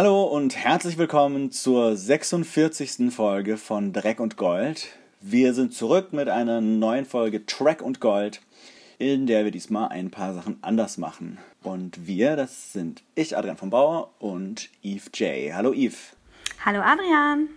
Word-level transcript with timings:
Hallo 0.00 0.22
und 0.22 0.54
herzlich 0.54 0.96
willkommen 0.96 1.50
zur 1.50 1.96
46. 1.96 3.12
Folge 3.12 3.56
von 3.56 3.92
Dreck 3.92 4.20
und 4.20 4.36
Gold. 4.36 4.90
Wir 5.20 5.54
sind 5.54 5.74
zurück 5.74 6.12
mit 6.12 6.28
einer 6.28 6.60
neuen 6.60 7.04
Folge 7.04 7.46
Track 7.46 7.82
und 7.82 7.98
Gold, 7.98 8.40
in 8.98 9.26
der 9.26 9.42
wir 9.42 9.50
diesmal 9.50 9.88
ein 9.88 10.12
paar 10.12 10.34
Sachen 10.34 10.58
anders 10.62 10.98
machen. 10.98 11.38
Und 11.64 12.06
wir, 12.06 12.36
das 12.36 12.72
sind 12.72 13.02
ich, 13.16 13.36
Adrian 13.36 13.56
von 13.56 13.70
Bauer 13.70 14.12
und 14.20 14.70
Eve 14.84 15.10
J. 15.14 15.52
Hallo 15.52 15.72
Eve. 15.72 15.96
Hallo 16.64 16.80
Adrian. 16.80 17.48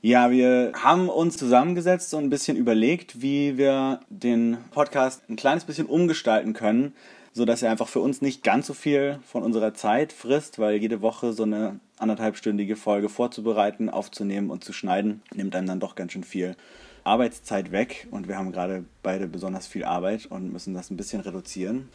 Ja, 0.00 0.30
wir 0.30 0.72
haben 0.74 1.10
uns 1.10 1.36
zusammengesetzt 1.36 2.14
und 2.14 2.24
ein 2.24 2.30
bisschen 2.30 2.56
überlegt, 2.56 3.20
wie 3.20 3.58
wir 3.58 4.00
den 4.08 4.56
Podcast 4.70 5.28
ein 5.28 5.36
kleines 5.36 5.66
bisschen 5.66 5.88
umgestalten 5.88 6.54
können, 6.54 6.94
so 7.32 7.44
dass 7.44 7.62
er 7.62 7.70
einfach 7.70 7.88
für 7.88 8.00
uns 8.00 8.20
nicht 8.20 8.44
ganz 8.44 8.66
so 8.66 8.74
viel 8.74 9.18
von 9.26 9.42
unserer 9.42 9.74
Zeit 9.74 10.12
frisst, 10.12 10.58
weil 10.58 10.76
jede 10.76 11.00
Woche 11.00 11.32
so 11.32 11.44
eine 11.44 11.80
anderthalbstündige 11.98 12.76
Folge 12.76 13.08
vorzubereiten, 13.08 13.88
aufzunehmen 13.88 14.50
und 14.50 14.64
zu 14.64 14.72
schneiden, 14.72 15.22
nimmt 15.34 15.56
einem 15.56 15.66
dann 15.66 15.80
doch 15.80 15.94
ganz 15.94 16.12
schön 16.12 16.24
viel 16.24 16.56
Arbeitszeit 17.04 17.72
weg 17.72 18.06
und 18.10 18.28
wir 18.28 18.36
haben 18.36 18.52
gerade 18.52 18.84
beide 19.02 19.26
besonders 19.26 19.66
viel 19.66 19.84
Arbeit 19.84 20.26
und 20.26 20.52
müssen 20.52 20.74
das 20.74 20.90
ein 20.90 20.96
bisschen 20.96 21.20
reduzieren. 21.20 21.88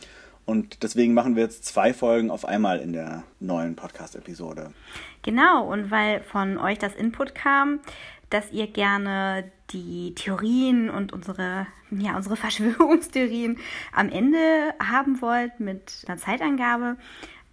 Und 0.45 0.81
deswegen 0.81 1.13
machen 1.13 1.35
wir 1.35 1.43
jetzt 1.43 1.65
zwei 1.65 1.93
Folgen 1.93 2.31
auf 2.31 2.45
einmal 2.45 2.79
in 2.79 2.93
der 2.93 3.23
neuen 3.41 3.75
Podcast-Episode. 3.75 4.71
Genau, 5.21 5.67
und 5.69 5.91
weil 5.91 6.21
von 6.21 6.57
euch 6.57 6.79
das 6.79 6.95
Input 6.95 7.35
kam, 7.35 7.81
dass 8.29 8.51
ihr 8.51 8.67
gerne 8.67 9.51
die 9.71 10.13
Theorien 10.15 10.89
und 10.89 11.13
unsere, 11.13 11.67
ja, 11.91 12.15
unsere 12.15 12.35
Verschwörungstheorien 12.37 13.57
am 13.93 14.09
Ende 14.09 14.73
haben 14.83 15.21
wollt 15.21 15.59
mit 15.59 16.03
einer 16.07 16.17
Zeitangabe, 16.17 16.97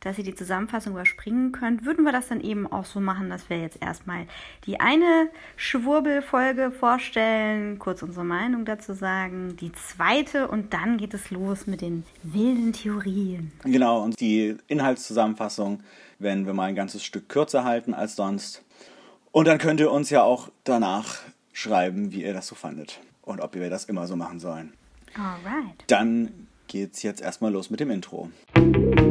dass 0.05 0.19
ihr 0.19 0.24
die 0.24 0.34
Zusammenfassung 0.34 0.92
überspringen 0.92 1.50
könnt, 1.52 1.87
würden 1.87 2.05
wir 2.05 2.12
das 2.12 2.28
dann 2.28 2.41
eben 2.41 2.70
auch 2.70 2.84
so 2.84 3.00
machen, 3.00 3.30
dass 3.30 3.48
wir 3.48 3.59
jetzt 3.59 3.83
erstmal 3.83 4.27
die 4.66 4.78
eine 4.78 5.30
Schwurbelfolge 5.56 6.70
vorstellen, 6.70 7.78
kurz 7.78 8.02
unsere 8.02 8.25
Meinung 8.25 8.67
dazu 8.67 8.92
sagen, 8.92 9.56
die 9.56 9.72
zweite 9.72 10.48
und 10.48 10.75
dann 10.75 10.98
geht 10.98 11.14
es 11.14 11.30
los 11.30 11.67
mit 11.67 11.80
den 11.80 12.05
wilden 12.22 12.72
Theorien. 12.72 13.52
Genau, 13.64 14.02
und 14.02 14.20
die 14.20 14.56
Inhaltszusammenfassung 14.69 15.83
werden 16.19 16.47
wir 16.47 16.52
mal 16.52 16.67
ein 16.67 16.75
ganzes 16.75 17.02
Stück 17.02 17.28
kürzer 17.28 17.64
halten 17.64 17.95
als 17.95 18.17
sonst. 18.17 18.64
Und 19.34 19.48
dann 19.48 19.58
könnt 19.58 19.80
ihr 19.80 19.90
uns 19.90 20.10
ja 20.10 20.22
auch 20.22 20.48
danach 20.62 21.16
schreiben, 21.52 22.12
wie 22.12 22.22
ihr 22.22 22.32
das 22.32 22.46
so 22.46 22.54
fandet 22.54 23.00
und 23.20 23.40
ob 23.40 23.56
wir 23.56 23.68
das 23.68 23.86
immer 23.86 24.06
so 24.06 24.14
machen 24.14 24.38
sollen. 24.38 24.74
Alright. 25.16 25.82
Dann 25.88 26.46
geht's 26.68 27.02
jetzt 27.02 27.20
erstmal 27.20 27.50
los 27.50 27.68
mit 27.68 27.80
dem 27.80 27.90
Intro. 27.90 28.30
Okay. 28.56 29.03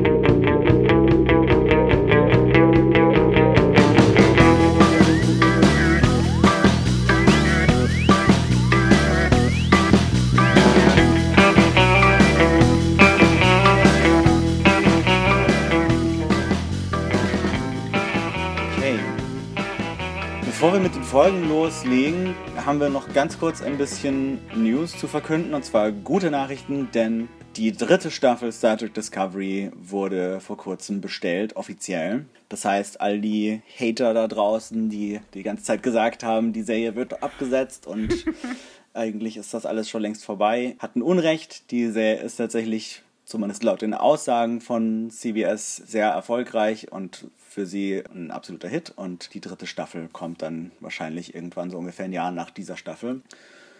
Folgen 21.14 21.48
loslegen, 21.48 22.34
haben 22.66 22.80
wir 22.80 22.90
noch 22.90 23.14
ganz 23.14 23.38
kurz 23.38 23.62
ein 23.62 23.78
bisschen 23.78 24.40
News 24.56 24.98
zu 24.98 25.08
verkünden. 25.08 25.54
Und 25.54 25.64
zwar 25.64 25.92
gute 25.92 26.32
Nachrichten, 26.32 26.90
denn 26.92 27.30
die 27.56 27.72
dritte 27.72 28.10
Staffel 28.10 28.52
Star 28.52 28.80
Trek 28.80 28.96
Discovery 28.96 29.70
wurde 29.76 30.40
vor 30.40 30.58
kurzem 30.58 31.02
bestellt, 31.02 31.56
offiziell. 31.56 32.26
Das 32.50 32.66
heißt, 32.66 33.00
all 33.00 33.22
die 33.22 33.62
Hater 33.80 34.16
da 34.16 34.28
draußen, 34.28 34.90
die 34.90 35.20
die 35.36 35.44
ganze 35.44 35.64
Zeit 35.64 35.84
gesagt 35.84 36.24
haben, 36.24 36.52
die 36.52 36.64
Serie 36.64 36.96
wird 36.96 37.22
abgesetzt 37.22 37.86
und 37.86 38.26
eigentlich 38.96 39.38
ist 39.38 39.54
das 39.54 39.68
alles 39.68 39.92
schon 39.92 40.02
längst 40.02 40.26
vorbei, 40.26 40.76
hatten 40.80 41.04
Unrecht. 41.04 41.70
Die 41.70 41.92
Serie 41.92 42.24
ist 42.24 42.38
tatsächlich, 42.38 43.03
zumindest 43.26 43.64
laut 43.64 43.82
den 43.82 43.94
Aussagen 43.94 44.62
von 44.62 45.10
CBS, 45.10 45.78
sehr 45.78 46.10
erfolgreich 46.10 46.92
und 46.92 47.28
für 47.38 47.66
sie 47.66 48.04
ein 48.14 48.32
absoluter 48.32 48.68
Hit. 48.68 48.92
Und 48.96 49.34
die 49.34 49.42
dritte 49.42 49.68
Staffel 49.68 50.10
kommt 50.12 50.42
dann 50.42 50.72
wahrscheinlich 50.80 51.36
irgendwann 51.36 51.70
so 51.70 51.78
ungefähr 51.78 52.06
ein 52.06 52.14
Jahr 52.14 52.32
nach 52.32 52.50
dieser 52.50 52.78
Staffel. 52.78 53.22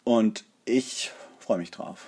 Und 0.04 0.46
ich 0.66 1.12
freue 1.40 1.58
mich 1.58 1.72
drauf. 1.72 2.08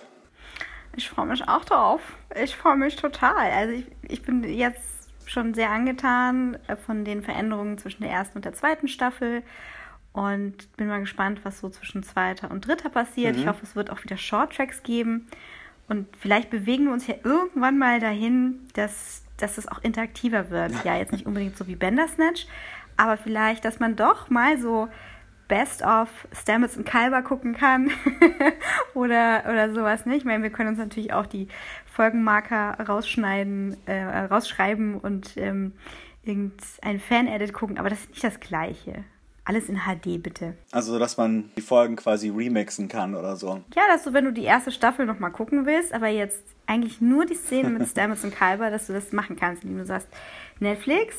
Ich 0.95 1.09
freue 1.09 1.25
mich 1.25 1.47
auch 1.47 1.65
drauf. 1.65 2.01
Ich 2.41 2.55
freue 2.55 2.77
mich 2.77 2.95
total. 2.95 3.51
Also 3.51 3.73
ich, 3.73 3.85
ich 4.07 4.21
bin 4.21 4.43
jetzt 4.43 5.09
schon 5.25 5.53
sehr 5.53 5.71
angetan 5.71 6.57
äh, 6.67 6.75
von 6.75 7.03
den 7.03 7.21
Veränderungen 7.21 7.77
zwischen 7.77 8.03
der 8.03 8.11
ersten 8.11 8.37
und 8.37 8.45
der 8.45 8.53
zweiten 8.53 8.87
Staffel 8.87 9.43
und 10.13 10.71
bin 10.77 10.87
mal 10.87 11.01
gespannt, 11.01 11.41
was 11.43 11.59
so 11.59 11.69
zwischen 11.69 12.03
zweiter 12.03 12.49
und 12.51 12.65
dritter 12.65 12.89
passiert. 12.89 13.35
Mhm. 13.35 13.41
Ich 13.41 13.47
hoffe, 13.47 13.63
es 13.63 13.75
wird 13.75 13.89
auch 13.89 14.01
wieder 14.03 14.17
Shorttracks 14.17 14.83
geben 14.83 15.27
und 15.87 16.07
vielleicht 16.17 16.49
bewegen 16.49 16.85
wir 16.85 16.93
uns 16.93 17.07
ja 17.07 17.15
irgendwann 17.23 17.77
mal 17.77 17.99
dahin, 17.99 18.61
dass, 18.73 19.23
dass 19.37 19.57
es 19.57 19.67
auch 19.67 19.83
interaktiver 19.83 20.49
wird. 20.49 20.73
Ja, 20.83 20.97
jetzt 20.97 21.11
nicht 21.11 21.25
unbedingt 21.25 21.57
so 21.57 21.67
wie 21.67 21.75
Bandersnatch, 21.75 22.47
aber 22.97 23.17
vielleicht, 23.17 23.65
dass 23.65 23.79
man 23.79 23.95
doch 23.95 24.29
mal 24.29 24.57
so 24.57 24.87
Best 25.47 25.83
of 25.83 26.09
Stamets 26.33 26.75
und 26.75 26.85
Kalber 26.85 27.21
gucken 27.21 27.53
kann 27.53 27.91
oder, 28.95 29.43
oder 29.47 29.73
sowas 29.73 30.05
nicht. 30.05 30.19
Ich 30.19 30.25
meine, 30.25 30.41
wir 30.41 30.49
können 30.49 30.69
uns 30.69 30.79
natürlich 30.79 31.13
auch 31.13 31.27
die 31.27 31.47
Folgenmarker 31.85 32.77
rausschneiden, 32.87 33.77
äh, 33.85 34.25
rausschreiben 34.25 34.97
und 34.97 35.37
ähm, 35.37 35.73
irgendein 36.23 36.99
Fan-Edit 36.99 37.53
gucken, 37.53 37.77
aber 37.77 37.89
das 37.89 37.99
ist 38.01 38.09
nicht 38.09 38.23
das 38.23 38.39
Gleiche. 38.39 39.03
Alles 39.47 39.69
in 39.69 39.81
HD, 39.81 40.21
bitte. 40.21 40.55
Also, 40.71 40.97
dass 40.97 41.17
man 41.17 41.51
die 41.55 41.61
Folgen 41.61 41.95
quasi 41.95 42.29
remixen 42.29 42.87
kann 42.87 43.13
oder 43.13 43.35
so. 43.35 43.61
Ja, 43.75 43.83
dass 43.87 44.03
du, 44.03 44.11
wenn 44.11 44.25
du 44.25 44.33
die 44.33 44.43
erste 44.43 44.71
Staffel 44.71 45.05
nochmal 45.05 45.31
gucken 45.31 45.67
willst, 45.67 45.93
aber 45.93 46.07
jetzt 46.07 46.43
eigentlich 46.65 46.99
nur 46.99 47.25
die 47.25 47.35
Szenen 47.35 47.77
mit 47.77 47.87
Stamets 47.91 48.23
und 48.23 48.35
Kalber, 48.35 48.71
dass 48.71 48.87
du 48.87 48.93
das 48.93 49.11
machen 49.11 49.35
kannst, 49.35 49.63
indem 49.63 49.77
du 49.77 49.85
sagst, 49.85 50.07
Netflix, 50.59 51.15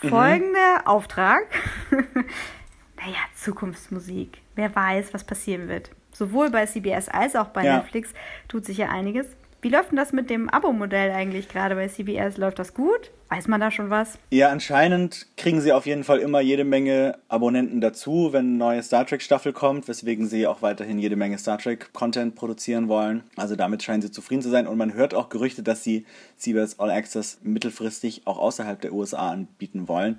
folgender 0.00 0.80
mhm. 0.80 0.86
Auftrag. 0.86 1.44
naja, 1.90 3.18
Zukunftsmusik. 3.34 4.38
Wer 4.54 4.74
weiß, 4.74 5.12
was 5.12 5.24
passieren 5.24 5.68
wird. 5.68 5.90
Sowohl 6.12 6.48
bei 6.50 6.64
CBS 6.64 7.08
als 7.08 7.36
auch 7.36 7.48
bei 7.48 7.64
Ja. 7.64 7.76
Netflix 7.78 8.14
tut 8.48 8.64
sich 8.64 8.78
ja 8.78 8.88
einiges. 8.88 9.26
Wie 9.64 9.70
läuft 9.70 9.92
denn 9.92 9.96
das 9.96 10.12
mit 10.12 10.28
dem 10.28 10.50
Abo-Modell 10.50 11.10
eigentlich 11.10 11.48
gerade 11.48 11.74
bei 11.74 11.88
CBS? 11.88 12.36
Läuft 12.36 12.58
das 12.58 12.74
gut? 12.74 13.12
Weiß 13.30 13.48
man 13.48 13.62
da 13.62 13.70
schon 13.70 13.88
was? 13.88 14.18
Ja, 14.28 14.50
anscheinend 14.50 15.26
kriegen 15.38 15.62
sie 15.62 15.72
auf 15.72 15.86
jeden 15.86 16.04
Fall 16.04 16.18
immer 16.18 16.42
jede 16.42 16.64
Menge 16.64 17.16
Abonnenten 17.28 17.80
dazu, 17.80 18.34
wenn 18.34 18.44
eine 18.44 18.58
neue 18.58 18.82
Star 18.82 19.06
Trek-Staffel 19.06 19.54
kommt, 19.54 19.88
weswegen 19.88 20.26
sie 20.26 20.46
auch 20.46 20.60
weiterhin 20.60 20.98
jede 20.98 21.16
Menge 21.16 21.38
Star 21.38 21.56
Trek-Content 21.56 22.34
produzieren 22.34 22.88
wollen. 22.88 23.22
Also 23.36 23.56
damit 23.56 23.82
scheinen 23.82 24.02
sie 24.02 24.10
zufrieden 24.10 24.42
zu 24.42 24.50
sein 24.50 24.66
und 24.66 24.76
man 24.76 24.92
hört 24.92 25.14
auch 25.14 25.30
Gerüchte, 25.30 25.62
dass 25.62 25.82
sie 25.82 26.04
CBS 26.36 26.78
All 26.78 26.90
Access 26.90 27.38
mittelfristig 27.42 28.26
auch 28.26 28.36
außerhalb 28.36 28.82
der 28.82 28.92
USA 28.92 29.30
anbieten 29.30 29.88
wollen. 29.88 30.18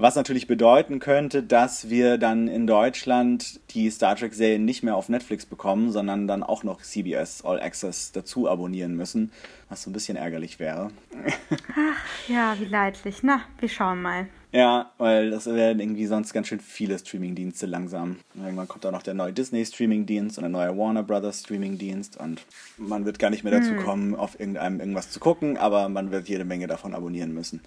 Was 0.00 0.14
natürlich 0.14 0.46
bedeuten 0.46 1.00
könnte, 1.00 1.42
dass 1.42 1.90
wir 1.90 2.18
dann 2.18 2.46
in 2.46 2.68
Deutschland 2.68 3.58
die 3.70 3.90
Star 3.90 4.14
Trek-Serien 4.14 4.64
nicht 4.64 4.84
mehr 4.84 4.94
auf 4.94 5.08
Netflix 5.08 5.44
bekommen, 5.44 5.90
sondern 5.90 6.28
dann 6.28 6.44
auch 6.44 6.62
noch 6.62 6.80
CBS 6.82 7.44
All 7.44 7.60
Access 7.60 8.12
dazu 8.12 8.48
abonnieren 8.48 8.94
müssen, 8.94 9.32
was 9.68 9.82
so 9.82 9.90
ein 9.90 9.92
bisschen 9.92 10.16
ärgerlich 10.16 10.60
wäre. 10.60 10.92
Ja, 12.28 12.54
wie 12.60 12.66
leidlich. 12.66 13.24
Na, 13.24 13.40
wir 13.58 13.68
schauen 13.68 14.00
mal. 14.00 14.28
Ja, 14.52 14.92
weil 14.98 15.30
das 15.30 15.46
werden 15.46 15.80
irgendwie 15.80 16.06
sonst 16.06 16.32
ganz 16.32 16.46
schön 16.46 16.60
viele 16.60 16.96
Streamingdienste 16.96 17.66
langsam. 17.66 18.18
Irgendwann 18.36 18.68
kommt 18.68 18.86
auch 18.86 18.92
noch 18.92 19.02
der 19.02 19.14
neue 19.14 19.32
Disney-Streamingdienst 19.32 20.38
und 20.38 20.42
der 20.42 20.48
neue 20.48 20.78
Warner 20.78 21.02
Brothers 21.02 21.40
Streamingdienst 21.40 22.18
und 22.18 22.46
man 22.76 23.04
wird 23.04 23.18
gar 23.18 23.30
nicht 23.30 23.42
mehr 23.42 23.58
dazu 23.58 23.74
kommen, 23.74 24.14
auf 24.14 24.38
irgendeinem 24.38 24.78
irgendwas 24.78 25.10
zu 25.10 25.18
gucken, 25.18 25.56
aber 25.56 25.88
man 25.88 26.12
wird 26.12 26.28
jede 26.28 26.44
Menge 26.44 26.68
davon 26.68 26.94
abonnieren 26.94 27.34
müssen. 27.34 27.62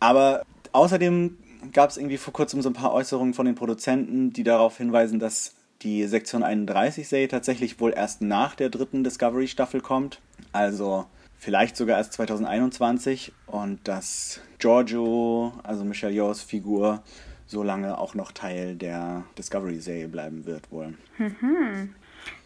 Aber 0.00 0.46
außerdem 0.72 1.36
gab 1.72 1.90
es 1.90 1.96
irgendwie 1.96 2.16
vor 2.16 2.32
kurzem 2.32 2.62
so 2.62 2.70
ein 2.70 2.74
paar 2.74 2.92
Äußerungen 2.92 3.34
von 3.34 3.46
den 3.46 3.54
Produzenten, 3.54 4.32
die 4.32 4.44
darauf 4.44 4.76
hinweisen, 4.76 5.18
dass 5.18 5.54
die 5.82 6.06
Sektion 6.06 6.42
31-Serie 6.42 7.28
tatsächlich 7.28 7.80
wohl 7.80 7.92
erst 7.94 8.20
nach 8.20 8.54
der 8.54 8.68
dritten 8.68 9.04
Discovery-Staffel 9.04 9.80
kommt. 9.80 10.20
Also 10.52 11.06
vielleicht 11.38 11.76
sogar 11.76 11.98
erst 11.98 12.14
2021 12.14 13.32
und 13.46 13.86
dass 13.86 14.40
Giorgio, 14.58 15.52
also 15.62 15.84
Michelle 15.84 16.12
Yeohs 16.12 16.42
Figur, 16.42 17.02
so 17.46 17.62
lange 17.62 17.96
auch 17.98 18.14
noch 18.14 18.32
Teil 18.32 18.74
der 18.74 19.24
Discovery-Serie 19.38 20.08
bleiben 20.08 20.44
wird 20.46 20.70
wohl. 20.70 20.94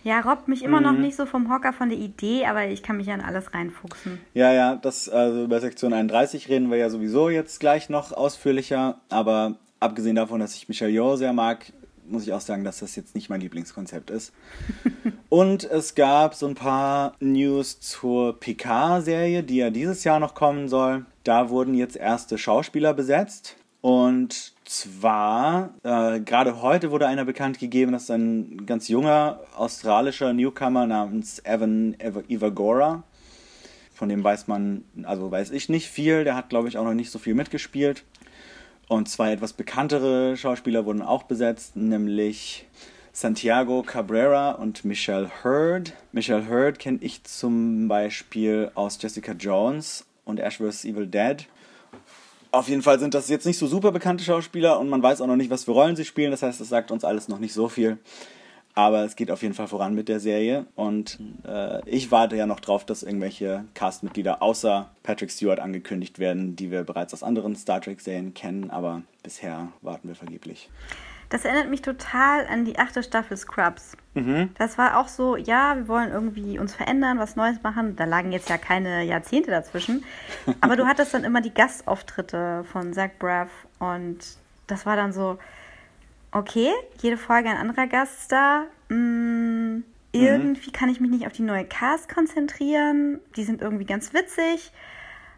Ja, 0.05 0.21
robbt 0.21 0.49
mich 0.49 0.63
immer 0.65 0.81
Mhm. 0.81 0.87
noch 0.87 0.93
nicht 0.99 1.17
so 1.17 1.27
vom 1.27 1.53
Hocker 1.53 1.73
von 1.73 1.89
der 1.89 1.99
Idee, 1.99 2.45
aber 2.47 2.67
ich 2.67 2.83
kann 2.83 2.97
mich 2.97 3.11
an 3.11 3.21
alles 3.21 3.55
reinfuchsen. 3.55 4.21
Ja, 4.35 4.53
ja, 4.53 4.77
das, 4.77 5.09
also 5.09 5.45
über 5.45 5.61
Sektion 5.61 5.93
31 5.93 6.49
reden 6.49 6.71
wir 6.71 6.79
ja 6.79 6.91
sowieso 6.91 7.29
jetzt 7.29 7.61
gleich 7.61 7.89
noch 7.89 8.13
ausführlicher, 8.13 9.01
aber 9.09 9.57
abgesehen 9.81 10.17
davon, 10.17 10.41
dass 10.41 10.55
ich 10.57 10.69
Michelle 10.69 10.91
Yeoh 10.91 11.17
sehr 11.17 11.33
mag, 11.33 11.73
muss 12.05 12.25
ich 12.25 12.33
auch 12.33 12.41
sagen, 12.41 12.65
dass 12.65 12.81
das 12.81 12.97
jetzt 12.97 13.15
nicht 13.15 13.31
mein 13.31 13.41
Lieblingskonzept 13.41 14.11
ist. 14.11 14.33
Und 15.29 15.65
es 15.65 15.95
gab 15.95 16.35
so 16.35 16.47
ein 16.47 16.55
paar 16.57 17.15
News 17.21 17.81
zur 17.81 18.39
PK-Serie, 18.39 19.43
die 19.43 19.57
ja 19.57 19.71
dieses 19.71 20.05
Jahr 20.05 20.21
noch 20.21 20.35
kommen 20.35 20.69
soll. 20.69 21.07
Da 21.25 21.49
wurden 21.49 21.75
jetzt 21.75 21.97
erste 21.97 22.37
Schauspieler 22.39 22.93
besetzt. 22.93 23.57
Und 23.83 24.53
zwar, 24.65 25.75
äh, 25.83 26.21
gerade 26.21 26.63
heute 26.63 26.93
wurde 26.93 27.09
einer 27.09 27.25
bekannt 27.25 27.59
gegeben, 27.59 27.91
dass 27.91 28.11
ein 28.11 28.65
ganz 28.65 28.87
junger 28.87 29.41
australischer 29.57 30.33
Newcomer 30.33 30.87
namens 30.87 31.45
Evan 31.45 31.97
Ivagora, 32.29 33.03
von 33.93 34.09
dem 34.09 34.23
weiß 34.23 34.47
man, 34.47 34.85
also 35.03 35.31
weiß 35.33 35.51
ich 35.51 35.69
nicht 35.69 35.89
viel, 35.89 36.23
der 36.23 36.37
hat 36.37 36.49
glaube 36.49 36.69
ich 36.69 36.79
auch 36.79 36.85
noch 36.85 36.95
nicht 36.95 37.11
so 37.11 37.19
viel 37.19 37.35
mitgespielt. 37.35 38.05
Und 38.87 39.09
zwei 39.09 39.33
etwas 39.33 39.53
bekanntere 39.53 40.37
Schauspieler 40.37 40.87
wurden 40.87 41.03
auch 41.03 41.25
besetzt, 41.25 41.75
nämlich 41.77 42.67
Santiago 43.13 43.83
Cabrera 43.83 44.53
und 44.53 44.85
Michelle 44.85 45.29
Hurd. 45.43 45.93
Michelle 46.13 46.49
Hurd 46.49 46.79
kenne 46.79 46.99
ich 47.01 47.25
zum 47.25 47.89
Beispiel 47.89 48.71
aus 48.75 48.99
Jessica 49.03 49.33
Jones 49.33 50.07
und 50.25 50.39
Ash 50.39 50.59
vs. 50.59 50.85
Evil 50.85 51.09
Dead. 51.09 51.49
Auf 52.53 52.69
jeden 52.69 52.83
Fall 52.83 53.01
sind 53.01 53.15
das 53.15 53.31
jetzt 53.31 53.47
nicht 53.47 53.57
so 53.57 53.67
super 53.67 53.93
bekannte 53.93 54.25
Schauspieler 54.25 54.79
und 54.79 54.91
man 54.91 55.03
weiß 55.03 55.23
auch 55.23 55.27
noch 55.27 55.37
nicht, 55.37 55.49
was 55.49 55.65
für 55.65 55.71
Rollen 55.71 55.97
sie 55.97 56.05
spielen. 56.05 56.33
Das 56.33 56.43
heißt, 56.43 56.61
das 56.61 56.69
sagt 56.69 56.91
uns 56.91 57.03
alles 57.03 57.27
noch 57.27 57.39
nicht 57.39 57.55
so 57.55 57.71
viel. 57.71 57.99
Aber 58.75 59.05
es 59.05 59.17
geht 59.17 59.31
auf 59.31 59.43
jeden 59.43 59.55
Fall 59.55 59.69
voran 59.69 59.95
mit 59.95 60.09
der 60.09 60.21
Serie 60.21 60.67
und 60.77 61.19
äh, 61.47 61.81
ich 61.89 62.11
warte 62.11 62.37
ja 62.37 62.47
noch 62.47 62.61
drauf, 62.61 62.85
dass 62.85 63.03
irgendwelche 63.03 63.65
Castmitglieder 63.75 64.43
außer 64.43 64.91
Patrick 65.03 65.31
Stewart 65.31 65.61
angekündigt 65.61 66.19
werden, 66.19 66.55
die 66.55 66.71
wir 66.71 66.85
bereits 66.85 67.15
aus 67.15 67.23
anderen 67.23 67.57
Star 67.57 67.81
Trek-Serien 67.81 68.35
kennen, 68.35 68.71
aber 68.71 69.03
bisher 69.23 69.73
warten 69.81 70.09
wir 70.09 70.15
vergeblich. 70.15 70.71
Das 71.33 71.47
erinnert 71.47 71.71
mich 71.71 71.81
total 71.81 72.47
an 72.47 72.67
die 72.67 72.79
achte 72.79 73.03
Staffel 73.03 73.39
Scrubs. 73.39 73.97
Mhm. 74.13 74.51
Das 74.59 74.77
war 74.77 74.99
auch 74.99 75.09
so, 75.09 75.37
ja, 75.37 75.77
wir 75.77 75.89
wollen 75.89 76.13
irgendwie 76.13 76.59
uns 76.59 76.75
verändern, 76.75 77.19
was 77.19 77.37
Neues 77.37 77.63
machen. 77.63 77.97
Da 77.97 78.05
lagen 78.05 78.33
jetzt 78.33 78.51
ja 78.51 78.59
keine 78.59 79.03
Jahrzehnte 79.05 79.51
dazwischen. 79.51 80.05
Aber 80.61 80.77
du 80.77 80.87
hattest 80.87 81.15
dann 81.15 81.25
immer 81.25 81.41
die 81.41 81.55
Gastauftritte 81.55 82.65
von 82.71 82.93
Zach 82.93 83.13
Braff 83.19 83.49
und 83.79 84.19
das 84.67 84.85
war 84.85 84.95
dann 84.95 85.15
so, 85.15 85.39
okay, 86.33 86.71
jede 87.01 87.17
Folge 87.17 87.49
ein 87.49 87.57
anderer 87.57 87.87
Gaststar. 87.87 88.65
Mm, 88.91 89.85
irgendwie 90.13 90.69
mhm. 90.69 90.73
kann 90.75 90.91
ich 90.91 91.01
mich 91.01 91.11
nicht 91.11 91.27
auf 91.27 91.33
die 91.33 91.41
neue 91.41 91.65
Cast 91.65 92.15
konzentrieren. 92.15 93.21
Die 93.37 93.45
sind 93.45 93.63
irgendwie 93.63 93.87
ganz 93.87 94.13
witzig. 94.13 94.71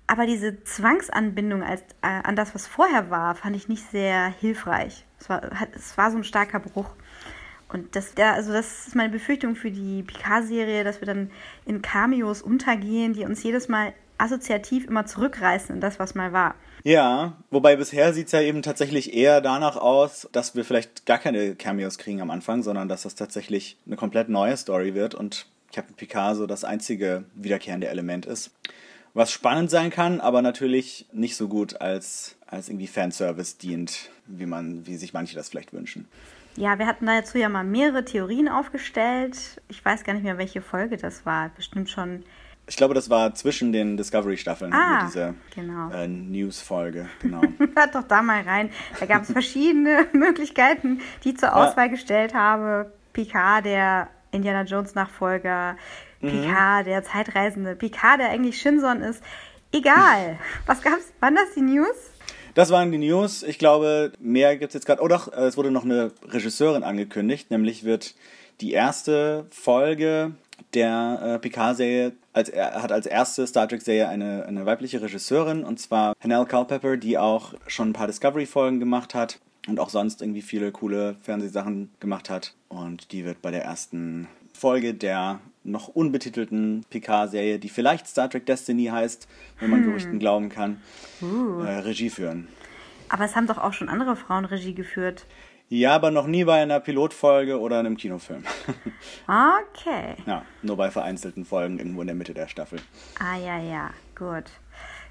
Aber 0.07 0.27
diese 0.27 0.63
Zwangsanbindung 0.65 1.63
als, 1.63 1.83
äh, 2.03 2.09
an 2.23 2.37
das, 2.37 2.55
was 2.55 2.67
vorher 2.67 3.11
war, 3.11 3.35
fand 3.35 3.57
ich 3.57 3.69
nicht 3.69 3.91
sehr 3.91 4.27
hilfreich. 4.41 5.05
Es 5.19 5.29
war, 5.29 5.43
es 5.75 5.97
war 5.97 6.11
so 6.11 6.19
ein 6.19 6.25
starker 6.25 6.61
Bruch. 6.61 6.91
Und 7.69 7.97
das, 7.97 8.13
ja, 8.19 8.35
also 8.35 8.53
das 8.53 8.87
ist 8.87 8.95
meine 8.95 9.11
Befürchtung 9.11 9.57
für 9.57 9.71
die 9.71 10.03
Picard-Serie, 10.03 10.85
dass 10.85 11.01
wir 11.01 11.07
dann 11.07 11.31
in 11.65 11.83
Cameos 11.83 12.43
untergehen, 12.43 13.15
die 13.15 13.25
uns 13.25 13.43
jedes 13.43 13.69
Mal 13.69 13.95
assoziativ 14.19 14.87
immer 14.87 15.07
zurückreißen 15.07 15.75
in 15.75 15.81
das, 15.81 15.99
was 15.99 16.15
mal 16.15 16.33
war. 16.33 16.55
Ja, 16.85 17.33
wobei 17.51 17.77
bisher 17.77 18.13
sieht 18.13 18.27
es 18.27 18.33
ja 18.33 18.43
eben 18.43 18.63
tatsächlich 18.63 19.15
eher 19.15 19.41
danach 19.41 19.77
aus, 19.77 20.29
dass 20.33 20.55
wir 20.55 20.65
vielleicht 20.65 21.07
gar 21.07 21.19
keine 21.19 21.57
Cameos 21.57 21.99
kriegen 21.99 22.21
am 22.21 22.31
Anfang, 22.31 22.63
sondern 22.63 22.89
dass 22.89 23.03
das 23.03 23.15
tatsächlich 23.15 23.79
eine 23.87 23.97
komplett 23.97 24.29
neue 24.29 24.57
Story 24.57 24.95
wird 24.95 25.15
und 25.15 25.47
Captain 25.73 25.97
Picard 25.97 26.37
so 26.37 26.47
das 26.47 26.63
einzige 26.63 27.25
wiederkehrende 27.35 27.89
Element 27.89 28.27
ist 28.27 28.53
was 29.15 29.31
spannend 29.31 29.71
sein 29.71 29.91
kann, 29.91 30.21
aber 30.21 30.43
natürlich 30.43 31.07
nicht 31.13 31.37
so 31.37 31.49
gut 31.49 31.81
als, 31.81 32.37
als 32.47 32.69
irgendwie 32.69 32.89
Fanservice 32.89 33.59
dient, 33.59 34.11
wie 34.27 34.47
man, 34.47 34.87
wie 34.87 34.97
sich 34.97 35.15
manche 35.15 35.37
das 35.37 35.49
vielleicht 35.49 35.73
wünschen. 35.73 36.09
Ja, 36.57 36.79
wir 36.79 36.87
hatten 36.87 37.07
dazu 37.07 37.39
ja 37.39 37.49
mal 37.49 37.65
mehrere 37.65 38.05
Theorien 38.05 38.49
aufgestellt. 38.49 39.61
Ich 39.69 39.85
weiß 39.85 40.05
gar 40.05 40.13
nicht 40.13 40.23
mehr, 40.23 40.39
welche 40.39 40.61
Folge 40.61 40.97
das 40.97 41.27
war. 41.27 41.51
Bestimmt 41.57 41.91
schon. 41.91 42.25
Ich 42.67 42.77
glaube, 42.77 42.95
das 42.95 43.11
war 43.11 43.35
zwischen 43.35 43.73
den 43.73 43.97
Discovery-Staffeln, 43.97 44.73
ah, 44.73 45.05
diese 45.07 45.35
genau. 45.55 45.91
äh, 45.91 46.09
News-Folge. 46.09 47.09
Genau. 47.21 47.43
Hört 47.77 47.95
doch 47.95 48.05
da 48.05 48.23
mal 48.23 48.43
rein. 48.43 48.71
Da 49.01 49.07
gab 49.07 49.23
es 49.23 49.33
verschiedene 49.33 50.07
Möglichkeiten, 50.13 51.01
die 51.25 51.31
ich 51.31 51.39
zur 51.39 51.55
Auswahl 51.55 51.87
ja. 51.87 51.91
gestellt 51.93 52.35
habe. 52.35 52.93
Picard, 53.13 53.67
der 53.67 54.09
Indiana 54.31 54.63
Jones-Nachfolger, 54.63 55.77
Picard, 56.31 56.87
der 56.87 57.03
Zeitreisende, 57.05 57.77
Picard, 57.77 58.21
der 58.21 58.31
eigentlich 58.31 58.61
Shinson 58.61 59.03
ist. 59.03 59.23
Egal. 59.73 60.39
Was 60.67 60.83
gab's? 60.83 61.13
Waren 61.21 61.35
das 61.35 61.55
die 61.55 61.63
News? 61.63 61.97
Das 62.55 62.71
waren 62.71 62.93
die 62.93 62.99
News. 62.99 63.43
Ich 63.43 63.59
glaube, 63.59 64.13
mehr 64.21 64.57
gibt 64.57 64.71
es 64.71 64.75
jetzt 64.75 64.87
gerade. 64.87 65.03
Oh 65.03 65.09
doch, 65.09 65.33
es 65.33 65.57
wurde 65.57 65.71
noch 65.71 65.85
eine 65.85 66.13
Regisseurin 66.29 66.85
angekündigt. 66.85 67.51
Nämlich 67.51 67.85
wird 67.85 68.15
die 68.61 68.73
erste 68.73 69.47
Folge 69.51 70.33
der 70.73 71.21
äh, 71.23 71.39
Picard-Serie 71.41 72.13
als, 72.33 72.49
er 72.49 72.83
hat 72.83 72.93
als 72.93 73.07
erste 73.07 73.47
Star 73.47 73.69
Trek-Serie 73.69 74.09
eine, 74.09 74.45
eine 74.47 74.67
weibliche 74.67 75.01
Regisseurin 75.01 75.65
und 75.65 75.79
zwar 75.79 76.15
Hanelle 76.21 76.47
Culpepper, 76.47 76.97
die 76.97 77.17
auch 77.17 77.55
schon 77.67 77.91
ein 77.91 77.93
paar 77.93 78.09
Discovery-Folgen 78.09 78.81
gemacht 78.81 79.15
hat 79.15 79.39
und 79.69 79.81
auch 79.81 79.89
sonst 79.89 80.21
irgendwie 80.21 80.43
viele 80.43 80.73
coole 80.73 81.17
Fernsehsachen 81.23 81.91
gemacht 82.01 82.31
hat. 82.31 82.55
Und 82.69 83.13
die 83.13 83.25
wird 83.25 83.41
bei 83.41 83.51
der 83.51 83.65
ersten 83.65 84.29
Folge 84.53 84.95
der 84.95 85.41
noch 85.65 85.89
unbetitelten 85.89 86.85
Picard-Serie, 86.91 87.59
die 87.59 87.69
vielleicht 87.69 88.07
Star 88.07 88.29
Trek 88.31 88.47
Destiny 88.47 88.87
heißt, 88.87 89.27
wenn 89.59 89.71
man 89.71 89.81
hm. 89.81 89.87
Gerüchten 89.87 90.19
glauben 90.19 90.49
kann, 90.51 90.81
uh. 91.23 91.63
äh, 91.63 91.79
Regie 91.79 92.11
führen. 92.11 92.49
Aber 93.09 93.25
es 93.25 93.35
haben 93.35 93.47
doch 93.47 93.59
auch 93.59 93.73
schon 93.73 93.89
andere 93.89 94.17
Frauen 94.17 94.45
Regie 94.45 94.75
geführt. 94.75 95.27
Ja, 95.69 95.95
aber 95.95 96.11
noch 96.11 96.27
nie 96.27 96.45
bei 96.45 96.63
einer 96.63 96.79
Pilotfolge 96.79 97.59
oder 97.59 97.79
einem 97.79 97.97
Kinofilm. 97.97 98.45
okay. 99.27 100.15
Ja, 100.27 100.45
nur 100.63 100.77
bei 100.77 100.91
vereinzelten 100.91 101.45
Folgen 101.45 101.79
irgendwo 101.79 102.03
in 102.03 102.07
der 102.07 102.17
Mitte 102.17 102.35
der 102.35 102.49
Staffel. 102.49 102.81
Ah 103.19 103.39
ja, 103.39 103.59
ja, 103.59 103.91
gut. 104.15 104.45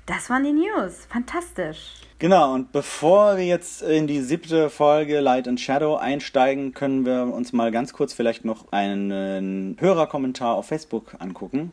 Das 0.06 0.30
waren 0.30 0.44
die 0.44 0.52
News. 0.52 1.06
Fantastisch. 1.10 1.94
Genau, 2.20 2.54
und 2.54 2.74
bevor 2.74 3.38
wir 3.38 3.46
jetzt 3.46 3.82
in 3.82 4.06
die 4.06 4.20
siebte 4.20 4.70
Folge 4.70 5.22
Light 5.22 5.48
and 5.48 5.60
Shadow 5.60 5.96
einsteigen, 5.96 6.74
können 6.74 7.06
wir 7.06 7.34
uns 7.34 7.54
mal 7.54 7.72
ganz 7.72 7.94
kurz 7.94 8.14
vielleicht 8.14 8.44
noch 8.44 8.72
einen 8.72 9.78
Hörerkommentar 9.80 10.56
auf 10.56 10.68
Facebook 10.68 11.16
angucken. 11.20 11.72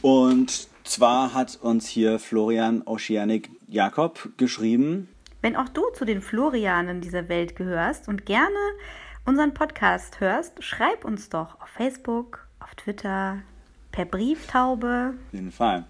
Und 0.00 0.68
zwar 0.84 1.34
hat 1.34 1.58
uns 1.60 1.86
hier 1.86 2.18
Florian 2.18 2.82
Oceanic 2.86 3.50
Jakob 3.68 4.30
geschrieben. 4.38 5.08
Wenn 5.42 5.54
auch 5.54 5.68
du 5.68 5.82
zu 5.92 6.06
den 6.06 6.22
Florianen 6.22 7.02
dieser 7.02 7.28
Welt 7.28 7.56
gehörst 7.56 8.08
und 8.08 8.24
gerne 8.24 8.56
unseren 9.26 9.52
Podcast 9.52 10.20
hörst, 10.20 10.64
schreib 10.64 11.04
uns 11.04 11.28
doch 11.28 11.60
auf 11.60 11.68
Facebook, 11.68 12.46
auf 12.58 12.74
Twitter, 12.74 13.38
per 13.92 14.06
Brieftaube. 14.06 15.14
Auf 15.26 15.32
jeden 15.32 15.52
Fall. 15.52 15.84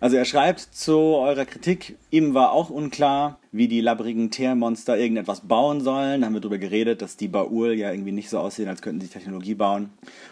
Also 0.00 0.16
er 0.16 0.26
schreibt 0.26 0.60
zu 0.60 0.98
eurer 0.98 1.46
Kritik, 1.46 1.96
ihm 2.10 2.34
war 2.34 2.52
auch 2.52 2.68
unklar, 2.68 3.38
wie 3.52 3.68
die 3.68 3.80
labbrigen 3.80 4.30
Teermonster 4.30 4.98
irgendetwas 4.98 5.40
bauen 5.40 5.80
sollen. 5.80 6.20
Da 6.20 6.26
haben 6.26 6.34
wir 6.34 6.40
darüber 6.40 6.58
geredet, 6.58 7.00
dass 7.00 7.16
die 7.16 7.28
Baul 7.28 7.72
ja 7.72 7.90
irgendwie 7.90 8.12
nicht 8.12 8.28
so 8.28 8.38
aussehen, 8.38 8.68
als 8.68 8.82
könnten 8.82 9.00
sie 9.00 9.08
Technologie 9.08 9.54
bauen. 9.54 9.90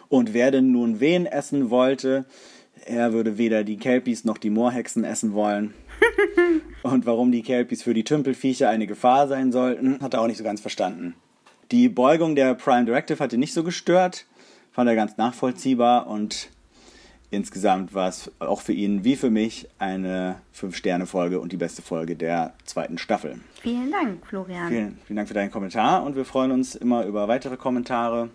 Und 0.08 0.34
wer 0.34 0.50
denn 0.50 0.72
nun 0.72 1.00
wen 1.00 1.24
essen 1.24 1.70
wollte, 1.70 2.26
er 2.84 3.12
würde 3.12 3.38
weder 3.38 3.64
die 3.64 3.78
Kelpies 3.78 4.24
noch 4.24 4.38
die 4.38 4.50
Moorhexen 4.50 5.04
essen 5.04 5.32
wollen. 5.32 5.72
Und 6.82 7.06
warum 7.06 7.32
die 7.32 7.42
Kelpies 7.42 7.82
für 7.82 7.94
die 7.94 8.04
Tümpelviecher 8.04 8.68
eine 8.68 8.86
Gefahr 8.86 9.28
sein 9.28 9.52
sollten, 9.52 10.00
hat 10.00 10.14
er 10.14 10.20
auch 10.20 10.26
nicht 10.26 10.38
so 10.38 10.44
ganz 10.44 10.60
verstanden. 10.60 11.14
Die 11.70 11.88
Beugung 11.88 12.34
der 12.34 12.54
Prime 12.54 12.84
Directive 12.84 13.20
hat 13.20 13.32
ihn 13.32 13.40
nicht 13.40 13.54
so 13.54 13.64
gestört, 13.64 14.26
fand 14.72 14.90
er 14.90 14.96
ganz 14.96 15.16
nachvollziehbar 15.16 16.08
und 16.08 16.50
insgesamt 17.32 17.94
war 17.94 18.08
es 18.08 18.30
auch 18.38 18.60
für 18.60 18.72
ihn 18.72 19.04
wie 19.04 19.16
für 19.16 19.30
mich 19.30 19.66
eine 19.78 20.36
5-Sterne-Folge 20.54 21.40
und 21.40 21.50
die 21.50 21.56
beste 21.56 21.82
Folge 21.82 22.14
der 22.14 22.52
zweiten 22.64 22.98
Staffel. 22.98 23.40
Vielen 23.60 23.90
Dank, 23.90 24.24
Florian. 24.26 24.68
Vielen, 24.68 24.98
vielen 25.06 25.16
Dank 25.16 25.28
für 25.28 25.34
deinen 25.34 25.50
Kommentar 25.50 26.04
und 26.04 26.14
wir 26.14 26.24
freuen 26.24 26.52
uns 26.52 26.74
immer 26.74 27.04
über 27.04 27.26
weitere 27.28 27.56
Kommentare. 27.56 28.28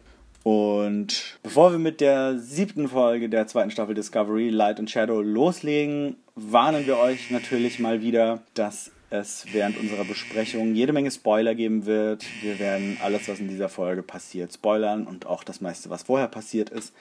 Und 0.43 1.37
bevor 1.43 1.71
wir 1.71 1.79
mit 1.79 2.01
der 2.01 2.39
siebten 2.39 2.87
Folge 2.87 3.29
der 3.29 3.47
zweiten 3.47 3.69
Staffel 3.69 3.95
Discovery 3.95 4.49
Light 4.49 4.79
and 4.79 4.89
Shadow 4.89 5.21
loslegen, 5.21 6.15
warnen 6.35 6.87
wir 6.87 6.97
euch 6.97 7.31
natürlich 7.31 7.79
mal 7.79 8.01
wieder, 8.01 8.41
dass 8.53 8.91
es 9.09 9.45
während 9.51 9.77
unserer 9.77 10.05
Besprechung 10.05 10.73
jede 10.73 10.93
Menge 10.93 11.11
Spoiler 11.11 11.55
geben 11.55 11.85
wird. 11.85 12.25
Wir 12.41 12.59
werden 12.59 12.97
alles, 13.03 13.27
was 13.27 13.39
in 13.39 13.47
dieser 13.47 13.69
Folge 13.69 14.03
passiert, 14.03 14.53
spoilern 14.53 15.05
und 15.05 15.25
auch 15.25 15.43
das 15.43 15.61
meiste, 15.61 15.89
was 15.89 16.03
vorher 16.03 16.27
passiert 16.27 16.69
ist. 16.69 16.93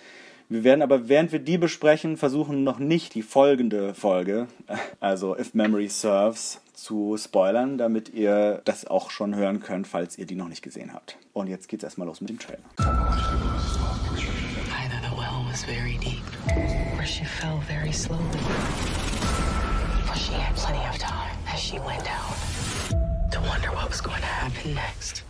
Wir 0.49 0.63
werden 0.63 0.83
aber, 0.83 1.09
während 1.09 1.33
wir 1.33 1.41
die 1.41 1.59
besprechen, 1.59 2.17
versuchen 2.17 2.63
noch 2.63 2.79
nicht 2.79 3.15
die 3.15 3.23
folgende 3.23 3.95
Folge, 3.95 4.47
also 5.01 5.37
If 5.37 5.55
Memory 5.55 5.89
Serves, 5.89 6.61
zu 6.73 7.17
spoilern, 7.19 7.79
damit 7.79 8.11
ihr 8.11 8.61
das 8.65 8.87
auch 8.87 9.11
schon 9.11 9.35
hören 9.35 9.59
könnt, 9.59 9.89
falls 9.89 10.17
ihr 10.19 10.27
die 10.27 10.37
noch 10.37 10.47
nicht 10.47 10.63
gesehen 10.63 10.93
habt. 10.93 11.17
Und 11.33 11.49
jetzt 11.49 11.69
geht's 11.69 11.83
erstmal 11.83 12.07
los 12.07 12.21
mit 12.21 12.31
dem 12.31 12.39
Trailer. 12.39 12.61
Either 12.79 12.95
the 15.03 15.11
well 15.17 15.45
was 15.51 15.65
very 15.65 15.99
deep, 15.99 16.23
or 16.97 17.05
she 17.05 17.25
fell 17.25 17.59
very 17.67 17.93
slowly. 17.93 18.23
But 20.07 20.17
she 20.17 20.33
had 20.33 20.55
plenty 20.55 20.87
of 20.87 20.97
time 20.99 21.37
as 21.53 21.59
she 21.61 21.81
went 21.81 22.05
down 22.05 22.33
to 23.33 23.41
wonder 23.49 23.73
what 23.73 23.89
was 23.89 24.01
going 24.01 24.21
to 24.21 24.27
happen 24.27 24.75
next. 24.75 25.25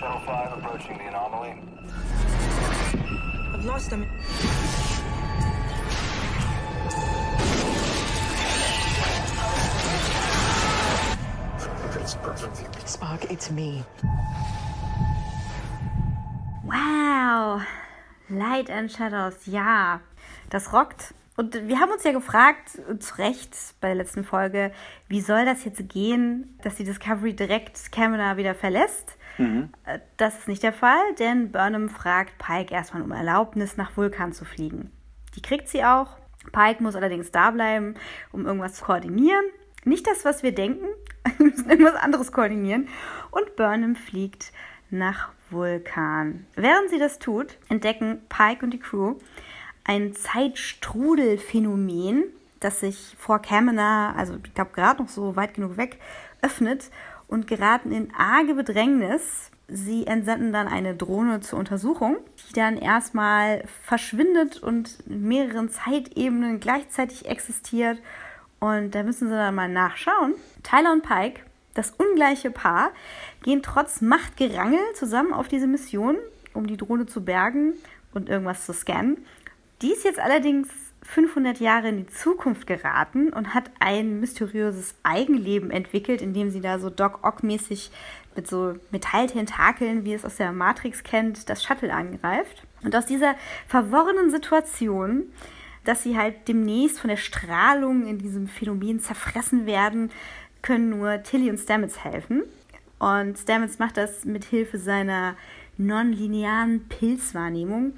Shuttle 0.00 0.20
5 0.24 0.58
approaching 0.58 0.96
the 0.96 1.08
anomaly. 1.08 1.58
Lost 3.64 3.88
them. 3.88 4.06
Spock, 12.86 13.30
it's 13.30 13.50
me. 13.50 13.82
Wow. 16.64 17.62
Light 18.28 18.70
and 18.70 18.92
Shadows, 18.92 19.46
ja. 19.46 20.00
Das 20.50 20.74
rockt. 20.74 21.14
Und 21.36 21.54
wir 21.66 21.80
haben 21.80 21.90
uns 21.90 22.04
ja 22.04 22.12
gefragt, 22.12 22.78
zu 22.98 23.18
Recht 23.18 23.56
bei 23.80 23.88
der 23.88 23.96
letzten 23.96 24.24
Folge, 24.24 24.72
wie 25.08 25.22
soll 25.22 25.46
das 25.46 25.64
jetzt 25.64 25.88
gehen, 25.88 26.58
dass 26.62 26.74
die 26.74 26.84
Discovery 26.84 27.34
direkt 27.34 27.90
Camera 27.90 28.36
wieder 28.36 28.54
verlässt? 28.54 29.16
Mhm. 29.38 29.70
Das 30.16 30.38
ist 30.38 30.48
nicht 30.48 30.62
der 30.62 30.72
Fall, 30.72 31.14
denn 31.18 31.52
Burnham 31.52 31.88
fragt 31.88 32.38
Pike 32.38 32.72
erstmal 32.72 33.02
um 33.02 33.12
Erlaubnis, 33.12 33.76
nach 33.76 33.96
Vulkan 33.96 34.32
zu 34.32 34.44
fliegen. 34.44 34.90
Die 35.34 35.42
kriegt 35.42 35.68
sie 35.68 35.84
auch. 35.84 36.16
Pike 36.52 36.82
muss 36.82 36.96
allerdings 36.96 37.30
da 37.30 37.50
bleiben, 37.50 37.94
um 38.32 38.46
irgendwas 38.46 38.74
zu 38.74 38.84
koordinieren. 38.84 39.44
Nicht 39.84 40.06
das, 40.06 40.24
was 40.24 40.42
wir 40.42 40.54
denken. 40.54 40.86
Wir 41.38 41.46
müssen 41.46 41.70
irgendwas 41.70 41.94
anderes 41.94 42.32
koordinieren. 42.32 42.88
Und 43.30 43.56
Burnham 43.56 43.96
fliegt 43.96 44.52
nach 44.90 45.30
Vulkan. 45.50 46.46
Während 46.54 46.90
sie 46.90 46.98
das 46.98 47.18
tut, 47.18 47.56
entdecken 47.68 48.20
Pike 48.28 48.64
und 48.64 48.72
die 48.72 48.78
Crew 48.78 49.16
ein 49.84 50.14
Zeitstrudelphänomen, 50.14 52.24
das 52.60 52.80
sich 52.80 53.14
vor 53.18 53.40
Kamina, 53.40 54.14
also 54.16 54.36
ich 54.42 54.54
glaube 54.54 54.70
gerade 54.72 55.02
noch 55.02 55.10
so 55.10 55.36
weit 55.36 55.52
genug 55.54 55.76
weg, 55.76 56.00
öffnet 56.40 56.90
und 57.34 57.48
geraten 57.48 57.90
in 57.90 58.14
arge 58.16 58.54
Bedrängnis. 58.54 59.50
Sie 59.66 60.06
entsenden 60.06 60.52
dann 60.52 60.68
eine 60.68 60.94
Drohne 60.94 61.40
zur 61.40 61.58
Untersuchung, 61.58 62.18
die 62.48 62.52
dann 62.52 62.76
erstmal 62.76 63.64
verschwindet 63.82 64.62
und 64.62 64.98
in 65.06 65.26
mehreren 65.26 65.68
Zeitebenen 65.68 66.60
gleichzeitig 66.60 67.26
existiert. 67.26 67.98
Und 68.60 68.94
da 68.94 69.02
müssen 69.02 69.28
sie 69.28 69.34
dann 69.34 69.56
mal 69.56 69.68
nachschauen. 69.68 70.34
Tyler 70.62 70.92
und 70.92 71.02
Pike, 71.02 71.40
das 71.74 71.90
ungleiche 71.90 72.52
Paar, 72.52 72.92
gehen 73.42 73.62
trotz 73.62 74.00
Machtgerangel 74.00 74.78
zusammen 74.94 75.32
auf 75.32 75.48
diese 75.48 75.66
Mission, 75.66 76.16
um 76.52 76.68
die 76.68 76.76
Drohne 76.76 77.06
zu 77.06 77.24
bergen 77.24 77.72
und 78.12 78.28
irgendwas 78.28 78.64
zu 78.64 78.72
scannen. 78.72 79.26
Die 79.82 79.90
ist 79.90 80.04
jetzt 80.04 80.20
allerdings 80.20 80.68
500 81.04 81.60
Jahre 81.60 81.88
in 81.88 81.98
die 81.98 82.06
Zukunft 82.06 82.66
geraten 82.66 83.32
und 83.32 83.54
hat 83.54 83.70
ein 83.78 84.20
mysteriöses 84.20 84.94
Eigenleben 85.02 85.70
entwickelt, 85.70 86.22
indem 86.22 86.50
sie 86.50 86.60
da 86.60 86.78
so 86.78 86.90
Doc 86.90 87.20
Ock-mäßig 87.22 87.90
mit 88.34 88.48
so 88.48 88.74
Metalltentakeln, 88.90 90.04
wie 90.04 90.14
es 90.14 90.24
aus 90.24 90.36
der 90.36 90.52
Matrix 90.52 91.04
kennt, 91.04 91.48
das 91.48 91.62
Shuttle 91.62 91.92
angreift. 91.92 92.64
Und 92.82 92.96
aus 92.96 93.06
dieser 93.06 93.36
verworrenen 93.68 94.30
Situation, 94.30 95.24
dass 95.84 96.02
sie 96.02 96.16
halt 96.16 96.48
demnächst 96.48 96.98
von 96.98 97.08
der 97.08 97.16
Strahlung 97.16 98.06
in 98.06 98.18
diesem 98.18 98.48
Phänomen 98.48 98.98
zerfressen 98.98 99.66
werden, 99.66 100.10
können 100.62 100.88
nur 100.88 101.22
Tilly 101.22 101.50
und 101.50 101.58
Stamets 101.58 102.02
helfen. 102.02 102.42
Und 102.98 103.38
Stamets 103.38 103.78
macht 103.78 103.98
das 103.98 104.24
mit 104.24 104.44
Hilfe 104.44 104.78
seiner 104.78 105.36
nonlinearen 105.76 106.88
Pilzwahrnehmung 106.88 107.92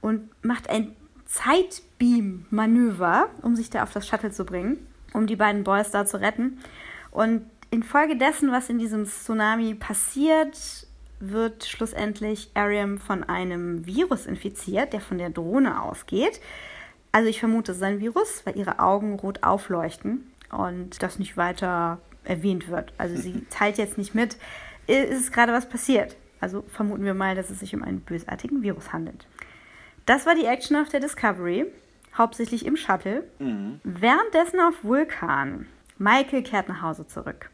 und 0.00 0.30
macht 0.44 0.70
ein 0.70 0.94
Zeitbeam-Manöver, 1.34 3.28
um 3.42 3.56
sich 3.56 3.70
da 3.70 3.82
auf 3.82 3.92
das 3.92 4.06
Shuttle 4.06 4.30
zu 4.30 4.44
bringen, 4.44 4.86
um 5.12 5.26
die 5.26 5.36
beiden 5.36 5.64
Boys 5.64 5.90
da 5.90 6.06
zu 6.06 6.20
retten. 6.20 6.60
Und 7.10 7.42
infolgedessen, 7.70 8.52
was 8.52 8.70
in 8.70 8.78
diesem 8.78 9.04
Tsunami 9.04 9.74
passiert, 9.74 10.86
wird 11.18 11.64
schlussendlich 11.64 12.50
Ariam 12.54 12.98
von 12.98 13.24
einem 13.24 13.84
Virus 13.86 14.26
infiziert, 14.26 14.92
der 14.92 15.00
von 15.00 15.18
der 15.18 15.30
Drohne 15.30 15.82
ausgeht. 15.82 16.40
Also 17.12 17.28
ich 17.28 17.40
vermute, 17.40 17.72
es 17.72 17.78
ist 17.78 17.84
ein 17.84 18.00
Virus, 18.00 18.42
weil 18.44 18.56
ihre 18.56 18.78
Augen 18.78 19.14
rot 19.14 19.42
aufleuchten 19.42 20.30
und 20.50 21.02
das 21.02 21.18
nicht 21.18 21.36
weiter 21.36 21.98
erwähnt 22.24 22.68
wird. 22.68 22.92
Also 22.98 23.16
sie 23.16 23.44
teilt 23.50 23.78
jetzt 23.78 23.98
nicht 23.98 24.14
mit, 24.14 24.36
ist 24.86 25.32
gerade 25.32 25.52
was 25.52 25.68
passiert. 25.68 26.16
Also 26.40 26.62
vermuten 26.68 27.04
wir 27.04 27.14
mal, 27.14 27.34
dass 27.34 27.50
es 27.50 27.60
sich 27.60 27.74
um 27.74 27.82
einen 27.82 28.00
bösartigen 28.00 28.62
Virus 28.62 28.92
handelt. 28.92 29.26
Das 30.06 30.26
war 30.26 30.34
die 30.34 30.44
Action 30.44 30.76
auf 30.76 30.88
der 30.88 31.00
Discovery, 31.00 31.66
hauptsächlich 32.16 32.66
im 32.66 32.76
Shuttle. 32.76 33.24
Mhm. 33.38 33.80
Währenddessen 33.84 34.60
auf 34.60 34.84
Vulkan. 34.84 35.66
Michael 35.98 36.42
kehrt 36.42 36.68
nach 36.68 36.82
Hause 36.82 37.06
zurück. 37.06 37.50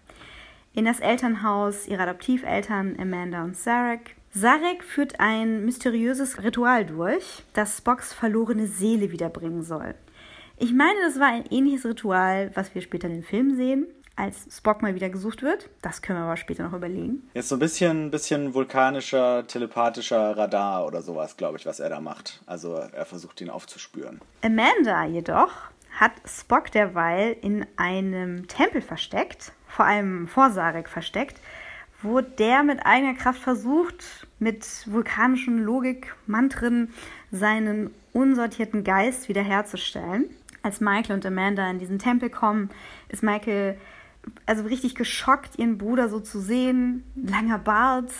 In 0.72 0.84
das 0.84 1.00
Elternhaus 1.00 1.86
ihrer 1.86 2.02
Adoptiveltern 2.02 2.96
Amanda 2.98 3.44
und 3.44 3.56
Sarek. 3.56 4.16
Sarek 4.32 4.84
führt 4.84 5.18
ein 5.18 5.64
mysteriöses 5.64 6.42
Ritual 6.42 6.86
durch, 6.86 7.42
das 7.52 7.78
Spocks 7.78 8.12
verlorene 8.12 8.66
Seele 8.66 9.10
wiederbringen 9.10 9.62
soll. 9.62 9.94
Ich 10.56 10.72
meine, 10.72 11.00
das 11.02 11.18
war 11.18 11.26
ein 11.26 11.46
ähnliches 11.50 11.84
Ritual, 11.84 12.50
was 12.54 12.74
wir 12.74 12.82
später 12.82 13.08
in 13.08 13.14
den 13.14 13.22
Filmen 13.24 13.56
sehen 13.56 13.86
als 14.20 14.54
Spock 14.54 14.82
mal 14.82 14.94
wieder 14.94 15.08
gesucht 15.08 15.42
wird. 15.42 15.68
Das 15.82 16.02
können 16.02 16.18
wir 16.18 16.24
aber 16.24 16.36
später 16.36 16.64
noch 16.64 16.74
überlegen. 16.74 17.28
Jetzt 17.34 17.48
so 17.48 17.56
ein 17.56 17.58
bisschen, 17.58 18.10
bisschen 18.10 18.52
vulkanischer, 18.54 19.46
telepathischer 19.46 20.36
Radar 20.36 20.86
oder 20.86 21.00
sowas, 21.02 21.36
glaube 21.36 21.58
ich, 21.58 21.66
was 21.66 21.80
er 21.80 21.88
da 21.88 22.00
macht. 22.00 22.40
Also 22.46 22.74
er 22.74 23.06
versucht 23.06 23.40
ihn 23.40 23.50
aufzuspüren. 23.50 24.20
Amanda 24.42 25.06
jedoch 25.06 25.52
hat 25.98 26.12
Spock 26.26 26.70
derweil 26.70 27.36
in 27.40 27.66
einem 27.76 28.46
Tempel 28.46 28.82
versteckt, 28.82 29.52
vor 29.66 29.86
allem 29.86 30.28
vor 30.28 30.50
Sarek 30.50 30.88
versteckt, 30.88 31.40
wo 32.02 32.20
der 32.20 32.62
mit 32.62 32.84
eigener 32.84 33.14
Kraft 33.14 33.40
versucht, 33.40 34.26
mit 34.38 34.66
vulkanischen 34.86 35.62
Logik-Mantren 35.64 36.92
seinen 37.30 37.92
unsortierten 38.12 38.84
Geist 38.84 39.28
wiederherzustellen. 39.28 40.30
Als 40.62 40.80
Michael 40.80 41.16
und 41.16 41.26
Amanda 41.26 41.68
in 41.70 41.78
diesen 41.78 41.98
Tempel 41.98 42.28
kommen, 42.28 42.70
ist 43.08 43.22
Michael 43.22 43.78
also 44.46 44.64
richtig 44.64 44.94
geschockt, 44.94 45.58
ihren 45.58 45.78
Bruder 45.78 46.08
so 46.08 46.20
zu 46.20 46.40
sehen. 46.40 47.04
Langer 47.14 47.58
Bart, 47.58 48.12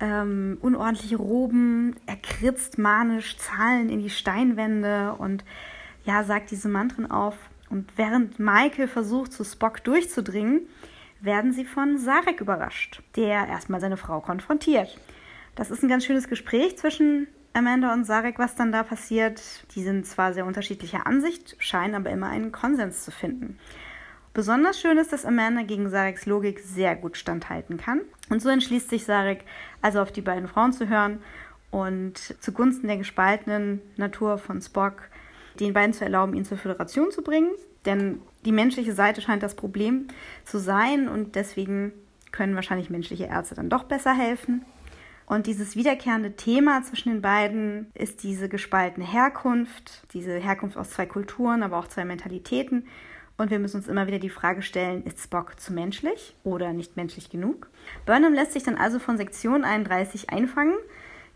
ähm, 0.00 0.58
unordentliche 0.60 1.16
Roben, 1.16 1.96
er 2.06 2.16
kritzt 2.16 2.78
manisch 2.78 3.36
Zahlen 3.36 3.88
in 3.88 4.00
die 4.00 4.10
Steinwände 4.10 5.14
und 5.18 5.44
ja, 6.04 6.24
sagt 6.24 6.50
diese 6.50 6.68
Mantren 6.68 7.10
auf. 7.10 7.36
Und 7.68 7.92
während 7.96 8.38
Michael 8.38 8.88
versucht, 8.88 9.32
zu 9.32 9.44
Spock 9.44 9.84
durchzudringen, 9.84 10.62
werden 11.20 11.52
sie 11.52 11.64
von 11.64 11.98
Sarek 11.98 12.40
überrascht, 12.40 13.02
der 13.16 13.46
erstmal 13.46 13.80
seine 13.80 13.96
Frau 13.96 14.20
konfrontiert. 14.20 14.98
Das 15.54 15.70
ist 15.70 15.82
ein 15.82 15.88
ganz 15.88 16.04
schönes 16.04 16.28
Gespräch 16.28 16.78
zwischen 16.78 17.26
Amanda 17.52 17.92
und 17.92 18.04
Sarek, 18.04 18.38
was 18.38 18.54
dann 18.54 18.72
da 18.72 18.82
passiert. 18.82 19.42
Die 19.74 19.82
sind 19.82 20.06
zwar 20.06 20.32
sehr 20.32 20.46
unterschiedlicher 20.46 21.06
Ansicht, 21.06 21.56
scheinen 21.58 21.94
aber 21.94 22.10
immer 22.10 22.28
einen 22.28 22.52
Konsens 22.52 23.04
zu 23.04 23.10
finden. 23.10 23.58
Besonders 24.32 24.80
schön 24.80 24.96
ist, 24.98 25.12
dass 25.12 25.24
Amanda 25.24 25.62
gegen 25.62 25.90
Sareks 25.90 26.26
Logik 26.26 26.60
sehr 26.60 26.94
gut 26.94 27.16
standhalten 27.16 27.78
kann. 27.78 28.02
Und 28.28 28.40
so 28.40 28.48
entschließt 28.48 28.88
sich 28.88 29.04
Sarek, 29.04 29.44
also 29.82 30.00
auf 30.00 30.12
die 30.12 30.20
beiden 30.20 30.46
Frauen 30.46 30.72
zu 30.72 30.88
hören 30.88 31.20
und 31.72 32.36
zugunsten 32.40 32.86
der 32.86 32.96
gespaltenen 32.96 33.80
Natur 33.96 34.38
von 34.38 34.60
Spock 34.60 35.08
den 35.58 35.72
beiden 35.72 35.92
zu 35.92 36.04
erlauben, 36.04 36.34
ihn 36.34 36.44
zur 36.44 36.58
Föderation 36.58 37.10
zu 37.10 37.22
bringen. 37.22 37.50
Denn 37.86 38.20
die 38.44 38.52
menschliche 38.52 38.92
Seite 38.92 39.20
scheint 39.20 39.42
das 39.42 39.56
Problem 39.56 40.08
zu 40.44 40.58
sein 40.58 41.08
und 41.08 41.34
deswegen 41.34 41.92
können 42.30 42.54
wahrscheinlich 42.54 42.90
menschliche 42.90 43.24
Ärzte 43.24 43.56
dann 43.56 43.68
doch 43.68 43.84
besser 43.84 44.14
helfen. 44.14 44.64
Und 45.26 45.46
dieses 45.46 45.76
wiederkehrende 45.76 46.36
Thema 46.36 46.82
zwischen 46.82 47.10
den 47.10 47.22
beiden 47.22 47.90
ist 47.94 48.22
diese 48.22 48.48
gespaltene 48.48 49.06
Herkunft, 49.06 50.02
diese 50.12 50.34
Herkunft 50.34 50.76
aus 50.76 50.90
zwei 50.90 51.06
Kulturen, 51.06 51.62
aber 51.62 51.78
auch 51.78 51.86
zwei 51.86 52.04
Mentalitäten 52.04 52.86
und 53.40 53.50
wir 53.50 53.58
müssen 53.58 53.78
uns 53.78 53.88
immer 53.88 54.06
wieder 54.06 54.18
die 54.18 54.28
Frage 54.28 54.60
stellen, 54.60 55.02
ist 55.04 55.24
Spock 55.24 55.58
zu 55.58 55.72
menschlich 55.72 56.34
oder 56.44 56.74
nicht 56.74 56.96
menschlich 56.96 57.30
genug? 57.30 57.70
Burnham 58.04 58.34
lässt 58.34 58.52
sich 58.52 58.64
dann 58.64 58.76
also 58.76 58.98
von 58.98 59.16
Sektion 59.16 59.64
31 59.64 60.28
einfangen, 60.28 60.76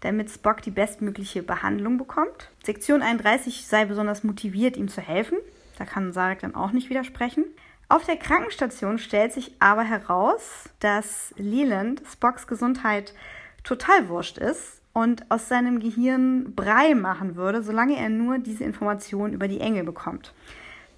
damit 0.00 0.30
Spock 0.30 0.61
die 0.61 0.70
bestmögliche 0.70 1.42
Behandlung 1.42 1.96
bekommt. 1.96 2.50
Sektion 2.62 3.00
31 3.00 3.66
sei 3.66 3.87
besonders 3.87 4.23
motiviert, 4.23 4.76
ihm 4.76 4.88
zu 4.88 5.00
helfen. 5.00 5.38
Da 5.78 5.87
kann 5.87 6.12
Sarek 6.12 6.40
dann 6.40 6.54
auch 6.54 6.73
nicht 6.73 6.90
widersprechen. 6.90 7.46
Auf 7.88 8.04
der 8.04 8.16
Krankenstation 8.16 8.99
stellt 8.99 9.32
sich 9.32 9.52
aber 9.58 9.82
heraus, 9.82 10.68
dass 10.80 11.32
Leland 11.38 12.02
Spocks 12.06 12.46
Gesundheit 12.46 13.14
total 13.62 14.11
wurscht 14.11 14.37
ist 14.37 14.82
und 14.92 15.30
aus 15.30 15.49
seinem 15.49 15.80
Gehirn 15.80 16.54
Brei 16.54 16.94
machen 16.94 17.34
würde, 17.34 17.62
solange 17.62 17.96
er 17.96 18.11
nur 18.11 18.38
diese 18.38 18.64
Information 18.64 19.32
über 19.32 19.49
die 19.49 19.61
Engel 19.61 19.84
bekommt. 19.84 20.34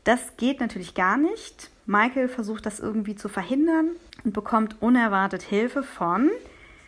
Das 0.07 0.37
geht 0.37 0.61
natürlich 0.61 0.95
gar 0.95 1.17
nicht. 1.17 1.69
Michael 1.85 2.29
versucht 2.29 2.65
das 2.65 2.79
irgendwie 2.79 3.17
zu 3.17 3.29
verhindern 3.29 3.91
und 4.23 4.33
bekommt 4.33 4.81
unerwartet 4.81 5.43
Hilfe 5.43 5.83
von 5.83 6.31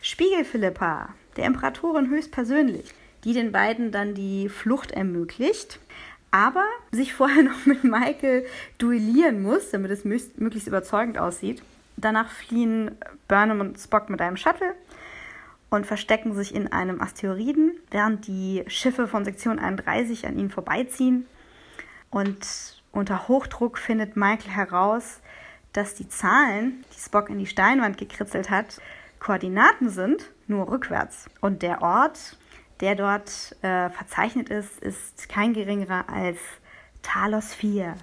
Spiegel 0.00 0.44
Philippa, 0.44 1.08
der 1.36 1.46
Imperatorin 1.46 2.10
höchstpersönlich, 2.10 2.94
die 3.24 3.32
den 3.32 3.50
beiden 3.50 3.90
dann 3.90 4.14
die 4.14 4.48
Flucht 4.48 4.92
ermöglicht, 4.92 5.80
aber 6.30 6.64
sich 6.92 7.12
vorher 7.12 7.42
noch 7.42 7.66
mit 7.66 7.82
Michael 7.82 8.46
duellieren 8.78 9.42
muss, 9.42 9.72
damit 9.72 9.90
es 9.90 10.04
möglichst 10.04 10.68
überzeugend 10.68 11.18
aussieht. 11.18 11.60
Danach 11.96 12.30
fliehen 12.30 12.92
Burnham 13.26 13.58
und 13.58 13.80
Spock 13.80 14.10
mit 14.10 14.20
einem 14.20 14.36
Shuttle 14.36 14.76
und 15.70 15.86
verstecken 15.86 16.34
sich 16.34 16.54
in 16.54 16.70
einem 16.70 17.00
Asteroiden, 17.00 17.72
während 17.90 18.28
die 18.28 18.62
Schiffe 18.68 19.08
von 19.08 19.24
Sektion 19.24 19.58
31 19.58 20.24
an 20.24 20.38
ihnen 20.38 20.50
vorbeiziehen. 20.50 21.26
Und 22.10 22.77
unter 22.92 23.28
Hochdruck 23.28 23.78
findet 23.78 24.16
Michael 24.16 24.50
heraus, 24.50 25.20
dass 25.72 25.94
die 25.94 26.08
Zahlen, 26.08 26.84
die 26.94 27.00
Spock 27.00 27.30
in 27.30 27.38
die 27.38 27.46
Steinwand 27.46 27.98
gekritzelt 27.98 28.50
hat, 28.50 28.80
Koordinaten 29.18 29.90
sind, 29.90 30.30
nur 30.46 30.70
rückwärts. 30.70 31.26
Und 31.40 31.62
der 31.62 31.82
Ort, 31.82 32.36
der 32.80 32.94
dort 32.94 33.56
äh, 33.62 33.90
verzeichnet 33.90 34.48
ist, 34.48 34.80
ist 34.80 35.28
kein 35.28 35.52
geringerer 35.52 36.08
als 36.08 36.38
Talos 37.02 37.54
4. 37.54 37.94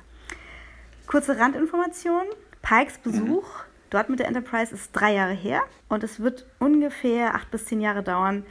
Kurze 1.08 1.38
Randinformation: 1.38 2.26
Pikes 2.62 2.98
Besuch 2.98 3.44
mhm. 3.44 3.70
dort 3.90 4.10
mit 4.10 4.20
der 4.20 4.28
Enterprise 4.28 4.74
ist 4.74 4.92
drei 4.92 5.14
Jahre 5.14 5.34
her 5.34 5.62
und 5.88 6.04
es 6.04 6.20
wird 6.20 6.46
ungefähr 6.60 7.36
acht 7.36 7.52
bis 7.52 7.66
zehn 7.66 7.82
Jahre 7.82 8.04
dauern, 8.04 8.46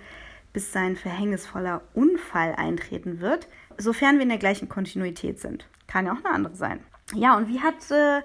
bis 0.53 0.73
sein 0.73 0.97
verhängnisvoller 0.97 1.83
Unfall 1.95 2.55
eintreten 2.55 3.21
wird, 3.21 3.49
sofern 3.77 4.17
wir 4.17 4.23
in 4.23 4.29
der 4.29 4.39
gleichen 4.39 4.69
Kontinuität 4.69 5.41
sind. 5.41 5.67
Kann 5.87 6.07
ja 6.07 6.13
auch 6.13 6.25
eine 6.25 6.35
andere 6.35 6.57
sein. 6.57 6.81
Ja, 7.15 7.37
und 7.37 7.49
wie 7.49 7.61
hat, 7.61 7.91
äh, 7.91 8.23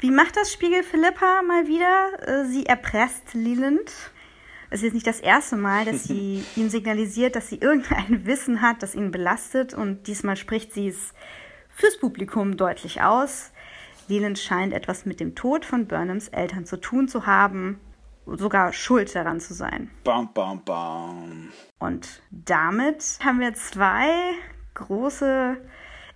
wie 0.00 0.10
macht 0.10 0.36
das 0.36 0.52
Spiegel 0.52 0.82
Philippa 0.82 1.42
mal 1.42 1.66
wieder? 1.66 2.26
Äh, 2.26 2.46
sie 2.46 2.66
erpresst 2.66 3.34
Leland. 3.34 3.90
Es 4.70 4.78
ist 4.78 4.84
jetzt 4.84 4.94
nicht 4.94 5.06
das 5.06 5.20
erste 5.20 5.56
Mal, 5.56 5.84
dass 5.84 6.04
sie 6.04 6.44
ihm 6.56 6.70
signalisiert, 6.70 7.36
dass 7.36 7.48
sie 7.48 7.56
irgendein 7.58 8.24
Wissen 8.24 8.62
hat, 8.62 8.82
das 8.82 8.94
ihn 8.94 9.10
belastet. 9.10 9.74
Und 9.74 10.06
diesmal 10.06 10.36
spricht 10.36 10.72
sie 10.72 10.88
es 10.88 11.12
fürs 11.68 11.98
Publikum 11.98 12.56
deutlich 12.56 13.02
aus. 13.02 13.52
Leland 14.08 14.38
scheint 14.38 14.72
etwas 14.72 15.04
mit 15.04 15.20
dem 15.20 15.34
Tod 15.34 15.64
von 15.64 15.86
Burnhams 15.86 16.28
Eltern 16.28 16.64
zu 16.64 16.76
tun 16.76 17.08
zu 17.08 17.26
haben, 17.26 17.80
sogar 18.26 18.72
schuld 18.72 19.14
daran 19.14 19.40
zu 19.40 19.54
sein. 19.54 19.90
Bam, 20.04 20.32
bam, 20.32 20.62
bam. 20.64 21.52
Und 21.78 22.22
damit 22.30 23.18
haben 23.24 23.40
wir 23.40 23.54
zwei 23.54 24.34
große 24.74 25.56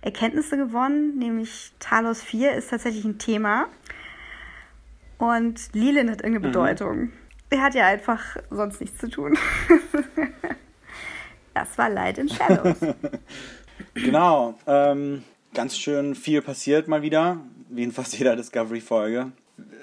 Erkenntnisse 0.01 0.57
gewonnen, 0.57 1.17
nämlich 1.17 1.71
Talos 1.79 2.21
4 2.21 2.53
ist 2.53 2.69
tatsächlich 2.69 3.05
ein 3.05 3.17
Thema 3.17 3.67
und 5.17 5.73
Leland 5.73 6.11
hat 6.11 6.21
irgendeine 6.21 6.47
mhm. 6.47 6.51
Bedeutung. 6.51 7.11
Er 7.49 7.61
hat 7.61 7.75
ja 7.75 7.85
einfach 7.85 8.35
sonst 8.49 8.81
nichts 8.81 8.99
zu 8.99 9.09
tun. 9.09 9.37
das 11.53 11.77
war 11.77 11.89
Light 11.89 12.17
in 12.17 12.27
Shadows. 12.29 12.77
genau. 13.93 14.55
Ähm, 14.67 15.23
ganz 15.53 15.77
schön 15.77 16.13
viel 16.13 16.41
passiert 16.41 16.89
mal 16.89 17.01
wieder, 17.01 17.39
wie 17.69 17.83
in 17.83 17.91
fast 17.91 18.17
jeder 18.17 18.35
Discovery-Folge. 18.35 19.31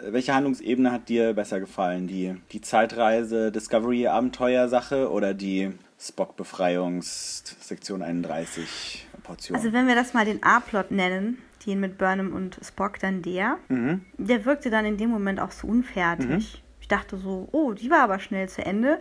Welche 0.07 0.35
Handlungsebene 0.35 0.93
hat 0.93 1.09
dir 1.09 1.33
besser 1.33 1.59
gefallen? 1.59 2.07
Die, 2.07 2.37
die 2.53 2.61
Zeitreise, 2.61 3.51
Discovery-Abenteuer-Sache 3.51 5.11
oder 5.11 5.35
die 5.35 5.73
Spock-Befreiungs-Sektion 5.99 8.03
31 8.03 9.09
Portion? 9.25 9.57
Also 9.57 9.73
wenn 9.73 9.89
wir 9.89 9.97
das 9.97 10.15
mal 10.15 10.25
den 10.25 10.43
A-Plot 10.45 10.93
nennen, 10.93 11.39
den 11.67 11.81
mit 11.81 11.99
Burnham 11.99 12.33
und 12.33 12.59
Spock, 12.63 13.01
dann 13.01 13.23
der, 13.23 13.59
mhm. 13.69 14.03
der 14.17 14.45
wirkte 14.45 14.71
dann 14.71 14.85
in 14.85 14.97
dem 14.97 15.11
Moment 15.11 15.41
auch 15.41 15.51
so 15.51 15.67
unfertig. 15.67 16.29
Mhm. 16.29 16.61
Ich 16.81 16.89
dachte 16.89 17.17
so, 17.17 17.49
oh, 17.51 17.73
die 17.73 17.91
war 17.91 18.01
aber 18.01 18.21
schnell 18.21 18.49
zu 18.49 18.65
Ende. 18.65 19.01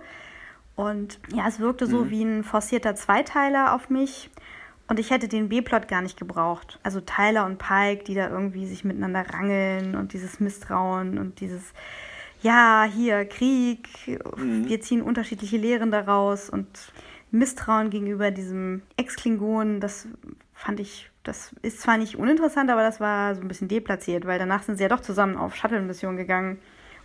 Und 0.75 1.19
ja, 1.33 1.47
es 1.47 1.59
wirkte 1.59 1.85
so 1.85 2.05
mhm. 2.05 2.09
wie 2.09 2.23
ein 2.23 2.43
forcierter 2.43 2.95
Zweiteiler 2.95 3.73
auf 3.75 3.89
mich. 3.89 4.31
Und 4.87 4.99
ich 4.99 5.11
hätte 5.11 5.27
den 5.27 5.49
B-Plot 5.49 5.87
gar 5.87 6.01
nicht 6.01 6.17
gebraucht. 6.17 6.79
Also 6.83 6.99
Tyler 7.01 7.45
und 7.45 7.57
Pike, 7.57 8.03
die 8.05 8.15
da 8.15 8.29
irgendwie 8.29 8.65
sich 8.65 8.83
miteinander 8.83 9.25
rangeln 9.29 9.95
und 9.95 10.13
dieses 10.13 10.39
Misstrauen 10.39 11.17
und 11.17 11.39
dieses, 11.39 11.73
ja, 12.41 12.83
hier, 12.83 13.25
Krieg, 13.25 13.87
mhm. 14.37 14.67
wir 14.67 14.81
ziehen 14.81 15.01
unterschiedliche 15.01 15.57
Lehren 15.57 15.91
daraus 15.91 16.49
und 16.49 16.67
Misstrauen 17.33 17.89
gegenüber 17.89 18.31
diesem 18.31 18.83
Ex-Klingonen, 18.95 19.79
das 19.79 20.07
fand 20.53 20.79
ich, 20.79 21.09
das 21.23 21.55
ist 21.61 21.81
zwar 21.81 21.97
nicht 21.97 22.15
uninteressant, 22.15 22.69
aber 22.69 22.83
das 22.83 22.99
war 22.99 23.35
so 23.35 23.41
ein 23.41 23.47
bisschen 23.47 23.67
deplatziert, 23.67 24.25
weil 24.25 24.39
danach 24.39 24.63
sind 24.63 24.77
sie 24.77 24.83
ja 24.83 24.89
doch 24.89 25.01
zusammen 25.01 25.35
auf 25.35 25.55
Shuttle-Missionen 25.55 26.17
gegangen 26.17 26.59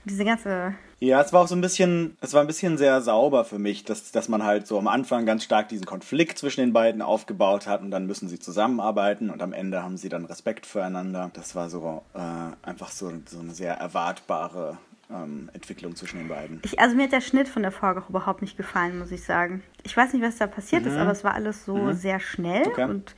diese 0.09 0.25
ganze. 0.25 0.75
Ja, 1.01 1.21
es 1.21 1.33
war 1.33 1.43
auch 1.43 1.49
so 1.49 1.55
ein 1.55 1.61
bisschen, 1.61 2.17
es 2.21 2.35
war 2.35 2.41
ein 2.41 2.49
bisschen 2.49 2.77
sehr 2.77 3.01
sauber 3.01 3.45
für 3.45 3.59
mich, 3.59 3.85
dass, 3.85 4.11
dass 4.11 4.29
man 4.29 4.43
halt 4.43 4.67
so 4.67 4.79
am 4.79 4.89
Anfang 4.89 5.27
ganz 5.27 5.45
stark 5.45 5.69
diesen 5.69 5.87
Konflikt 5.87 6.39
zwischen 6.39 6.61
den 6.61 6.73
beiden 6.73 7.03
aufgebaut 7.03 7.69
hat 7.69 7.83
und 7.83 7.93
dann 7.93 8.07
müssen 8.07 8.29
sie 8.29 8.41
zusammenarbeiten 8.41 9.31
und 9.31 9.41
am 9.41 9.53
Ende 9.53 9.83
haben 9.83 9.97
sie 9.97 10.09
dann 10.09 10.25
Respekt 10.25 10.67
füreinander. 10.67 11.31
Das 11.35 11.55
war 11.55 11.71
so 11.71 12.03
äh, 12.15 12.67
einfach 12.67 12.91
so, 12.91 13.13
so 13.27 13.39
eine 13.39 13.55
sehr 13.55 13.75
erwartbare 13.75 14.79
ähm, 15.11 15.51
Entwicklung 15.53 15.97
zwischen 15.97 16.19
den 16.19 16.29
beiden. 16.29 16.61
Ich, 16.65 16.79
also 16.79 16.97
mir 16.97 17.05
hat 17.05 17.13
der 17.13 17.21
Schnitt 17.21 17.49
von 17.49 17.63
der 17.63 17.73
Folge 17.73 18.03
auch 18.03 18.11
überhaupt 18.11 18.43
nicht 18.43 18.57
gefallen, 18.57 18.99
muss 18.99 19.11
ich 19.11 19.25
sagen. 19.25 19.63
Ich 19.85 19.97
weiß 19.97 20.13
nicht, 20.13 20.23
was 20.23 20.37
da 20.37 20.47
passiert 20.47 20.83
mhm. 20.83 20.89
ist, 20.89 20.97
aber 20.97 21.11
es 21.11 21.25
war 21.25 21.35
alles 21.35 21.65
so 21.65 21.77
mhm. 21.77 21.93
sehr 21.95 22.21
schnell 22.21 22.67
okay. 22.67 22.85
und 22.85 23.15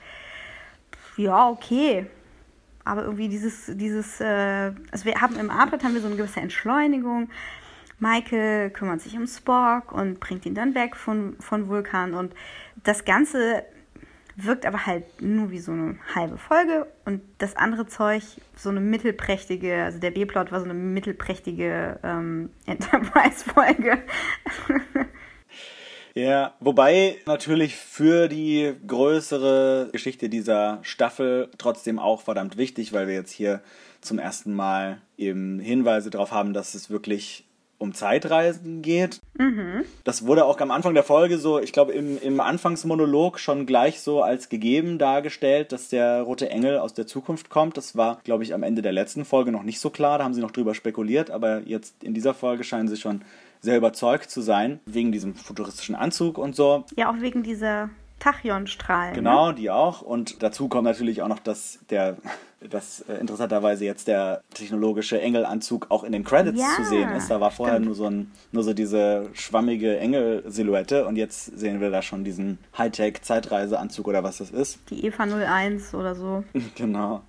ja, 1.16 1.48
okay 1.48 2.06
aber 2.84 3.04
irgendwie 3.04 3.28
dieses, 3.28 3.70
dieses, 3.74 4.20
äh, 4.20 4.72
also 4.90 5.04
wir 5.04 5.20
haben 5.20 5.38
im 5.38 5.50
Abend 5.50 5.84
haben 5.84 5.94
wir 5.94 6.00
so 6.00 6.06
eine 6.06 6.16
gewisse 6.16 6.40
Entschleunigung. 6.40 7.30
Michael 7.98 8.70
kümmert 8.70 9.02
sich 9.02 9.16
um 9.16 9.26
Spock 9.26 9.92
und 9.92 10.20
bringt 10.20 10.46
ihn 10.46 10.54
dann 10.54 10.74
weg 10.74 10.96
von, 10.96 11.36
von 11.38 11.68
Vulkan 11.68 12.14
und 12.14 12.34
das 12.82 13.04
Ganze 13.04 13.62
wirkt 14.44 14.66
aber 14.66 14.86
halt 14.86 15.22
nur 15.22 15.50
wie 15.50 15.58
so 15.58 15.72
eine 15.72 15.98
halbe 16.14 16.38
Folge 16.38 16.86
und 17.04 17.22
das 17.38 17.56
andere 17.56 17.86
Zeug 17.86 18.22
so 18.56 18.68
eine 18.70 18.80
mittelprächtige, 18.80 19.84
also 19.84 19.98
der 19.98 20.10
B-Plot 20.10 20.52
war 20.52 20.60
so 20.60 20.64
eine 20.64 20.74
mittelprächtige 20.74 21.98
ähm, 22.02 22.50
Enterprise-Folge. 22.66 24.02
Ja, 26.14 26.54
wobei 26.58 27.18
natürlich 27.26 27.76
für 27.76 28.28
die 28.28 28.74
größere 28.86 29.90
Geschichte 29.92 30.28
dieser 30.28 30.80
Staffel 30.82 31.48
trotzdem 31.56 32.00
auch 32.00 32.22
verdammt 32.22 32.56
wichtig, 32.56 32.92
weil 32.92 33.06
wir 33.06 33.14
jetzt 33.14 33.30
hier 33.30 33.62
zum 34.00 34.18
ersten 34.18 34.52
Mal 34.52 35.00
eben 35.16 35.60
Hinweise 35.60 36.10
darauf 36.10 36.32
haben, 36.32 36.52
dass 36.52 36.74
es 36.74 36.90
wirklich 36.90 37.44
um 37.80 37.94
Zeitreisen 37.94 38.82
geht. 38.82 39.20
Mhm. 39.38 39.84
Das 40.04 40.26
wurde 40.26 40.44
auch 40.44 40.60
am 40.60 40.70
Anfang 40.70 40.92
der 40.92 41.02
Folge 41.02 41.38
so, 41.38 41.58
ich 41.58 41.72
glaube, 41.72 41.92
im, 41.92 42.20
im 42.20 42.38
Anfangsmonolog 42.38 43.38
schon 43.38 43.64
gleich 43.64 44.00
so 44.00 44.22
als 44.22 44.50
gegeben 44.50 44.98
dargestellt, 44.98 45.72
dass 45.72 45.88
der 45.88 46.20
rote 46.20 46.50
Engel 46.50 46.78
aus 46.78 46.92
der 46.92 47.06
Zukunft 47.06 47.48
kommt. 47.48 47.78
Das 47.78 47.96
war, 47.96 48.20
glaube 48.22 48.42
ich, 48.44 48.52
am 48.52 48.62
Ende 48.62 48.82
der 48.82 48.92
letzten 48.92 49.24
Folge 49.24 49.50
noch 49.50 49.62
nicht 49.62 49.80
so 49.80 49.88
klar. 49.88 50.18
Da 50.18 50.24
haben 50.24 50.34
sie 50.34 50.42
noch 50.42 50.50
drüber 50.50 50.74
spekuliert, 50.74 51.30
aber 51.30 51.62
jetzt 51.64 52.04
in 52.04 52.12
dieser 52.12 52.34
Folge 52.34 52.64
scheinen 52.64 52.88
sie 52.88 52.98
schon 52.98 53.22
sehr 53.60 53.78
überzeugt 53.78 54.30
zu 54.30 54.42
sein, 54.42 54.80
wegen 54.84 55.10
diesem 55.10 55.34
futuristischen 55.34 55.94
Anzug 55.94 56.38
und 56.38 56.54
so. 56.54 56.84
Ja, 56.96 57.10
auch 57.10 57.20
wegen 57.20 57.42
dieser 57.42 57.90
Tachyonstrahlen. 58.20 59.14
Genau, 59.14 59.48
ne? 59.48 59.54
die 59.54 59.70
auch. 59.70 60.02
Und 60.02 60.42
dazu 60.42 60.68
kommt 60.68 60.84
natürlich 60.84 61.22
auch 61.22 61.28
noch, 61.28 61.40
dass 61.40 61.80
der, 61.90 62.16
dass 62.60 63.00
äh, 63.00 63.14
interessanterweise 63.14 63.84
jetzt 63.84 64.06
der 64.06 64.42
technologische 64.54 65.20
Engelanzug 65.20 65.86
auch 65.90 66.04
in 66.04 66.12
den 66.12 66.22
Credits 66.22 66.60
ja, 66.60 66.76
zu 66.76 66.84
sehen 66.84 67.10
ist. 67.10 67.30
Da 67.30 67.40
war 67.40 67.50
vorher 67.50 67.76
stimmt. 67.76 67.86
nur 67.86 67.94
so, 67.96 68.06
ein, 68.06 68.30
nur 68.52 68.62
so 68.62 68.74
diese 68.74 69.28
schwammige 69.32 69.98
Engel-Silhouette 69.98 71.06
und 71.06 71.16
jetzt 71.16 71.58
sehen 71.58 71.80
wir 71.80 71.90
da 71.90 72.02
schon 72.02 72.22
diesen 72.22 72.58
Hightech-Zeitreiseanzug 72.78 74.06
oder 74.06 74.22
was 74.22 74.38
das 74.38 74.50
ist. 74.50 74.78
Die 74.90 75.04
Eva 75.04 75.24
01 75.24 75.94
oder 75.94 76.14
so. 76.14 76.44
genau. 76.76 77.22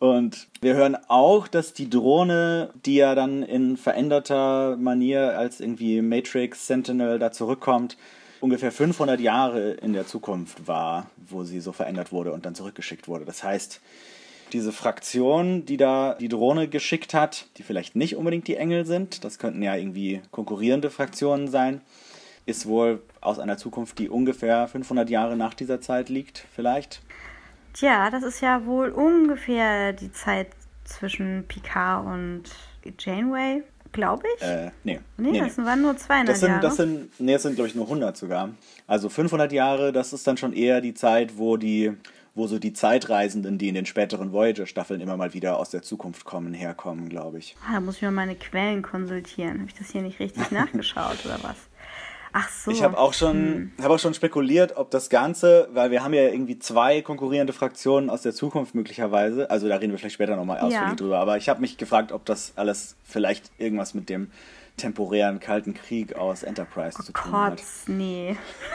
Und 0.00 0.48
wir 0.60 0.74
hören 0.74 0.98
auch, 1.08 1.48
dass 1.48 1.72
die 1.72 1.88
Drohne, 1.88 2.70
die 2.84 2.96
ja 2.96 3.14
dann 3.14 3.42
in 3.42 3.78
veränderter 3.78 4.76
Manier 4.76 5.38
als 5.38 5.60
irgendwie 5.60 6.02
Matrix 6.02 6.66
Sentinel 6.66 7.18
da 7.18 7.32
zurückkommt, 7.32 7.96
ungefähr 8.44 8.72
500 8.72 9.20
Jahre 9.20 9.70
in 9.70 9.94
der 9.94 10.06
Zukunft 10.06 10.68
war, 10.68 11.06
wo 11.16 11.44
sie 11.44 11.60
so 11.60 11.72
verändert 11.72 12.12
wurde 12.12 12.30
und 12.30 12.44
dann 12.44 12.54
zurückgeschickt 12.54 13.08
wurde. 13.08 13.24
Das 13.24 13.42
heißt, 13.42 13.80
diese 14.52 14.70
Fraktion, 14.70 15.64
die 15.64 15.78
da 15.78 16.14
die 16.20 16.28
Drohne 16.28 16.68
geschickt 16.68 17.14
hat, 17.14 17.46
die 17.56 17.62
vielleicht 17.62 17.96
nicht 17.96 18.16
unbedingt 18.16 18.46
die 18.46 18.56
Engel 18.56 18.84
sind, 18.84 19.24
das 19.24 19.38
könnten 19.38 19.62
ja 19.62 19.74
irgendwie 19.74 20.20
konkurrierende 20.30 20.90
Fraktionen 20.90 21.48
sein, 21.48 21.80
ist 22.44 22.66
wohl 22.66 23.00
aus 23.22 23.38
einer 23.38 23.56
Zukunft, 23.56 23.98
die 23.98 24.10
ungefähr 24.10 24.68
500 24.68 25.08
Jahre 25.08 25.38
nach 25.38 25.54
dieser 25.54 25.80
Zeit 25.80 26.10
liegt, 26.10 26.44
vielleicht. 26.54 27.00
Tja, 27.72 28.10
das 28.10 28.22
ist 28.24 28.42
ja 28.42 28.66
wohl 28.66 28.90
ungefähr 28.90 29.94
die 29.94 30.12
Zeit 30.12 30.48
zwischen 30.84 31.46
Picard 31.48 32.04
und 32.04 32.42
Janeway, 32.98 33.62
glaube 33.94 34.26
ich. 34.36 34.42
Äh, 34.42 34.70
nee. 34.82 35.00
Nee, 35.16 35.30
nee 35.30 35.40
das 35.40 35.56
nee. 35.56 35.64
waren 35.64 35.80
nur 35.80 35.96
200 35.96 36.28
das 36.28 36.40
sind, 36.40 36.48
Jahre. 36.50 36.60
Das 36.60 36.76
sind, 36.76 37.20
nee, 37.20 37.32
das 37.32 37.42
sind, 37.42 37.54
glaube 37.54 37.68
ich, 37.68 37.74
nur 37.74 37.86
100 37.86 38.14
sogar. 38.16 38.50
Also 38.86 39.08
500 39.08 39.50
Jahre, 39.52 39.92
das 39.92 40.12
ist 40.12 40.26
dann 40.26 40.36
schon 40.36 40.52
eher 40.52 40.82
die 40.82 40.92
Zeit, 40.92 41.38
wo 41.38 41.56
die 41.56 41.94
wo 42.34 42.48
so 42.48 42.58
die 42.58 42.72
Zeitreisenden, 42.72 43.58
die 43.58 43.68
in 43.68 43.76
den 43.76 43.86
späteren 43.86 44.32
Voyager-Staffeln 44.32 45.00
immer 45.00 45.16
mal 45.16 45.34
wieder 45.34 45.58
aus 45.58 45.70
der 45.70 45.82
Zukunft 45.82 46.24
kommen, 46.24 46.52
herkommen, 46.52 47.08
glaube 47.08 47.38
ich. 47.38 47.54
Ah, 47.64 47.74
da 47.74 47.80
muss 47.80 47.96
ich 47.96 48.02
mal 48.02 48.10
meine 48.10 48.34
Quellen 48.34 48.82
konsultieren. 48.82 49.60
Habe 49.60 49.68
ich 49.68 49.78
das 49.78 49.90
hier 49.90 50.02
nicht 50.02 50.18
richtig 50.18 50.50
nachgeschaut 50.50 51.24
oder 51.24 51.38
was? 51.42 51.56
Ach 52.36 52.48
so. 52.48 52.72
Ich 52.72 52.82
habe 52.82 52.98
auch 52.98 53.14
schon, 53.14 53.36
hm. 53.36 53.72
habe 53.80 53.94
auch 53.94 53.98
schon 54.00 54.12
spekuliert, 54.12 54.76
ob 54.76 54.90
das 54.90 55.08
Ganze, 55.08 55.68
weil 55.72 55.92
wir 55.92 56.02
haben 56.02 56.12
ja 56.14 56.22
irgendwie 56.22 56.58
zwei 56.58 57.00
konkurrierende 57.00 57.52
Fraktionen 57.52 58.10
aus 58.10 58.22
der 58.22 58.34
Zukunft 58.34 58.74
möglicherweise. 58.74 59.48
Also 59.50 59.68
da 59.68 59.76
reden 59.76 59.92
wir 59.92 60.00
vielleicht 60.00 60.16
später 60.16 60.34
nochmal 60.34 60.58
ausführlich 60.58 60.90
ja. 60.90 60.94
drüber. 60.96 61.18
Aber 61.20 61.36
ich 61.36 61.48
habe 61.48 61.60
mich 61.60 61.78
gefragt, 61.78 62.10
ob 62.10 62.24
das 62.24 62.52
alles 62.56 62.96
vielleicht 63.04 63.52
irgendwas 63.58 63.94
mit 63.94 64.08
dem 64.08 64.32
temporären 64.76 65.38
Kalten 65.38 65.74
Krieg 65.74 66.16
aus 66.16 66.42
Enterprise 66.42 66.98
oh 67.00 67.04
zu 67.04 67.12
tun 67.12 67.30
Gott, 67.30 67.52
hat. 67.52 67.62
nee. 67.86 68.36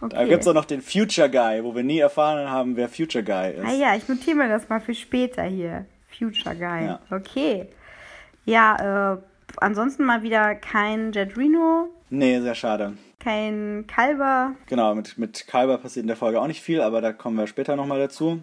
okay. 0.00 0.08
Da 0.08 0.24
gibt 0.24 0.42
es 0.42 0.48
auch 0.48 0.54
noch 0.54 0.64
den 0.64 0.82
Future 0.82 1.30
Guy, 1.30 1.62
wo 1.62 1.76
wir 1.76 1.84
nie 1.84 2.00
erfahren 2.00 2.50
haben, 2.50 2.74
wer 2.74 2.88
Future 2.88 3.22
Guy 3.22 3.52
ist. 3.52 3.64
Ah 3.64 3.72
ja, 3.72 3.94
ich 3.94 4.08
notiere 4.08 4.34
mir 4.36 4.48
das 4.48 4.68
mal 4.68 4.80
für 4.80 4.94
später 4.94 5.44
hier. 5.44 5.86
Future 6.08 6.56
Guy. 6.56 6.86
Ja. 6.86 7.00
Okay. 7.08 7.68
Ja, 8.44 9.12
äh, 9.14 9.18
ansonsten 9.58 10.04
mal 10.04 10.22
wieder 10.22 10.54
kein 10.54 11.12
Jet 11.12 11.36
Reno. 11.36 11.88
Nee, 12.10 12.40
sehr 12.40 12.54
schade. 12.54 12.94
Kein 13.18 13.84
Kalber. 13.86 14.54
Genau, 14.66 14.94
mit, 14.94 15.18
mit 15.18 15.46
Kalber 15.46 15.78
passiert 15.78 16.04
in 16.04 16.08
der 16.08 16.16
Folge 16.16 16.40
auch 16.40 16.46
nicht 16.46 16.62
viel, 16.62 16.80
aber 16.80 17.00
da 17.00 17.12
kommen 17.12 17.36
wir 17.36 17.46
später 17.46 17.74
nochmal 17.74 17.98
dazu. 17.98 18.42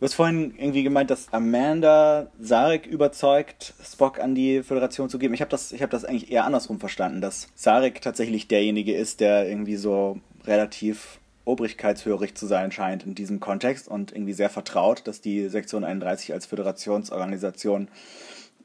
Du 0.00 0.06
hast 0.06 0.14
vorhin 0.14 0.54
irgendwie 0.58 0.82
gemeint, 0.82 1.10
dass 1.10 1.32
Amanda 1.32 2.26
Sarek 2.40 2.86
überzeugt, 2.86 3.74
Spock 3.82 4.18
an 4.18 4.34
die 4.34 4.62
Föderation 4.62 5.08
zu 5.08 5.18
geben. 5.18 5.34
Ich 5.34 5.40
habe 5.40 5.50
das, 5.50 5.72
hab 5.72 5.90
das 5.90 6.04
eigentlich 6.04 6.32
eher 6.32 6.44
andersrum 6.44 6.80
verstanden, 6.80 7.20
dass 7.20 7.48
Sarek 7.54 8.02
tatsächlich 8.02 8.48
derjenige 8.48 8.94
ist, 8.94 9.20
der 9.20 9.48
irgendwie 9.48 9.76
so 9.76 10.18
relativ 10.46 11.20
obrigkeitshörig 11.44 12.34
zu 12.34 12.46
sein 12.46 12.72
scheint 12.72 13.04
in 13.04 13.14
diesem 13.14 13.38
Kontext 13.38 13.86
und 13.86 14.12
irgendwie 14.12 14.32
sehr 14.32 14.50
vertraut, 14.50 15.06
dass 15.06 15.20
die 15.20 15.48
Sektion 15.48 15.84
31 15.84 16.32
als 16.32 16.46
Föderationsorganisation 16.46 17.88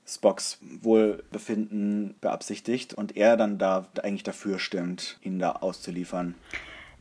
Spocks 0.10 0.58
Wohlbefinden 0.82 2.16
beabsichtigt 2.22 2.94
und 2.94 3.16
er 3.16 3.38
dann 3.38 3.58
da 3.58 3.88
eigentlich 4.02 4.24
dafür 4.24 4.60
stimmt, 4.60 5.18
ihn 5.22 5.40
da 5.40 5.52
auszuliefern. 5.52 6.36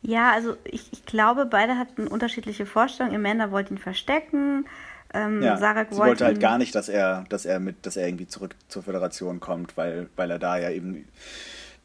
Ja, 0.01 0.31
also 0.31 0.55
ich, 0.63 0.87
ich 0.91 1.05
glaube, 1.05 1.45
beide 1.45 1.77
hatten 1.77 2.07
unterschiedliche 2.07 2.65
Vorstellungen. 2.65 3.15
Amanda 3.15 3.51
wollte 3.51 3.73
ihn 3.73 3.77
verstecken. 3.77 4.65
Ähm, 5.13 5.41
ja, 5.41 5.57
Sarah 5.57 5.85
sie 5.89 5.97
wollte 5.97 6.25
halt 6.25 6.39
gar 6.39 6.57
nicht, 6.57 6.75
dass 6.75 6.87
er, 6.87 7.25
dass 7.29 7.45
er 7.45 7.59
mit, 7.59 7.85
dass 7.85 7.97
er 7.97 8.07
irgendwie 8.07 8.27
zurück 8.27 8.55
zur 8.67 8.83
Föderation 8.83 9.39
kommt, 9.39 9.75
weil, 9.75 10.07
weil 10.15 10.29
er 10.29 10.39
da 10.39 10.57
ja 10.57 10.69
eben 10.69 11.07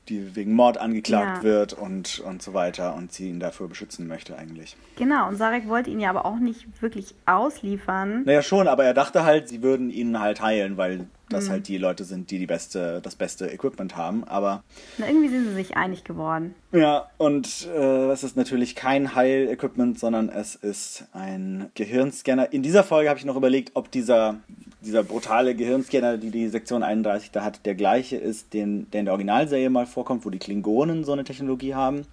die 0.09 0.37
wegen 0.37 0.53
Mord 0.53 0.79
angeklagt 0.79 1.39
ja. 1.39 1.43
wird 1.43 1.73
und, 1.73 2.21
und 2.21 2.43
so 2.43 2.55
weiter 2.55 2.95
und 2.95 3.13
sie 3.13 3.29
ihn 3.31 3.41
dafür 3.41 3.69
beschützen 3.69 4.07
möchte 4.07 4.37
eigentlich. 4.37 4.77
Genau, 4.97 5.29
und 5.29 5.37
Sarek 5.37 5.69
wollte 5.69 5.91
ihn 5.91 6.01
ja 6.01 6.11
aber 6.11 6.27
auch 6.27 6.39
nicht 6.39 6.67
wirklich 6.83 7.15
ausliefern. 7.27 8.23
Naja, 8.25 8.43
schon, 8.43 8.69
aber 8.69 8.85
er 8.85 8.95
dachte 8.95 9.25
halt, 9.25 9.49
sie 9.49 9.63
würden 9.63 9.91
ihn 9.91 10.21
halt 10.21 10.41
heilen, 10.41 10.77
weil 10.77 11.07
das 11.29 11.47
mhm. 11.47 11.51
halt 11.51 11.69
die 11.69 11.79
Leute 11.79 12.05
sind, 12.05 12.31
die, 12.31 12.39
die 12.39 12.47
beste, 12.47 13.01
das 13.03 13.17
beste 13.17 13.47
Equipment 13.47 13.97
haben. 13.97 14.25
Aber 14.25 14.63
Na, 14.99 15.07
irgendwie 15.07 15.29
sind 15.29 15.49
sie 15.49 15.55
sich 15.55 15.77
einig 15.77 16.05
geworden. 16.05 16.55
Ja, 16.73 17.09
und 17.19 17.69
äh, 17.75 18.11
es 18.11 18.25
ist 18.25 18.37
natürlich 18.37 18.75
kein 18.75 19.15
Heil-Equipment, 19.15 19.99
sondern 19.99 20.29
es 20.29 20.55
ist 20.55 21.05
ein 21.13 21.71
Gehirnscanner. 21.75 22.53
In 22.53 22.63
dieser 22.63 22.85
Folge 22.85 23.09
habe 23.09 23.19
ich 23.19 23.25
noch 23.25 23.37
überlegt, 23.37 23.73
ob 23.75 23.91
dieser, 23.91 24.37
dieser 24.83 25.03
brutale 25.03 25.55
Gehirnscanner, 25.55 26.19
die 26.19 26.31
die 26.31 26.49
Sektion 26.49 26.83
31 26.83 27.31
da 27.31 27.43
hat, 27.43 27.65
der 27.65 27.75
gleiche 27.75 28.17
ist, 28.17 28.53
den, 28.53 28.91
der 28.91 29.01
in 29.01 29.07
der 29.07 29.15
Originalserie 29.15 29.71
mal 29.71 29.87
vorkommt, 29.87 30.25
wo 30.25 30.31
die 30.31 30.39
Klingonen 30.39 31.05
so 31.05 31.13
eine 31.13 31.25
Technologie 31.25 31.75
haben. 31.75 32.07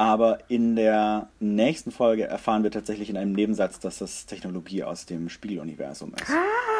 Aber 0.00 0.38
in 0.48 0.76
der 0.76 1.28
nächsten 1.40 1.90
Folge 1.90 2.24
erfahren 2.24 2.62
wir 2.62 2.70
tatsächlich 2.70 3.10
in 3.10 3.18
einem 3.18 3.32
Nebensatz, 3.32 3.80
dass 3.80 3.98
das 3.98 4.24
Technologie 4.24 4.82
aus 4.82 5.04
dem 5.04 5.28
Spiegeluniversum 5.28 6.14
ist. 6.14 6.30
Ah, 6.30 6.79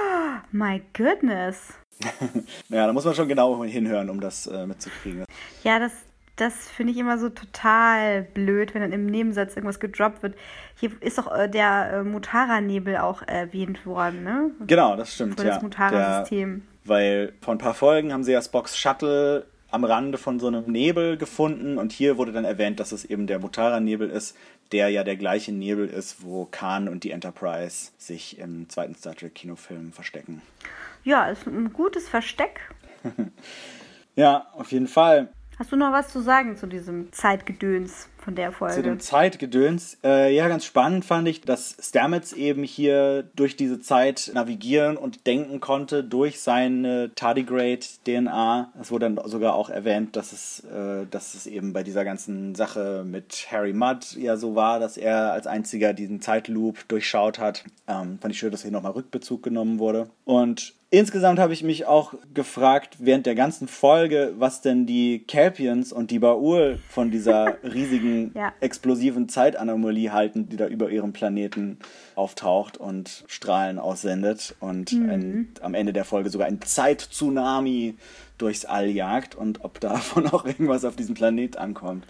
my 0.52 0.82
goodness. 0.96 1.74
ja, 2.68 2.86
da 2.86 2.92
muss 2.92 3.04
man 3.04 3.14
schon 3.14 3.28
genau 3.28 3.62
hinhören, 3.64 4.10
um 4.10 4.20
das 4.20 4.46
äh, 4.46 4.66
mitzukriegen. 4.66 5.24
Ja, 5.64 5.78
das, 5.78 5.92
das 6.36 6.54
finde 6.68 6.92
ich 6.92 6.98
immer 6.98 7.18
so 7.18 7.28
total 7.28 8.22
blöd, 8.22 8.74
wenn 8.74 8.82
dann 8.82 8.92
im 8.92 9.06
Nebensatz 9.06 9.56
irgendwas 9.56 9.80
gedroppt 9.80 10.22
wird. 10.22 10.34
Hier 10.78 10.90
ist 11.00 11.18
doch 11.18 11.30
äh, 11.34 11.48
der 11.48 11.92
äh, 11.92 12.02
Mutara-Nebel 12.02 12.96
auch 12.98 13.22
erwähnt 13.22 13.84
worden, 13.84 14.24
ne? 14.24 14.50
Genau, 14.66 14.96
das 14.96 15.14
stimmt. 15.14 15.38
Für 15.38 15.46
das 15.46 15.62
Mutara-System. 15.62 16.62
Weil 16.84 17.34
vor 17.42 17.54
ein 17.54 17.58
paar 17.58 17.74
Folgen 17.74 18.12
haben 18.12 18.24
sie 18.24 18.32
ja 18.32 18.40
Spocks 18.40 18.78
Shuttle 18.78 19.46
am 19.70 19.84
Rande 19.84 20.18
von 20.18 20.40
so 20.40 20.48
einem 20.48 20.64
Nebel 20.64 21.16
gefunden 21.16 21.78
und 21.78 21.92
hier 21.92 22.16
wurde 22.16 22.32
dann 22.32 22.44
erwähnt, 22.44 22.80
dass 22.80 22.92
es 22.92 23.04
eben 23.04 23.26
der 23.26 23.38
Mutara-Nebel 23.38 24.10
ist, 24.10 24.36
der 24.72 24.88
ja 24.88 25.04
der 25.04 25.16
gleiche 25.16 25.52
Nebel 25.52 25.88
ist, 25.88 26.22
wo 26.22 26.44
Khan 26.44 26.88
und 26.88 27.04
die 27.04 27.10
Enterprise 27.10 27.90
sich 27.98 28.38
im 28.38 28.68
zweiten 28.68 28.94
Star 28.94 29.14
Trek 29.14 29.34
Kinofilm 29.34 29.92
verstecken. 29.92 30.42
Ja, 31.02 31.26
ist 31.28 31.46
ein 31.46 31.72
gutes 31.72 32.08
Versteck. 32.08 32.60
ja, 34.16 34.46
auf 34.52 34.72
jeden 34.72 34.88
Fall. 34.88 35.28
Hast 35.58 35.72
du 35.72 35.76
noch 35.76 35.92
was 35.92 36.12
zu 36.12 36.20
sagen 36.20 36.56
zu 36.56 36.66
diesem 36.66 37.12
Zeitgedöns 37.12 38.08
von 38.20 38.34
der 38.34 38.52
Folge? 38.52 38.74
Zu 38.74 38.82
dem 38.82 39.00
Zeitgedöns? 39.00 39.98
Äh, 40.04 40.34
ja, 40.34 40.48
ganz 40.48 40.64
spannend 40.64 41.04
fand 41.04 41.28
ich, 41.28 41.40
dass 41.40 41.76
Stamets 41.80 42.32
eben 42.32 42.62
hier 42.62 43.24
durch 43.34 43.56
diese 43.56 43.80
Zeit 43.80 44.30
navigieren 44.34 44.96
und 44.96 45.26
denken 45.26 45.60
konnte 45.60 46.04
durch 46.04 46.40
seine 46.40 47.14
Tardigrade-DNA. 47.14 48.72
Es 48.80 48.90
wurde 48.90 49.10
dann 49.10 49.28
sogar 49.28 49.54
auch 49.54 49.70
erwähnt, 49.70 50.16
dass 50.16 50.32
es, 50.32 50.60
äh, 50.64 51.06
dass 51.10 51.34
es 51.34 51.46
eben 51.46 51.72
bei 51.72 51.82
dieser 51.82 52.04
ganzen 52.04 52.54
Sache 52.54 53.04
mit 53.06 53.48
Harry 53.50 53.72
Mudd 53.72 54.16
ja 54.16 54.36
so 54.36 54.54
war, 54.54 54.80
dass 54.80 54.96
er 54.96 55.32
als 55.32 55.46
einziger 55.46 55.92
diesen 55.92 56.20
Zeitloop 56.20 56.86
durchschaut 56.88 57.38
hat. 57.38 57.64
Ähm, 57.88 58.18
fand 58.20 58.34
ich 58.34 58.38
schön, 58.38 58.50
dass 58.50 58.62
hier 58.62 58.70
nochmal 58.70 58.92
Rückbezug 58.92 59.42
genommen 59.42 59.78
wurde. 59.78 60.08
Und 60.24 60.74
Insgesamt 60.92 61.38
habe 61.38 61.52
ich 61.52 61.62
mich 61.62 61.86
auch 61.86 62.14
gefragt 62.34 62.96
während 62.98 63.24
der 63.24 63.36
ganzen 63.36 63.68
Folge, 63.68 64.34
was 64.38 64.60
denn 64.60 64.86
die 64.86 65.24
Capians 65.24 65.92
und 65.92 66.10
die 66.10 66.18
Baul 66.18 66.80
von 66.88 67.12
dieser 67.12 67.58
riesigen 67.62 68.32
ja. 68.34 68.52
explosiven 68.58 69.28
Zeitanomalie 69.28 70.12
halten, 70.12 70.48
die 70.48 70.56
da 70.56 70.66
über 70.66 70.90
ihrem 70.90 71.12
Planeten 71.12 71.78
auftaucht 72.16 72.76
und 72.76 73.22
Strahlen 73.28 73.78
aussendet 73.78 74.56
und 74.58 74.92
mhm. 74.92 75.10
ein, 75.10 75.48
am 75.60 75.74
Ende 75.74 75.92
der 75.92 76.04
Folge 76.04 76.28
sogar 76.28 76.48
ein 76.48 76.60
Zeittsunami 76.60 77.94
durchs 78.38 78.64
All 78.64 78.88
jagt 78.88 79.36
und 79.36 79.64
ob 79.64 79.78
davon 79.78 80.26
auch 80.32 80.44
irgendwas 80.44 80.84
auf 80.84 80.96
diesem 80.96 81.14
Planet 81.14 81.56
ankommt. 81.56 82.04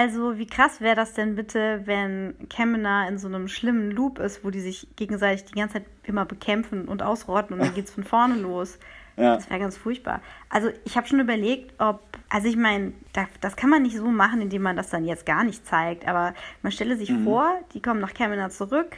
Also, 0.00 0.38
wie 0.38 0.46
krass 0.46 0.80
wäre 0.80 0.96
das 0.96 1.12
denn 1.12 1.34
bitte, 1.34 1.82
wenn 1.84 2.34
Kamina 2.48 3.06
in 3.06 3.18
so 3.18 3.28
einem 3.28 3.48
schlimmen 3.48 3.90
Loop 3.90 4.18
ist, 4.18 4.42
wo 4.42 4.48
die 4.48 4.60
sich 4.60 4.88
gegenseitig 4.96 5.44
die 5.44 5.58
ganze 5.58 5.74
Zeit 5.74 5.84
immer 6.04 6.24
bekämpfen 6.24 6.88
und 6.88 7.02
ausrotten 7.02 7.52
und 7.52 7.62
dann 7.62 7.74
geht 7.74 7.84
es 7.84 7.90
von 7.90 8.04
vorne 8.04 8.36
los. 8.36 8.78
Ja. 9.18 9.34
Das 9.34 9.50
wäre 9.50 9.60
ganz 9.60 9.76
furchtbar. 9.76 10.22
Also, 10.48 10.70
ich 10.86 10.96
habe 10.96 11.06
schon 11.06 11.20
überlegt, 11.20 11.74
ob, 11.78 12.00
also 12.30 12.48
ich 12.48 12.56
meine, 12.56 12.94
das, 13.12 13.26
das, 13.42 13.56
kann 13.56 13.68
man 13.68 13.82
nicht 13.82 13.94
so 13.94 14.06
machen, 14.06 14.40
indem 14.40 14.62
man 14.62 14.74
das 14.74 14.88
dann 14.88 15.04
jetzt 15.04 15.26
gar 15.26 15.44
nicht 15.44 15.66
zeigt, 15.66 16.08
aber 16.08 16.32
man 16.62 16.72
stelle 16.72 16.96
sich 16.96 17.10
mhm. 17.10 17.24
vor, 17.24 17.52
die 17.74 17.82
kommen 17.82 18.00
nach 18.00 18.14
Kamina 18.14 18.48
zurück, 18.48 18.96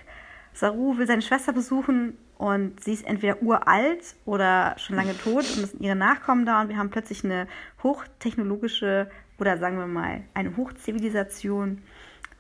Saru 0.53 0.99
will 0.99 1.09
seine 1.09 1.23
Schwester 1.23 1.53
besuchen 1.53 2.17
und 2.43 2.83
sie 2.83 2.95
ist 2.95 3.07
entweder 3.07 3.41
uralt 3.41 4.17
oder 4.25 4.75
schon 4.77 4.97
lange 4.97 5.17
tot 5.17 5.45
und 5.57 5.63
es 5.63 5.71
sind 5.71 5.81
ihre 5.81 5.95
Nachkommen 5.95 6.45
da 6.45 6.61
und 6.61 6.69
wir 6.69 6.77
haben 6.77 6.91
plötzlich 6.91 7.23
eine 7.23 7.47
hochtechnologische 7.85 9.09
oder 9.39 9.59
sagen 9.59 9.79
wir 9.79 9.87
mal 9.87 10.23
eine 10.35 10.57
Hochzivilisation 10.57 11.83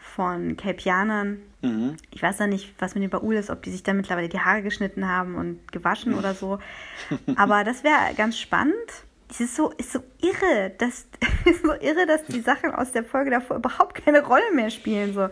von 0.00 0.56
Kelpianern. 0.56 1.40
Mhm. 1.60 1.98
Ich 2.10 2.20
weiß 2.20 2.40
ja 2.40 2.48
nicht, 2.48 2.74
was 2.80 2.96
mit 2.96 3.04
den 3.04 3.10
Baul 3.10 3.36
ist, 3.36 3.48
ob 3.48 3.62
die 3.62 3.70
sich 3.70 3.84
da 3.84 3.92
mittlerweile 3.92 4.28
die 4.28 4.40
Haare 4.40 4.62
geschnitten 4.62 5.08
haben 5.08 5.36
und 5.36 5.70
gewaschen 5.70 6.14
oder 6.14 6.34
so. 6.34 6.58
Aber 7.36 7.62
das 7.62 7.84
wäre 7.84 8.12
ganz 8.16 8.40
spannend 8.40 8.74
es 9.32 9.40
ist 9.40 9.56
so, 9.56 9.70
ist 9.70 9.92
so 9.92 10.00
irre, 10.20 10.72
dass, 10.76 11.06
so 11.62 11.72
irre, 11.72 12.06
dass 12.06 12.24
die 12.26 12.40
Sachen 12.40 12.70
aus 12.70 12.92
der 12.92 13.02
Folge 13.02 13.30
davor 13.30 13.56
überhaupt 13.56 13.94
keine 13.94 14.22
Rolle 14.22 14.52
mehr 14.54 14.68
spielen. 14.68 15.14
So. 15.14 15.28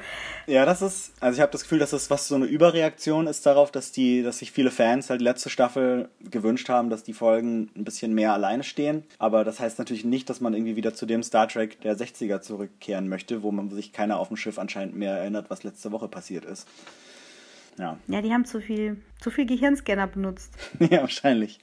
Ja, 0.47 0.65
das 0.65 0.81
ist, 0.81 1.13
also 1.21 1.37
ich 1.37 1.43
habe 1.43 1.53
das 1.53 1.63
Gefühl, 1.63 1.79
dass 1.79 1.91
das 1.91 2.09
was 2.09 2.27
so 2.27 2.35
eine 2.35 2.47
Überreaktion 2.47 3.27
ist 3.27 3.45
darauf, 3.45 3.71
dass 3.71 3.93
die, 3.93 4.23
dass 4.23 4.39
sich 4.39 4.53
viele 4.53 4.71
Fans 4.71 5.11
halt 5.11 5.21
letzte 5.21 5.51
Staffel 5.51 6.09
gewünscht 6.31 6.71
haben, 6.71 6.89
dass 6.89 7.03
die 7.03 7.13
Folgen 7.13 7.71
ein 7.77 7.85
bisschen 7.85 8.15
mehr 8.15 8.33
alleine 8.33 8.65
stehen. 8.65 9.05
Aber 9.19 9.45
das 9.45 9.61
heißt 9.61 9.79
natürlich 9.79 10.05
nicht, 10.07 10.31
dass 10.31 10.41
man 10.41 10.55
irgendwie 10.55 10.77
wieder 10.77 10.95
zu 10.95 11.05
dem 11.05 11.23
Star 11.23 11.47
Trek 11.47 11.81
der 11.83 11.97
60er 11.97 12.41
zurückkehren 12.41 13.09
möchte, 13.09 13.43
wo 13.43 13.53
man 13.53 13.69
sich 13.71 13.93
keiner 13.93 14.19
auf 14.19 14.29
dem 14.29 14.39
Schiff 14.39 14.59
anscheinend 14.59 14.97
mehr 14.97 15.13
erinnert, 15.13 15.51
was 15.51 15.63
letzte 15.63 15.93
Woche 15.93 16.09
passiert 16.09 16.47
ist. 16.47 16.67
Ja. 17.79 17.99
Ja, 18.09 18.23
die 18.23 18.33
haben 18.33 18.47
zu 18.47 18.61
viel, 18.63 18.97
zu 19.21 19.31
viel 19.31 19.45
Gehirnscanner 19.45 20.07
benutzt. 20.07 20.55
ja, 20.79 21.03
wahrscheinlich 21.03 21.61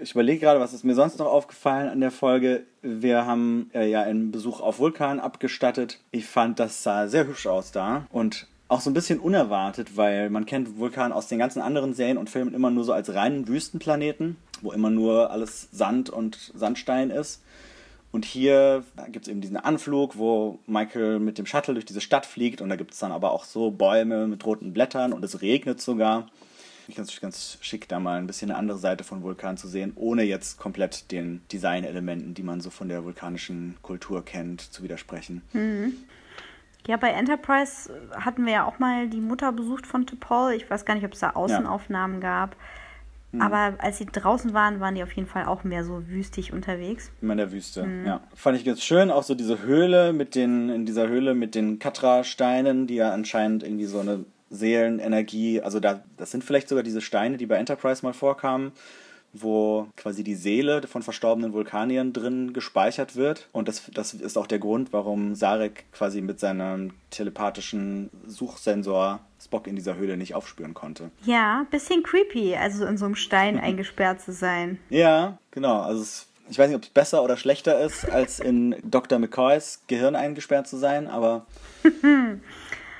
ich 0.00 0.12
überlege 0.12 0.40
gerade, 0.40 0.60
was 0.60 0.72
ist 0.72 0.84
mir 0.84 0.94
sonst 0.94 1.18
noch 1.18 1.26
aufgefallen 1.26 1.88
an 1.88 2.00
der 2.00 2.10
Folge. 2.10 2.64
Wir 2.82 3.26
haben 3.26 3.70
äh, 3.74 3.88
ja 3.88 4.02
einen 4.02 4.30
Besuch 4.30 4.60
auf 4.60 4.78
Vulkan 4.78 5.20
abgestattet. 5.20 6.00
Ich 6.10 6.26
fand, 6.26 6.58
das 6.58 6.82
sah 6.82 7.08
sehr 7.08 7.26
hübsch 7.26 7.46
aus 7.46 7.72
da 7.72 8.06
und 8.10 8.46
auch 8.68 8.80
so 8.80 8.90
ein 8.90 8.94
bisschen 8.94 9.20
unerwartet, 9.20 9.96
weil 9.96 10.28
man 10.30 10.44
kennt 10.44 10.78
Vulkan 10.78 11.12
aus 11.12 11.28
den 11.28 11.38
ganzen 11.38 11.62
anderen 11.62 11.94
Serien 11.94 12.18
und 12.18 12.30
Filmen 12.30 12.54
immer 12.54 12.70
nur 12.70 12.84
so 12.84 12.92
als 12.92 13.14
reinen 13.14 13.46
Wüstenplaneten, 13.46 14.36
wo 14.60 14.72
immer 14.72 14.90
nur 14.90 15.30
alles 15.30 15.68
Sand 15.70 16.10
und 16.10 16.52
Sandstein 16.54 17.10
ist. 17.10 17.42
Und 18.10 18.24
hier 18.24 18.82
gibt 19.12 19.26
es 19.26 19.30
eben 19.30 19.40
diesen 19.40 19.56
Anflug, 19.56 20.16
wo 20.16 20.58
Michael 20.66 21.20
mit 21.20 21.38
dem 21.38 21.46
Shuttle 21.46 21.74
durch 21.74 21.84
diese 21.84 22.00
Stadt 22.00 22.26
fliegt 22.26 22.60
und 22.60 22.68
da 22.68 22.76
gibt 22.76 22.92
es 22.92 22.98
dann 22.98 23.12
aber 23.12 23.30
auch 23.30 23.44
so 23.44 23.70
Bäume 23.70 24.26
mit 24.26 24.44
roten 24.44 24.72
Blättern 24.72 25.12
und 25.12 25.24
es 25.24 25.42
regnet 25.42 25.80
sogar 25.80 26.26
ganz, 26.94 27.20
ganz 27.20 27.58
schick, 27.60 27.88
da 27.88 27.98
mal 27.98 28.18
ein 28.18 28.26
bisschen 28.26 28.50
eine 28.50 28.58
andere 28.58 28.78
Seite 28.78 29.04
von 29.04 29.22
Vulkan 29.22 29.56
zu 29.56 29.68
sehen, 29.68 29.92
ohne 29.96 30.22
jetzt 30.22 30.58
komplett 30.58 31.10
den 31.10 31.40
Designelementen, 31.52 32.34
die 32.34 32.42
man 32.42 32.60
so 32.60 32.70
von 32.70 32.88
der 32.88 33.04
vulkanischen 33.04 33.76
Kultur 33.82 34.24
kennt, 34.24 34.60
zu 34.60 34.82
widersprechen. 34.82 35.42
Mhm. 35.52 35.94
Ja, 36.86 36.96
bei 36.96 37.10
Enterprise 37.10 37.90
hatten 38.12 38.46
wir 38.46 38.52
ja 38.52 38.64
auch 38.64 38.78
mal 38.78 39.08
die 39.08 39.20
Mutter 39.20 39.50
besucht 39.50 39.86
von 39.86 40.06
T'Pol. 40.06 40.52
Ich 40.52 40.70
weiß 40.70 40.84
gar 40.84 40.94
nicht, 40.94 41.04
ob 41.04 41.14
es 41.14 41.18
da 41.20 41.30
Außenaufnahmen 41.30 42.22
ja. 42.22 42.46
gab. 42.46 42.56
Mhm. 43.32 43.42
Aber 43.42 43.74
als 43.78 43.98
sie 43.98 44.06
draußen 44.06 44.54
waren, 44.54 44.78
waren 44.78 44.94
die 44.94 45.02
auf 45.02 45.12
jeden 45.12 45.28
Fall 45.28 45.46
auch 45.46 45.64
mehr 45.64 45.84
so 45.84 46.08
wüstig 46.08 46.52
unterwegs. 46.52 47.10
Immer 47.20 47.32
in 47.32 47.38
der 47.38 47.52
Wüste, 47.52 47.84
mhm. 47.84 48.06
ja. 48.06 48.20
Fand 48.34 48.56
ich 48.56 48.64
ganz 48.64 48.84
schön, 48.84 49.10
auch 49.10 49.24
so 49.24 49.34
diese 49.34 49.62
Höhle 49.62 50.12
mit 50.12 50.34
den, 50.34 50.68
in 50.68 50.86
dieser 50.86 51.08
Höhle 51.08 51.34
mit 51.34 51.54
den 51.54 51.78
Katra-Steinen, 51.78 52.86
die 52.86 52.94
ja 52.94 53.12
anscheinend 53.12 53.64
irgendwie 53.64 53.86
so 53.86 53.98
eine 53.98 54.24
Seelenenergie, 54.50 55.60
also 55.60 55.80
da, 55.80 56.02
das 56.16 56.30
sind 56.30 56.44
vielleicht 56.44 56.68
sogar 56.68 56.84
diese 56.84 57.00
Steine, 57.00 57.36
die 57.36 57.46
bei 57.46 57.56
Enterprise 57.56 58.04
mal 58.04 58.12
vorkamen, 58.12 58.72
wo 59.32 59.88
quasi 59.96 60.24
die 60.24 60.34
Seele 60.34 60.82
von 60.86 61.02
verstorbenen 61.02 61.52
Vulkaniern 61.52 62.12
drin 62.12 62.52
gespeichert 62.52 63.16
wird. 63.16 63.48
Und 63.52 63.68
das, 63.68 63.90
das 63.92 64.14
ist 64.14 64.38
auch 64.38 64.46
der 64.46 64.58
Grund, 64.58 64.92
warum 64.92 65.34
Sarek 65.34 65.84
quasi 65.92 66.20
mit 66.20 66.40
seinem 66.40 66.92
telepathischen 67.10 68.10
Suchsensor 68.26 69.20
Spock 69.42 69.66
in 69.66 69.76
dieser 69.76 69.96
Höhle 69.96 70.16
nicht 70.16 70.34
aufspüren 70.34 70.74
konnte. 70.74 71.10
Ja, 71.24 71.66
bisschen 71.70 72.02
creepy, 72.02 72.56
also 72.56 72.86
in 72.86 72.96
so 72.96 73.04
einem 73.04 73.14
Stein 73.14 73.58
eingesperrt 73.60 74.20
zu 74.20 74.32
sein. 74.32 74.78
Ja, 74.88 75.38
genau. 75.50 75.80
Also 75.80 76.02
es, 76.02 76.26
ich 76.48 76.58
weiß 76.58 76.68
nicht, 76.68 76.76
ob 76.76 76.82
es 76.82 76.90
besser 76.90 77.22
oder 77.22 77.36
schlechter 77.36 77.80
ist, 77.80 78.08
als 78.10 78.40
in 78.40 78.76
Dr. 78.82 79.18
McCoys 79.18 79.82
Gehirn 79.88 80.16
eingesperrt 80.16 80.66
zu 80.66 80.76
sein, 80.76 81.08
aber 81.08 81.46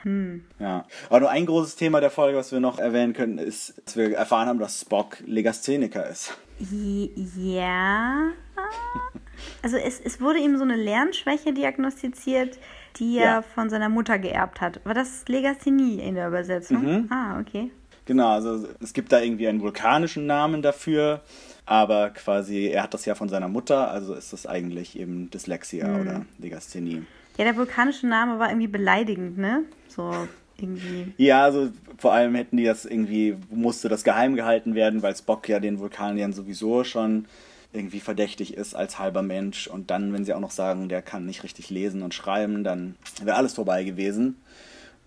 Hm. 0.06 0.44
Ja. 0.60 0.84
Aber 1.08 1.18
nur 1.18 1.30
ein 1.30 1.46
großes 1.46 1.74
Thema 1.74 2.00
der 2.00 2.10
Folge, 2.10 2.38
was 2.38 2.52
wir 2.52 2.60
noch 2.60 2.78
erwähnen 2.78 3.12
können, 3.12 3.38
ist, 3.38 3.74
dass 3.84 3.96
wir 3.96 4.16
erfahren 4.16 4.46
haben, 4.46 4.60
dass 4.60 4.80
Spock 4.80 5.18
Legastheniker 5.26 6.08
ist. 6.08 6.38
Ja. 7.36 8.30
Also 9.62 9.76
es, 9.76 10.00
es 10.00 10.20
wurde 10.20 10.38
ihm 10.38 10.56
so 10.56 10.62
eine 10.62 10.76
Lernschwäche 10.76 11.52
diagnostiziert, 11.52 12.56
die 12.98 13.18
er 13.18 13.24
ja. 13.24 13.42
von 13.42 13.68
seiner 13.68 13.88
Mutter 13.88 14.20
geerbt 14.20 14.60
hat. 14.60 14.80
War 14.84 14.94
das 14.94 15.24
Legasthenie 15.26 15.98
in 15.98 16.14
der 16.14 16.28
Übersetzung? 16.28 16.84
Mhm. 16.84 17.12
Ah, 17.12 17.40
okay. 17.40 17.72
Genau, 18.04 18.28
also 18.28 18.68
es 18.80 18.92
gibt 18.92 19.10
da 19.10 19.20
irgendwie 19.20 19.48
einen 19.48 19.60
vulkanischen 19.60 20.26
Namen 20.26 20.62
dafür, 20.62 21.22
aber 21.66 22.10
quasi 22.10 22.68
er 22.68 22.84
hat 22.84 22.94
das 22.94 23.04
ja 23.06 23.16
von 23.16 23.28
seiner 23.28 23.48
Mutter, 23.48 23.90
also 23.90 24.14
ist 24.14 24.32
das 24.32 24.46
eigentlich 24.46 24.96
eben 24.96 25.28
Dyslexia 25.32 25.88
mhm. 25.88 26.00
oder 26.00 26.26
Legasthenie. 26.38 27.02
Ja, 27.36 27.44
der 27.44 27.56
vulkanische 27.56 28.06
Name 28.06 28.38
war 28.38 28.48
irgendwie 28.48 28.68
beleidigend, 28.68 29.38
ne? 29.38 29.64
So 29.88 30.10
irgendwie. 30.58 31.12
Ja, 31.18 31.44
also 31.44 31.68
vor 31.98 32.12
allem 32.12 32.34
hätten 32.34 32.56
die 32.56 32.64
das 32.64 32.84
irgendwie, 32.84 33.36
musste 33.50 33.88
das 33.88 34.04
geheim 34.04 34.36
gehalten 34.36 34.74
werden, 34.74 35.02
weil 35.02 35.16
Spock 35.16 35.48
ja 35.48 35.60
den 35.60 35.78
Vulkaniern 35.78 36.32
sowieso 36.32 36.84
schon 36.84 37.26
irgendwie 37.72 38.00
verdächtig 38.00 38.54
ist 38.54 38.74
als 38.74 38.98
halber 38.98 39.22
Mensch. 39.22 39.66
Und 39.66 39.90
dann, 39.90 40.12
wenn 40.12 40.24
sie 40.24 40.34
auch 40.34 40.40
noch 40.40 40.50
sagen, 40.50 40.88
der 40.88 41.02
kann 41.02 41.26
nicht 41.26 41.42
richtig 41.42 41.70
lesen 41.70 42.02
und 42.02 42.14
schreiben, 42.14 42.64
dann 42.64 42.96
wäre 43.22 43.36
alles 43.36 43.52
vorbei 43.52 43.84
gewesen. 43.84 44.36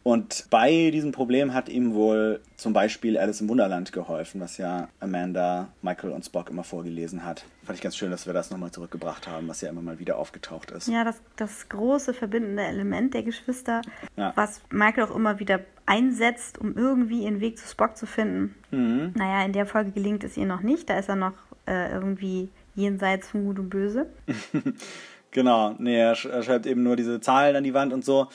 Und 0.03 0.45
bei 0.49 0.91
diesem 0.91 1.11
Problem 1.11 1.53
hat 1.53 1.67
ihm 1.67 1.93
wohl 1.93 2.39
zum 2.55 2.73
Beispiel 2.73 3.17
Alice 3.17 3.41
im 3.41 3.49
Wunderland 3.49 3.91
geholfen, 3.91 4.39
was 4.39 4.57
ja 4.57 4.87
Amanda, 4.99 5.67
Michael 5.81 6.11
und 6.11 6.25
Spock 6.25 6.49
immer 6.49 6.63
vorgelesen 6.63 7.25
hat. 7.25 7.45
Fand 7.63 7.77
ich 7.77 7.83
ganz 7.83 7.97
schön, 7.97 8.09
dass 8.09 8.25
wir 8.25 8.33
das 8.33 8.49
nochmal 8.49 8.71
zurückgebracht 8.71 9.27
haben, 9.27 9.47
was 9.47 9.61
ja 9.61 9.69
immer 9.69 9.81
mal 9.81 9.99
wieder 9.99 10.17
aufgetaucht 10.17 10.71
ist. 10.71 10.87
Ja, 10.87 11.03
das, 11.03 11.21
das 11.35 11.67
große 11.67 12.13
verbindende 12.13 12.63
Element 12.63 13.13
der 13.13 13.23
Geschwister, 13.23 13.81
ja. 14.15 14.31
was 14.35 14.61
Michael 14.71 15.03
auch 15.03 15.15
immer 15.15 15.39
wieder 15.39 15.59
einsetzt, 15.85 16.57
um 16.59 16.77
irgendwie 16.77 17.23
ihren 17.23 17.41
Weg 17.41 17.57
zu 17.57 17.67
Spock 17.67 17.97
zu 17.97 18.05
finden. 18.05 18.55
Mhm. 18.71 19.13
Naja, 19.15 19.45
in 19.45 19.53
der 19.53 19.65
Folge 19.65 19.91
gelingt 19.91 20.23
es 20.23 20.37
ihr 20.37 20.45
noch 20.45 20.61
nicht. 20.61 20.89
Da 20.89 20.97
ist 20.97 21.09
er 21.09 21.17
noch 21.17 21.33
äh, 21.67 21.91
irgendwie 21.91 22.49
jenseits 22.73 23.27
von 23.27 23.43
Gut 23.45 23.59
und 23.59 23.69
Böse. 23.69 24.07
genau, 25.31 25.75
nee, 25.77 25.99
er 25.99 26.15
schreibt 26.15 26.65
eben 26.65 26.83
nur 26.83 26.95
diese 26.95 27.19
Zahlen 27.19 27.55
an 27.55 27.63
die 27.63 27.73
Wand 27.73 27.91
und 27.91 28.05
so. 28.05 28.27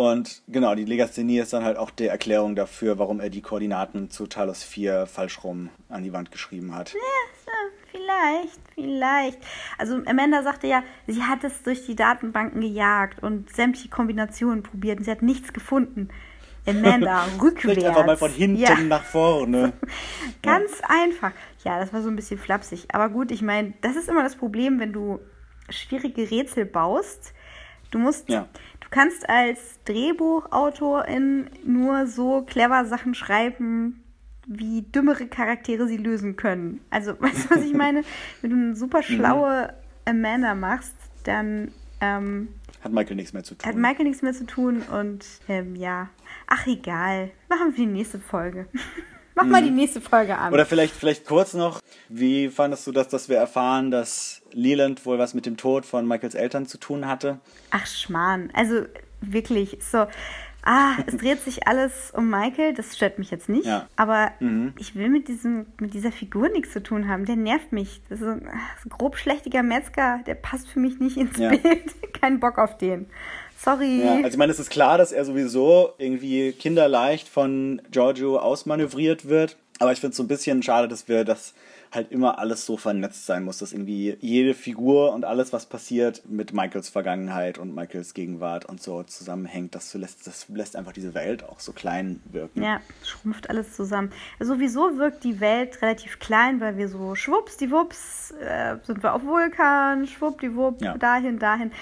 Und 0.00 0.40
genau, 0.48 0.74
die 0.74 0.86
Legasthenie 0.86 1.40
ist 1.40 1.52
dann 1.52 1.62
halt 1.62 1.76
auch 1.76 1.90
die 1.90 2.06
Erklärung 2.06 2.56
dafür, 2.56 2.98
warum 2.98 3.20
er 3.20 3.28
die 3.28 3.42
Koordinaten 3.42 4.08
zu 4.08 4.26
Talos 4.26 4.64
4 4.64 5.04
falsch 5.04 5.44
rum 5.44 5.68
an 5.90 6.02
die 6.02 6.14
Wand 6.14 6.30
geschrieben 6.30 6.74
hat. 6.74 6.94
Ja, 6.94 7.52
vielleicht, 7.90 8.60
vielleicht. 8.74 9.38
Also 9.76 10.00
Amanda 10.06 10.42
sagte 10.42 10.68
ja, 10.68 10.84
sie 11.06 11.22
hat 11.24 11.44
es 11.44 11.62
durch 11.64 11.84
die 11.84 11.96
Datenbanken 11.96 12.62
gejagt 12.62 13.22
und 13.22 13.54
sämtliche 13.54 13.90
Kombinationen 13.90 14.62
probiert 14.62 15.00
und 15.00 15.04
sie 15.04 15.10
hat 15.10 15.20
nichts 15.20 15.52
gefunden. 15.52 16.08
Amanda, 16.64 17.26
rückwärts. 17.42 17.84
einfach 17.84 18.06
mal 18.06 18.16
von 18.16 18.30
hinten 18.30 18.56
ja. 18.56 18.74
nach 18.80 19.04
vorne. 19.04 19.74
Ganz 20.42 20.80
ja. 20.80 20.88
einfach. 20.88 21.32
Ja, 21.62 21.78
das 21.78 21.92
war 21.92 22.00
so 22.00 22.08
ein 22.08 22.16
bisschen 22.16 22.38
flapsig. 22.38 22.86
Aber 22.94 23.10
gut, 23.10 23.30
ich 23.30 23.42
meine, 23.42 23.74
das 23.82 23.96
ist 23.96 24.08
immer 24.08 24.22
das 24.22 24.36
Problem, 24.36 24.80
wenn 24.80 24.94
du 24.94 25.20
schwierige 25.68 26.30
Rätsel 26.30 26.64
baust. 26.64 27.34
Du 27.90 27.98
musst, 27.98 28.30
ja 28.30 28.48
kannst 28.90 29.28
als 29.28 29.78
Drehbuchautorin 29.84 31.50
nur 31.64 32.06
so 32.06 32.42
clever 32.42 32.84
Sachen 32.84 33.14
schreiben, 33.14 34.02
wie 34.46 34.82
dümmere 34.82 35.26
Charaktere 35.26 35.86
sie 35.86 35.96
lösen 35.96 36.36
können. 36.36 36.80
Also, 36.90 37.12
weißt 37.20 37.50
du, 37.50 37.54
was 37.56 37.64
ich 37.64 37.74
meine? 37.74 38.02
Wenn 38.40 38.50
du 38.50 38.56
eine 38.56 38.76
super 38.76 38.98
mhm. 38.98 39.14
schlaue 39.14 39.74
Amanda 40.04 40.54
machst, 40.54 40.96
dann 41.24 41.72
ähm, 42.00 42.48
hat 42.82 42.92
Michael 42.92 43.16
nichts 43.16 43.32
mehr 43.32 43.44
zu 43.44 43.54
tun. 43.54 43.68
Hat 43.68 43.76
Michael 43.76 44.04
nichts 44.06 44.22
mehr 44.22 44.32
zu 44.32 44.46
tun 44.46 44.82
und 44.82 45.26
ähm, 45.48 45.76
ja, 45.76 46.08
ach 46.46 46.66
egal, 46.66 47.30
machen 47.48 47.76
wir 47.76 47.86
die 47.86 47.92
nächste 47.92 48.18
Folge. 48.18 48.66
Mach 49.40 49.48
mal 49.48 49.62
die 49.62 49.70
mhm. 49.70 49.76
nächste 49.76 50.00
Folge 50.00 50.36
an. 50.36 50.52
Oder 50.52 50.66
vielleicht, 50.66 50.94
vielleicht 50.94 51.26
kurz 51.26 51.54
noch, 51.54 51.80
wie 52.08 52.48
fandest 52.48 52.86
du 52.86 52.92
das, 52.92 53.08
dass 53.08 53.28
wir 53.28 53.36
erfahren, 53.36 53.90
dass 53.90 54.42
Leland 54.52 55.04
wohl 55.06 55.18
was 55.18 55.34
mit 55.34 55.46
dem 55.46 55.56
Tod 55.56 55.86
von 55.86 56.06
Michaels 56.06 56.34
Eltern 56.34 56.66
zu 56.66 56.78
tun 56.78 57.06
hatte? 57.06 57.38
Ach 57.70 57.86
Schmarrn, 57.86 58.50
also 58.52 58.82
wirklich, 59.20 59.78
so, 59.80 60.06
ah, 60.62 60.96
es 61.06 61.16
dreht 61.16 61.40
sich 61.40 61.66
alles 61.66 62.10
um 62.14 62.28
Michael, 62.28 62.74
das 62.74 62.96
stört 62.96 63.18
mich 63.18 63.30
jetzt 63.30 63.48
nicht, 63.48 63.66
ja. 63.66 63.88
aber 63.96 64.32
mhm. 64.40 64.74
ich 64.78 64.94
will 64.94 65.08
mit, 65.08 65.28
diesem, 65.28 65.66
mit 65.80 65.94
dieser 65.94 66.12
Figur 66.12 66.48
nichts 66.48 66.72
zu 66.72 66.82
tun 66.82 67.08
haben, 67.08 67.24
der 67.24 67.36
nervt 67.36 67.72
mich. 67.72 68.02
Das 68.08 68.20
ist 68.20 68.26
ein, 68.26 68.44
das 68.44 68.80
ist 68.80 68.86
ein 68.86 68.90
grob 68.90 69.16
schlechtiger 69.16 69.62
Metzger, 69.62 70.20
der 70.26 70.34
passt 70.34 70.68
für 70.68 70.80
mich 70.80 70.98
nicht 71.00 71.16
ins 71.16 71.38
ja. 71.38 71.50
Bild, 71.50 72.12
kein 72.20 72.40
Bock 72.40 72.58
auf 72.58 72.76
den. 72.76 73.06
Sorry. 73.62 74.02
Ja, 74.02 74.16
also 74.16 74.28
ich 74.28 74.36
meine, 74.38 74.52
es 74.52 74.58
ist 74.58 74.70
klar, 74.70 74.96
dass 74.96 75.12
er 75.12 75.24
sowieso 75.24 75.92
irgendwie 75.98 76.52
kinderleicht 76.52 77.28
von 77.28 77.82
Giorgio 77.90 78.38
ausmanövriert 78.38 79.28
wird. 79.28 79.56
Aber 79.78 79.92
ich 79.92 80.00
finde 80.00 80.12
es 80.12 80.16
so 80.16 80.22
ein 80.22 80.28
bisschen 80.28 80.62
schade, 80.62 80.88
dass 80.88 81.08
wir 81.08 81.24
das 81.24 81.54
halt 81.92 82.12
immer 82.12 82.38
alles 82.38 82.64
so 82.64 82.76
vernetzt 82.76 83.26
sein 83.26 83.42
muss, 83.44 83.58
dass 83.58 83.72
irgendwie 83.72 84.16
jede 84.20 84.54
Figur 84.54 85.12
und 85.12 85.24
alles, 85.24 85.52
was 85.52 85.66
passiert, 85.66 86.22
mit 86.28 86.52
Michaels 86.52 86.88
Vergangenheit 86.88 87.58
und 87.58 87.74
Michaels 87.74 88.14
Gegenwart 88.14 88.64
und 88.64 88.80
so 88.80 89.02
zusammenhängt. 89.02 89.74
Das 89.74 89.92
lässt, 89.94 90.26
das 90.26 90.48
lässt 90.48 90.76
einfach 90.76 90.92
diese 90.92 91.14
Welt 91.14 91.44
auch 91.44 91.60
so 91.60 91.72
klein 91.72 92.20
wirken. 92.30 92.62
Ja, 92.62 92.80
schrumpft 93.04 93.50
alles 93.50 93.74
zusammen. 93.74 94.10
Sowieso 94.38 94.96
wirkt 94.98 95.24
die 95.24 95.40
Welt 95.40 95.82
relativ 95.82 96.18
klein, 96.18 96.60
weil 96.60 96.76
wir 96.78 96.88
so 96.88 97.14
schwuppsdiwupps 97.14 98.34
äh, 98.40 98.76
sind 98.86 99.02
wir 99.02 99.14
auf 99.14 99.24
Vulkan, 99.24 100.06
schwuppdiwupp, 100.06 100.80
ja. 100.80 100.96
dahin, 100.96 101.38
dahin 101.38 101.72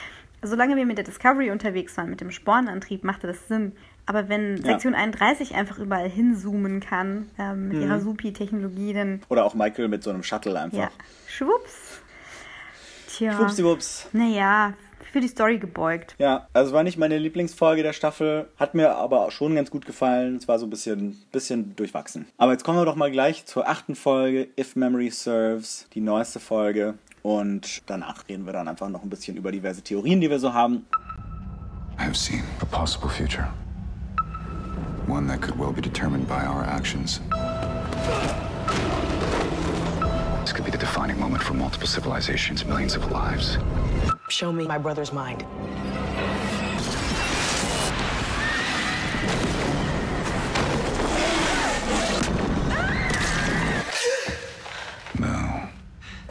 solange 0.43 0.77
wir 0.77 0.87
mit 0.87 0.99
der 0.99 1.05
Discovery 1.05 1.51
unterwegs 1.51 1.97
waren, 1.97 2.11
mit 2.11 2.21
dem 2.21 2.31
Spornantrieb, 2.31 3.05
machte 3.05 3.27
das 3.27 3.49
Sinn. 3.49 3.73
Aber 4.07 4.29
wenn 4.29 4.63
Sektion 4.63 4.95
ja. 4.95 5.01
31 5.01 5.55
einfach 5.55 5.79
überall 5.79 6.09
hinzoomen 6.09 6.81
kann, 6.81 7.29
ähm, 7.39 7.69
mit 7.69 7.77
mhm. 7.77 7.83
ihrer 7.83 8.01
Supi-Technologie, 8.01 8.95
dann. 8.95 9.21
Oder 9.29 9.45
auch 9.45 9.55
Michael 9.55 9.89
mit 9.89 10.03
so 10.03 10.11
einem 10.11 10.23
Shuttle 10.23 10.59
einfach. 10.59 10.79
Ja. 10.79 10.91
Schwupps. 11.27 12.01
Tja. 13.09 13.33
Schwuppsiwupps. 13.35 14.09
Naja, 14.13 14.75
für 15.13 15.21
die 15.21 15.29
Story 15.29 15.59
gebeugt. 15.59 16.15
Ja, 16.19 16.49
also 16.53 16.73
war 16.73 16.83
nicht 16.83 16.99
meine 16.99 17.19
Lieblingsfolge 17.19 17.83
der 17.83 17.93
Staffel, 17.93 18.49
hat 18.57 18.75
mir 18.75 18.95
aber 18.95 19.31
schon 19.31 19.55
ganz 19.55 19.71
gut 19.71 19.87
gefallen. 19.87 20.37
Es 20.37 20.49
war 20.49 20.59
so 20.59 20.67
ein 20.67 20.71
bisschen, 20.71 21.21
bisschen 21.33 21.75
durchwachsen. 21.77 22.27
Aber 22.37 22.53
jetzt 22.53 22.65
kommen 22.65 22.79
wir 22.79 22.85
doch 22.85 22.97
mal 22.97 23.11
gleich 23.11 23.45
zur 23.47 23.69
achten 23.69 23.95
Folge, 23.95 24.49
If 24.59 24.77
Memory 24.77 25.11
Serves, 25.11 25.87
die 25.95 26.01
neueste 26.01 26.41
Folge. 26.41 26.95
Und 27.23 27.83
danach 27.87 28.29
reden 28.29 28.47
wir 28.47 28.53
dann 28.53 28.69
einfach 28.69 28.89
noch 28.89 29.03
ein 29.03 29.11
bisschen 29.11 29.37
über 29.37 29.53
diverse 29.53 29.83
Theorien, 29.83 30.21
die 30.21 30.31
wir 30.31 30.39
so 30.39 30.53
haben. 30.53 30.87
I 31.99 32.05
have 32.05 32.17
seen 32.17 32.45
a 32.61 32.65
possible 32.65 33.09
future. 33.09 33.49
One 35.09 35.27
that 35.27 35.41
could 35.41 35.59
well 35.59 35.73
be 35.73 35.81
determined 35.81 36.29
by 36.29 36.45
our 36.47 36.63
actions. 36.65 37.21
This 40.43 40.53
could 40.53 40.65
be 40.65 40.71
the 40.71 40.79
defining 40.79 41.19
moment 41.19 41.43
for 41.43 41.55
multiple 41.55 41.89
civilizations, 41.89 42.65
millions 42.65 42.95
of 42.95 43.11
lives. 43.11 43.59
Show 44.29 44.53
me 44.53 44.67
my 44.67 44.79
brother's 44.79 45.13
mind. 45.13 45.45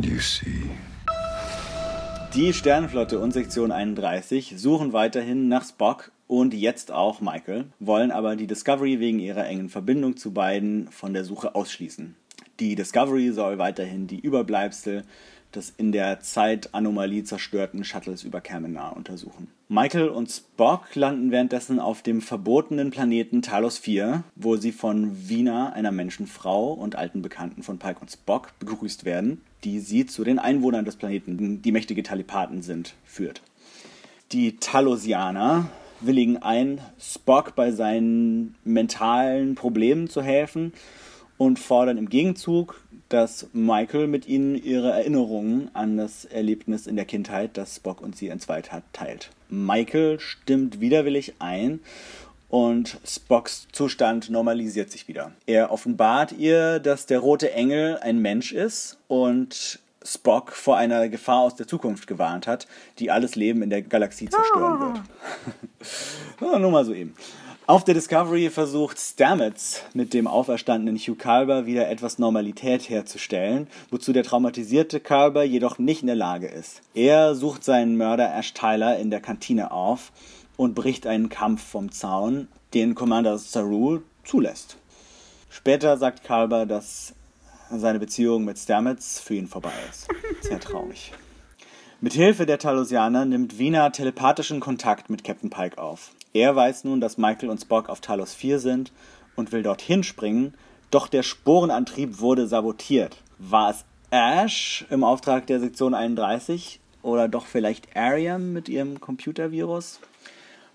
You 0.07 0.19
see. 0.19 0.69
Die 2.33 2.53
Sternenflotte 2.53 3.19
und 3.19 3.31
Sektion 3.31 3.71
31 3.71 4.53
suchen 4.57 4.93
weiterhin 4.93 5.47
nach 5.47 5.67
Spock 5.67 6.11
und 6.27 6.53
jetzt 6.53 6.91
auch 6.91 7.19
Michael, 7.21 7.65
wollen 7.79 8.11
aber 8.11 8.35
die 8.35 8.47
Discovery 8.47 8.99
wegen 8.99 9.19
ihrer 9.19 9.45
engen 9.45 9.69
Verbindung 9.69 10.17
zu 10.17 10.33
beiden 10.33 10.89
von 10.91 11.13
der 11.13 11.25
Suche 11.25 11.55
ausschließen. 11.55 12.15
Die 12.59 12.75
Discovery 12.75 13.31
soll 13.31 13.57
weiterhin 13.57 14.07
die 14.07 14.19
Überbleibsel 14.19 15.03
des 15.57 15.73
in 15.77 15.91
der 15.91 16.21
Zeitanomalie 16.21 17.23
zerstörten 17.23 17.83
Shuttles 17.83 18.23
über 18.23 18.39
Kamenar 18.39 18.95
untersuchen. 18.95 19.49
Michael 19.67 20.07
und 20.07 20.31
Spock 20.31 20.95
landen 20.95 21.31
währenddessen 21.31 21.79
auf 21.79 22.01
dem 22.01 22.21
verbotenen 22.21 22.91
Planeten 22.91 23.41
Talos 23.41 23.77
4, 23.77 24.23
wo 24.35 24.55
sie 24.55 24.71
von 24.71 25.27
Vina, 25.27 25.73
einer 25.73 25.91
Menschenfrau 25.91 26.71
und 26.71 26.95
alten 26.95 27.21
Bekannten 27.21 27.63
von 27.63 27.79
Pike 27.79 27.99
und 27.99 28.09
Spock, 28.09 28.53
begrüßt 28.59 29.03
werden, 29.03 29.41
die 29.65 29.79
sie 29.79 30.05
zu 30.05 30.23
den 30.23 30.39
Einwohnern 30.39 30.85
des 30.85 30.95
Planeten, 30.95 31.61
die 31.61 31.71
mächtige 31.73 32.03
Telepathen 32.03 32.61
sind, 32.61 32.93
führt. 33.03 33.41
Die 34.31 34.57
Talosianer 34.57 35.69
willigen 35.99 36.37
ein, 36.37 36.79
Spock 36.99 37.55
bei 37.55 37.71
seinen 37.71 38.55
mentalen 38.63 39.55
Problemen 39.55 40.09
zu 40.09 40.21
helfen 40.21 40.73
und 41.37 41.59
fordern 41.59 41.97
im 41.97 42.09
Gegenzug, 42.09 42.81
dass 43.09 43.47
Michael 43.53 44.07
mit 44.07 44.27
ihnen 44.27 44.55
ihre 44.55 44.91
Erinnerungen 44.91 45.69
an 45.73 45.97
das 45.97 46.25
Erlebnis 46.25 46.87
in 46.87 46.95
der 46.95 47.05
Kindheit, 47.05 47.51
das 47.55 47.77
Spock 47.77 48.01
und 48.01 48.15
sie 48.15 48.29
entzweit 48.29 48.71
hat, 48.71 48.83
teilt. 48.93 49.29
Michael 49.49 50.19
stimmt 50.19 50.81
widerwillig 50.81 51.35
ein 51.39 51.79
und 52.49 52.99
Spocks 53.05 53.67
Zustand 53.71 54.29
normalisiert 54.29 54.91
sich 54.91 55.07
wieder. 55.07 55.31
Er 55.45 55.71
offenbart 55.71 56.31
ihr, 56.33 56.79
dass 56.79 57.05
der 57.05 57.19
rote 57.19 57.51
Engel 57.51 57.97
ein 57.97 58.19
Mensch 58.19 58.51
ist 58.53 58.97
und 59.07 59.79
Spock 60.03 60.53
vor 60.53 60.77
einer 60.77 61.09
Gefahr 61.09 61.41
aus 61.41 61.55
der 61.55 61.67
Zukunft 61.67 62.07
gewarnt 62.07 62.47
hat, 62.47 62.67
die 62.99 63.11
alles 63.11 63.35
Leben 63.35 63.61
in 63.61 63.69
der 63.69 63.81
Galaxie 63.81 64.29
zerstören 64.29 64.79
wird. 64.79 65.01
ja, 66.41 66.59
nur 66.59 66.71
mal 66.71 66.85
so 66.85 66.93
eben. 66.93 67.13
Auf 67.67 67.83
der 67.83 67.95
Discovery 67.95 68.49
versucht 68.49 68.97
Stamets 68.97 69.83
mit 69.93 70.13
dem 70.13 70.25
auferstandenen 70.25 70.97
Hugh 70.97 71.17
Carver 71.17 71.65
wieder 71.65 71.89
etwas 71.89 72.17
Normalität 72.17 72.89
herzustellen, 72.89 73.67
wozu 73.91 74.13
der 74.13 74.23
traumatisierte 74.23 75.01
Carver 75.01 75.43
jedoch 75.43 75.77
nicht 75.77 75.99
in 75.99 76.07
der 76.07 76.15
Lage 76.15 76.47
ist. 76.47 76.81
Er 76.93 77.35
sucht 77.35 77.65
seinen 77.65 77.97
Mörder 77.97 78.33
Ash 78.33 78.53
Tyler 78.53 78.97
in 78.97 79.09
der 79.09 79.19
Kantine 79.19 79.71
auf 79.71 80.13
und 80.55 80.75
bricht 80.75 81.05
einen 81.07 81.27
Kampf 81.27 81.61
vom 81.61 81.91
Zaun, 81.91 82.47
den 82.73 82.95
Commander 82.95 83.37
Saru 83.37 83.99
zulässt. 84.23 84.77
Später 85.49 85.97
sagt 85.97 86.23
Carver, 86.23 86.65
dass 86.65 87.15
seine 87.69 87.99
Beziehung 87.99 88.45
mit 88.45 88.57
Stamets 88.57 89.19
für 89.19 89.35
ihn 89.35 89.47
vorbei 89.47 89.73
ist. 89.89 90.07
Sehr 90.39 90.61
traurig. 90.61 91.11
Mit 91.99 92.13
Hilfe 92.13 92.45
der 92.45 92.59
Talosianer 92.59 93.25
nimmt 93.25 93.59
Wiener 93.59 93.91
telepathischen 93.91 94.61
Kontakt 94.61 95.09
mit 95.09 95.25
Captain 95.25 95.49
Pike 95.49 95.77
auf. 95.77 96.11
Er 96.33 96.55
weiß 96.55 96.83
nun, 96.83 97.01
dass 97.01 97.17
Michael 97.17 97.49
und 97.49 97.61
Spock 97.61 97.89
auf 97.89 98.01
Talos 98.01 98.33
4 98.33 98.59
sind 98.59 98.91
und 99.35 99.51
will 99.51 99.63
dorthin 99.63 100.03
springen, 100.03 100.53
doch 100.91 101.07
der 101.07 101.23
Sporenantrieb 101.23 102.19
wurde 102.19 102.47
sabotiert. 102.47 103.17
War 103.37 103.71
es 103.71 103.85
Ash 104.11 104.85
im 104.89 105.03
Auftrag 105.03 105.47
der 105.47 105.59
Sektion 105.59 105.93
31 105.93 106.79
oder 107.01 107.27
doch 107.27 107.45
vielleicht 107.45 107.95
Ariam 107.95 108.53
mit 108.53 108.69
ihrem 108.69 108.99
Computervirus? 108.99 109.99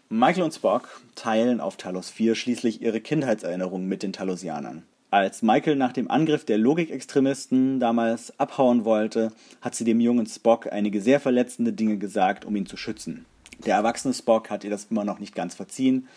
Michael 0.08 0.44
und 0.44 0.54
Spock 0.54 1.00
teilen 1.14 1.60
auf 1.60 1.76
Talos 1.76 2.10
4 2.10 2.34
schließlich 2.34 2.82
ihre 2.82 3.00
Kindheitserinnerungen 3.00 3.88
mit 3.88 4.02
den 4.02 4.12
Talosianern. 4.12 4.82
Als 5.10 5.42
Michael 5.42 5.76
nach 5.76 5.92
dem 5.92 6.10
Angriff 6.10 6.44
der 6.44 6.58
Logikextremisten 6.58 7.80
damals 7.80 8.38
abhauen 8.38 8.84
wollte, 8.84 9.32
hat 9.60 9.74
sie 9.74 9.84
dem 9.84 10.00
jungen 10.00 10.26
Spock 10.26 10.72
einige 10.72 11.02
sehr 11.02 11.20
verletzende 11.20 11.72
Dinge 11.72 11.98
gesagt, 11.98 12.44
um 12.44 12.56
ihn 12.56 12.66
zu 12.66 12.76
schützen. 12.76 13.26
Der 13.58 13.76
erwachsene 13.76 14.14
Spock 14.14 14.50
hat 14.50 14.64
ihr 14.64 14.70
das 14.70 14.86
immer 14.90 15.04
noch 15.04 15.18
nicht 15.18 15.34
ganz 15.34 15.54
verziehen 15.54 16.08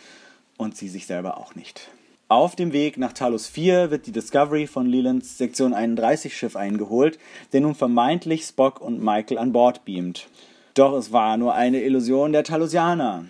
und 0.57 0.75
sie 0.75 0.89
sich 0.89 1.05
selber 1.05 1.37
auch 1.37 1.55
nicht. 1.55 1.89
Auf 2.27 2.55
dem 2.55 2.73
Weg 2.73 2.97
nach 2.97 3.13
Talos 3.13 3.47
4 3.47 3.91
wird 3.91 4.07
die 4.07 4.11
Discovery 4.11 4.65
von 4.65 4.87
Lelands 4.87 5.37
Sektion 5.37 5.73
31 5.73 6.35
Schiff 6.35 6.55
eingeholt, 6.55 7.19
der 7.53 7.61
nun 7.61 7.75
vermeintlich 7.75 8.45
Spock 8.45 8.81
und 8.81 9.03
Michael 9.03 9.37
an 9.37 9.51
Bord 9.51 9.85
beamt. 9.85 10.27
Doch 10.73 10.93
es 10.93 11.11
war 11.11 11.37
nur 11.37 11.53
eine 11.53 11.83
Illusion 11.83 12.31
der 12.31 12.43
Talosianer. 12.43 13.25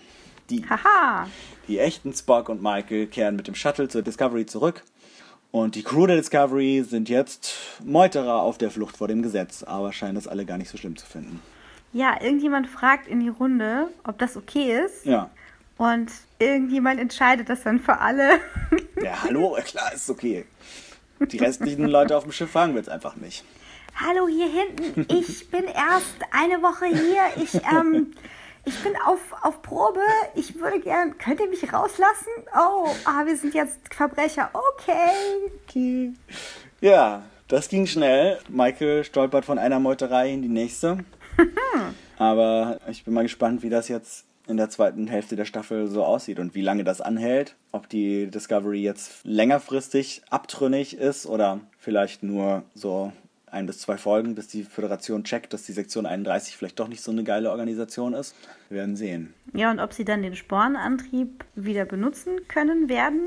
Die, 0.50 0.64
Haha. 0.70 1.28
die 1.68 1.80
echten 1.80 2.14
Spock 2.14 2.48
und 2.48 2.62
Michael 2.62 3.08
kehren 3.08 3.36
mit 3.36 3.48
dem 3.48 3.56
Shuttle 3.56 3.90
zur 3.90 4.02
Discovery 4.02 4.46
zurück 4.46 4.84
und 5.56 5.76
die 5.76 5.84
Crew 5.84 6.06
der 6.06 6.18
Discovery 6.18 6.84
sind 6.84 7.08
jetzt 7.08 7.56
Meuterer 7.84 8.42
auf 8.42 8.58
der 8.58 8.72
Flucht 8.72 8.98
vor 8.98 9.08
dem 9.08 9.22
Gesetz, 9.22 9.64
aber 9.64 9.94
scheinen 9.94 10.16
das 10.16 10.28
alle 10.28 10.46
gar 10.46 10.58
nicht 10.58 10.70
so 10.70 10.78
schlimm 10.78 10.98
zu 10.98 11.06
finden. 11.06 11.40
Ja, 11.96 12.22
irgendjemand 12.22 12.68
fragt 12.68 13.08
in 13.08 13.22
die 13.22 13.30
Runde, 13.30 13.88
ob 14.04 14.18
das 14.18 14.36
okay 14.36 14.84
ist. 14.84 15.06
Ja. 15.06 15.30
Und 15.78 16.12
irgendjemand 16.40 17.00
entscheidet 17.00 17.48
das 17.48 17.64
dann 17.64 17.80
für 17.80 18.00
alle. 18.00 18.42
Ja, 19.02 19.24
hallo, 19.24 19.58
klar, 19.64 19.94
ist 19.94 20.10
okay. 20.10 20.46
Die 21.20 21.38
restlichen 21.38 21.86
Leute 21.86 22.18
auf 22.18 22.24
dem 22.24 22.32
Schiff 22.32 22.50
fragen 22.50 22.74
wir 22.74 22.80
jetzt 22.80 22.90
einfach 22.90 23.16
nicht. 23.18 23.44
Hallo 23.96 24.28
hier 24.28 24.48
hinten, 24.48 25.06
ich 25.10 25.50
bin 25.52 25.66
erst 25.66 26.16
eine 26.32 26.62
Woche 26.64 26.86
hier. 26.86 27.44
Ich, 27.44 27.54
ähm, 27.72 28.14
ich 28.66 28.82
bin 28.84 28.94
auf, 29.06 29.20
auf 29.42 29.62
Probe. 29.62 30.00
Ich 30.34 30.60
würde 30.60 30.80
gern. 30.80 31.18
Könnt 31.18 31.40
ihr 31.40 31.50
mich 31.50 31.72
rauslassen? 31.72 32.32
Oh, 32.54 32.88
ah, 33.06 33.26
wir 33.26 33.38
sind 33.38 33.54
jetzt 33.54 33.78
Verbrecher. 33.94 34.50
Okay. 34.54 35.52
Okay. 35.68 36.14
Ja, 36.82 37.24
das 37.48 37.70
ging 37.70 37.86
schnell. 37.86 38.40
Michael 38.50 39.04
stolpert 39.04 39.46
von 39.46 39.60
einer 39.60 39.80
Meuterei 39.80 40.32
in 40.32 40.42
die 40.42 40.50
nächste. 40.50 41.06
Aber 42.18 42.80
ich 42.90 43.04
bin 43.04 43.14
mal 43.14 43.24
gespannt, 43.24 43.64
wie 43.64 43.70
das 43.70 43.88
jetzt 43.88 44.26
in 44.48 44.58
der 44.58 44.70
zweiten 44.70 45.08
Hälfte 45.08 45.36
der 45.36 45.46
Staffel 45.46 45.88
so 45.88 46.04
aussieht 46.04 46.40
und 46.40 46.56
wie 46.56 46.62
lange 46.62 46.84
das 46.84 47.02
anhält. 47.02 47.56
Ob 47.72 47.90
die 47.90 48.28
Discovery 48.28 48.82
jetzt 48.82 49.26
längerfristig 49.26 50.22
abtrünnig 50.30 50.98
ist 50.98 51.26
oder 51.26 51.62
vielleicht 51.78 52.24
nur 52.24 52.64
so 52.74 53.12
ein 53.56 53.66
bis 53.66 53.80
zwei 53.80 53.98
Folgen, 53.98 54.36
bis 54.36 54.48
die 54.48 54.64
Föderation 54.64 55.24
checkt, 55.24 55.54
dass 55.54 55.64
die 55.64 55.72
Sektion 55.72 56.06
31 56.06 56.58
vielleicht 56.58 56.80
doch 56.80 56.90
nicht 56.90 57.02
so 57.02 57.12
eine 57.12 57.24
geile 57.24 57.52
Organisation 57.52 58.14
ist. 58.14 58.36
Wir 58.70 58.80
werden 58.80 58.96
sehen. 58.96 59.34
Ja, 59.54 59.72
und 59.72 59.80
ob 59.80 59.94
sie 59.94 60.04
dann 60.04 60.22
den 60.22 60.36
Spornantrieb 60.36 61.46
wieder 61.56 61.86
benutzen 61.86 62.48
können 62.48 62.90
werden, 62.90 63.22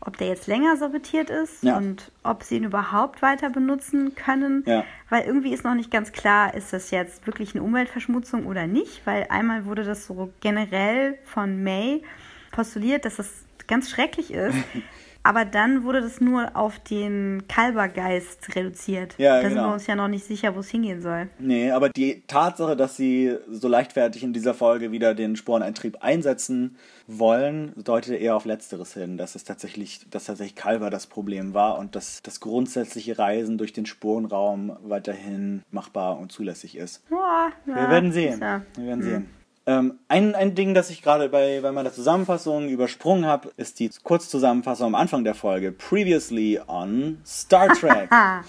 ob 0.00 0.16
der 0.16 0.28
jetzt 0.28 0.46
länger 0.46 0.76
sabotiert 0.76 1.28
ist 1.30 1.62
Ja. 1.62 1.76
und 1.76 2.10
ob 2.22 2.42
sie 2.42 2.56
ihn 2.56 2.64
überhaupt 2.64 3.20
weiter 3.22 3.50
benutzen 3.50 4.14
können. 4.14 4.64
Ja. 4.66 4.84
Weil 5.10 5.24
irgendwie 5.26 5.52
ist 5.52 5.64
noch 5.64 5.74
nicht 5.74 5.90
ganz 5.90 6.12
klar, 6.12 6.54
ist 6.54 6.72
das 6.72 6.90
jetzt 6.90 7.26
wirklich 7.26 7.54
eine 7.54 7.62
Umweltverschmutzung 7.62 8.46
oder 8.46 8.66
nicht. 8.66 9.02
Weil 9.06 9.26
einmal 9.28 9.66
wurde 9.66 9.84
das 9.84 10.06
so 10.06 10.32
generell 10.40 11.18
von 11.24 11.62
May 11.62 12.02
postuliert, 12.50 13.04
dass 13.04 13.16
das 13.16 13.30
ganz 13.66 13.90
schrecklich 13.90 14.32
ist. 14.32 14.56
Aber 15.22 15.44
dann 15.44 15.84
wurde 15.84 16.00
das 16.00 16.20
nur 16.20 16.56
auf 16.56 16.78
den 16.78 17.44
Kalbergeist 17.46 18.54
reduziert. 18.56 19.14
Ja, 19.18 19.36
da 19.36 19.42
sind 19.42 19.50
genau. 19.50 19.68
wir 19.68 19.72
uns 19.74 19.86
ja 19.86 19.94
noch 19.94 20.08
nicht 20.08 20.24
sicher, 20.24 20.54
wo 20.54 20.60
es 20.60 20.70
hingehen 20.70 21.02
soll. 21.02 21.28
Nee, 21.38 21.70
aber 21.70 21.90
die 21.90 22.22
Tatsache, 22.26 22.76
dass 22.76 22.96
sie 22.96 23.36
so 23.50 23.68
leichtfertig 23.68 24.22
in 24.22 24.32
dieser 24.32 24.54
Folge 24.54 24.92
wieder 24.92 25.14
den 25.14 25.36
Sporeneintrieb 25.36 25.98
einsetzen 26.02 26.76
wollen, 27.06 27.72
deutet 27.76 28.20
eher 28.20 28.34
auf 28.34 28.46
Letzteres 28.46 28.94
hin, 28.94 29.18
dass 29.18 29.34
es 29.34 29.44
tatsächlich, 29.44 30.06
dass 30.10 30.24
tatsächlich 30.24 30.54
Kalber 30.54 30.88
das 30.88 31.06
Problem 31.06 31.52
war 31.52 31.78
und 31.78 31.96
dass 31.96 32.22
das 32.22 32.40
grundsätzliche 32.40 33.18
Reisen 33.18 33.58
durch 33.58 33.72
den 33.72 33.86
Sporenraum 33.86 34.76
weiterhin 34.82 35.62
machbar 35.70 36.18
und 36.18 36.32
zulässig 36.32 36.76
ist. 36.76 37.02
Ja, 37.10 37.52
Wir 37.66 37.76
ja, 37.76 37.90
werden 37.90 38.12
sehen. 38.12 38.40
Ja. 38.40 38.62
Wir 38.76 38.86
werden 38.86 39.02
sehen. 39.02 39.39
Ähm, 39.66 39.98
ein, 40.08 40.34
ein 40.34 40.54
Ding, 40.54 40.74
das 40.74 40.90
ich 40.90 41.02
gerade 41.02 41.28
bei, 41.28 41.60
bei 41.60 41.70
meiner 41.70 41.92
Zusammenfassung 41.92 42.68
übersprungen 42.68 43.26
habe, 43.26 43.52
ist 43.56 43.78
die 43.78 43.90
Kurzzusammenfassung 44.02 44.86
am 44.86 44.94
Anfang 44.94 45.22
der 45.22 45.34
Folge. 45.34 45.70
Previously 45.72 46.60
on 46.66 47.20
Star 47.26 47.68
Trek. 47.78 48.10
Ah, 48.10 48.42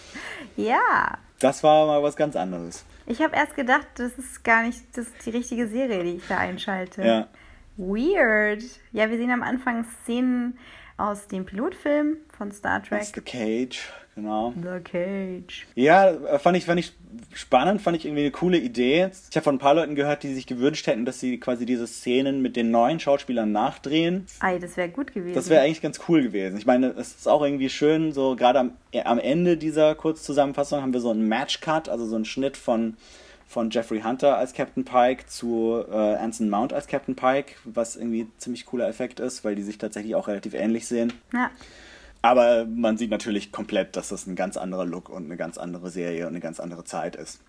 ja. 0.56 1.17
das 1.39 1.63
war 1.63 1.86
mal 1.86 2.02
was 2.02 2.15
ganz 2.15 2.36
anderes. 2.36 2.86
Ich 3.08 3.21
habe 3.21 3.36
erst 3.36 3.56
gedacht, 3.56 3.88
das 3.95 4.13
ist 4.13 4.43
gar 4.43 4.63
nicht 4.63 4.80
das 4.95 5.08
die 5.26 5.32
richtige 5.32 5.67
Serie, 5.67 6.04
die 6.04 6.15
ich 6.17 6.28
da 6.28 6.38
einschalte. 6.38 7.04
Ja. 7.04 7.28
Weird. 7.78 8.63
Ja, 8.91 9.10
wir 9.10 9.17
sehen 9.17 9.32
am 9.32 9.43
Anfang 9.43 9.86
Szenen 10.04 10.58
aus 10.97 11.28
dem 11.28 11.45
Pilotfilm 11.45 12.17
von 12.38 12.52
Star 12.52 12.82
Trek. 12.82 13.00
That's 13.00 13.12
the 13.13 13.21
Cage, 13.21 13.91
genau. 14.22 14.54
The 14.56 14.80
Cage. 14.84 15.68
Ja, 15.76 16.10
äh, 16.12 16.40
fand 16.40 16.58
ich, 16.58 16.66
fand 16.66 16.80
ich 16.80 16.94
spannend, 17.34 17.82
fand 17.82 17.98
ich 17.98 18.06
irgendwie 18.06 18.22
eine 18.22 18.32
coole 18.32 18.58
Idee. 18.58 19.10
Ich 19.30 19.36
habe 19.36 19.44
von 19.44 19.56
ein 19.56 19.60
paar 19.60 19.74
Leuten 19.74 19.96
gehört, 19.96 20.24
die 20.24 20.34
sich 20.34 20.48
gewünscht 20.48 20.88
hätten, 20.88 21.06
dass 21.06 21.20
sie 21.20 21.40
quasi 21.40 21.66
diese 21.66 21.88
Szenen 21.88 22.42
mit 22.42 22.56
den 22.56 22.72
neuen 22.72 23.00
Schauspielern 23.00 23.52
nachdrehen. 23.52 24.26
Ei, 24.40 24.60
das 24.60 24.78
wäre 24.78 24.90
gut 24.90 25.14
gewesen. 25.14 25.36
Das 25.36 25.50
wäre 25.50 25.62
eigentlich 25.62 25.82
ganz 25.82 26.00
cool 26.08 26.24
gewesen. 26.24 26.58
Ich 26.58 26.66
meine, 26.66 26.88
es 26.88 27.16
ist 27.16 27.28
auch 27.28 27.44
irgendwie 27.44 27.70
schön, 27.70 28.12
so 28.12 28.36
gerade 28.36 28.60
am, 28.60 28.72
äh, 28.92 29.04
am 29.04 29.20
Ende 29.20 29.58
dieser 29.58 29.96
Kurzzusammenfassung 29.96 30.82
haben 30.82 30.94
wir 30.94 31.02
so 31.02 31.12
einen 31.12 31.28
Match-Cut, 31.28 31.90
also 31.90 32.06
so 32.06 32.16
einen 32.16 32.26
Schnitt 32.26 32.58
von, 32.58 32.96
von 33.48 33.70
Jeffrey 33.70 34.02
Hunter 34.02 34.38
als 34.38 34.54
Captain 34.54 34.86
Pike 34.86 35.26
zu 35.28 35.84
äh, 35.92 35.96
Anson 35.96 36.50
Mount 36.50 36.74
als 36.74 36.88
Captain 36.88 37.16
Pike, 37.16 37.56
was 37.66 37.96
irgendwie 37.96 38.22
ein 38.22 38.32
ziemlich 38.38 38.66
cooler 38.66 38.88
Effekt 38.88 39.20
ist, 39.20 39.44
weil 39.44 39.56
die 39.56 39.64
sich 39.64 39.78
tatsächlich 39.78 40.16
auch 40.16 40.28
relativ 40.28 40.54
ähnlich 40.54 40.88
sehen. 40.88 41.14
Ja. 41.34 41.52
Aber 42.22 42.66
man 42.66 42.98
sieht 42.98 43.10
natürlich 43.10 43.52
komplett, 43.52 43.95
dass 43.95 44.10
das 44.10 44.28
ein 44.28 44.36
ganz 44.36 44.56
anderer 44.58 44.86
Look 44.86 45.10
und 45.10 45.26
eine 45.26 45.38
ganz 45.38 45.58
andere 45.58 45.89
Serie 45.89 46.24
und 46.24 46.30
eine 46.30 46.39
ganz 46.39 46.60
andere 46.60 46.84
Zeit 46.84 47.16
ist. 47.16 47.41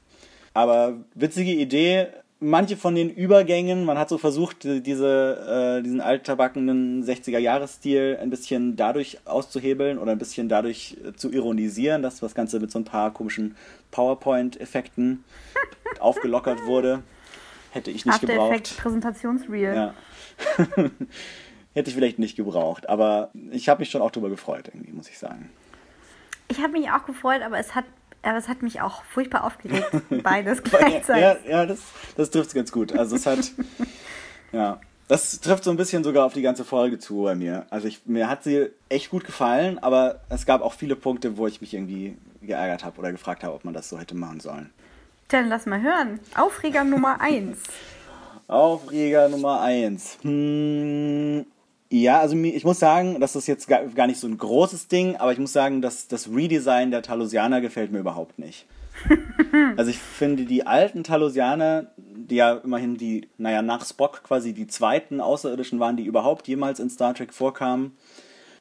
Aber 0.55 0.95
witzige 1.15 1.53
Idee. 1.53 2.07
Manche 2.45 2.77
von 2.77 2.97
den 2.97 3.09
Übergängen, 3.09 3.85
man 3.85 3.99
hat 3.99 4.09
so 4.09 4.19
versucht, 4.19 4.65
die- 4.65 4.83
diese, 4.83 5.77
äh, 5.79 5.83
diesen 5.83 6.01
altverbackenen 6.01 7.05
60er-Jahres-Stil 7.05 8.19
ein 8.21 8.31
bisschen 8.31 8.75
dadurch 8.75 9.19
auszuhebeln 9.27 9.97
oder 9.99 10.11
ein 10.11 10.19
bisschen 10.19 10.49
dadurch 10.49 10.97
äh, 11.07 11.13
zu 11.13 11.31
ironisieren, 11.31 12.03
dass 12.03 12.19
das 12.19 12.35
Ganze 12.35 12.59
mit 12.59 12.73
so 12.73 12.81
ein 12.81 12.85
paar 12.85 13.13
komischen 13.13 13.55
PowerPoint-Effekten 13.93 15.23
aufgelockert 16.01 16.65
wurde. 16.67 17.05
Hätte 17.71 17.93
ich 17.93 18.05
nicht 18.07 18.15
After 18.17 18.27
gebraucht. 18.27 18.51
Effects 18.53 18.73
Präsentationsreel. 18.75 19.75
Ja. 19.77 19.95
Hätte 21.75 21.91
ich 21.91 21.97
vielleicht 21.97 22.19
nicht 22.19 22.37
gebraucht, 22.37 22.89
aber 22.89 23.31
ich 23.51 23.69
habe 23.69 23.81
mich 23.81 23.91
schon 23.91 24.03
auch 24.03 24.11
drüber 24.11 24.29
gefreut, 24.29 24.69
irgendwie, 24.69 24.93
muss 24.93 25.09
ich 25.09 25.19
sagen. 25.19 25.51
Ich 26.49 26.59
habe 26.59 26.73
mich 26.73 26.91
auch 26.91 27.07
gefreut, 27.07 27.41
aber 27.43 27.59
es 27.59 27.75
hat, 27.75 27.85
aber 28.23 28.37
es 28.37 28.49
hat 28.49 28.63
mich 28.63 28.81
auch 28.83 29.03
furchtbar 29.05 29.45
aufgeregt. 29.45 29.91
Beides 30.23 30.63
ja, 30.71 30.79
gleichzeitig. 30.79 31.51
ja 31.51 31.65
das, 31.67 31.81
das 32.17 32.31
trifft 32.31 32.49
es 32.49 32.55
ganz 32.55 32.73
gut. 32.73 32.93
Also 32.93 33.17
es 33.17 33.25
hat, 33.25 33.39
ja, 34.53 34.79
Das 35.09 35.41
trifft 35.41 35.65
so 35.65 35.71
ein 35.71 35.77
bisschen 35.77 36.05
sogar 36.05 36.27
auf 36.27 36.35
die 36.35 36.43
ganze 36.43 36.65
Folge 36.65 36.99
zu 36.99 37.23
bei 37.23 37.35
mir. 37.35 37.67
Also 37.71 37.89
ich, 37.89 38.07
mir 38.07 38.29
hat 38.29 38.45
sie 38.45 38.69
echt 38.89 39.11
gut 39.11 39.25
gefallen, 39.25 39.79
aber 39.79 40.21
es 40.29 40.47
gab 40.47 40.63
auch 40.63 40.75
viele 40.75 40.97
Punkte, 40.97 41.37
wo 41.37 41.47
ich 41.47 41.61
mich 41.61 41.75
irgendwie 41.75 42.17
geärgert 42.43 42.85
habe 42.85 42.99
oder 42.99 43.13
gefragt 43.13 43.45
habe, 43.45 43.55
ob 43.55 43.65
man 43.65 43.75
das 43.75 43.89
so 43.89 43.99
hätte 43.99 44.15
machen 44.15 44.41
sollen. 44.41 44.71
Dann 45.29 45.49
lass 45.49 45.67
mal 45.67 45.81
hören. 45.81 46.21
Aufreger 46.35 46.85
Nummer 46.85 47.21
1. 47.21 47.59
Aufreger 48.49 49.29
Nummer 49.29 49.61
1. 49.63 50.19
Hm, 50.23 51.47
ja, 52.01 52.21
also 52.21 52.35
ich 52.37 52.65
muss 52.65 52.79
sagen, 52.79 53.21
das 53.21 53.37
ist 53.37 53.47
jetzt 53.47 53.69
gar 53.69 54.07
nicht 54.07 54.19
so 54.19 54.27
ein 54.27 54.39
großes 54.39 54.89
Ding, 54.89 55.17
aber 55.17 55.33
ich 55.33 55.39
muss 55.39 55.53
sagen, 55.53 55.83
dass 55.83 56.09
das 56.09 56.27
Redesign 56.31 56.91
der 56.91 57.03
Talosianer 57.03 57.61
gefällt 57.61 57.93
mir 57.93 57.99
überhaupt 57.99 58.39
nicht. 58.39 58.65
also 59.77 59.91
ich 59.91 59.99
finde 59.99 60.47
die 60.47 60.67
alten 60.67 61.05
Talosianer, 61.05 61.89
die 61.99 62.37
ja 62.37 62.55
immerhin 62.55 62.97
die, 62.97 63.29
naja, 63.37 63.61
nach 63.61 63.85
Spock 63.85 64.23
quasi 64.23 64.55
die 64.55 64.67
zweiten 64.67 65.21
Außerirdischen 65.21 65.81
waren, 65.81 65.99
die 65.99 66.05
überhaupt 66.05 66.49
jemals 66.49 66.81
in 66.81 66.89
Star 66.89 67.13
Trek 67.13 67.35
vorkamen, 67.35 67.95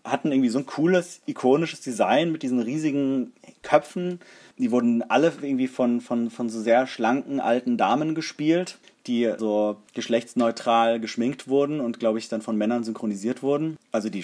hatten 0.03 0.31
irgendwie 0.33 0.49
so 0.49 0.59
ein 0.59 0.65
cooles, 0.65 1.21
ikonisches 1.25 1.79
Design 1.79 2.33
mit 2.33 2.43
diesen 2.43 2.59
riesigen 2.59 3.31
Köpfen. 3.61 4.19
Die 4.57 4.71
wurden 4.71 5.03
alle 5.03 5.31
irgendwie 5.41 5.69
von, 5.69 6.01
von, 6.01 6.31
von 6.31 6.49
so 6.49 6.59
sehr 6.59 6.85
schlanken 6.85 7.39
alten 7.39 7.77
Damen 7.77 8.13
gespielt 8.13 8.77
die 9.07 9.31
so 9.37 9.77
geschlechtsneutral 9.93 10.99
geschminkt 10.99 11.47
wurden 11.47 11.79
und, 11.79 11.99
glaube 11.99 12.19
ich, 12.19 12.29
dann 12.29 12.41
von 12.41 12.57
Männern 12.57 12.83
synchronisiert 12.83 13.41
wurden. 13.41 13.77
Also 13.91 14.09
die 14.09 14.23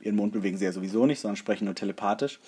ihren 0.00 0.16
Mund 0.16 0.32
bewegen 0.32 0.58
sie 0.58 0.64
ja 0.64 0.72
sowieso 0.72 1.06
nicht, 1.06 1.20
sondern 1.20 1.36
sprechen 1.36 1.66
nur 1.66 1.74
telepathisch. 1.74 2.38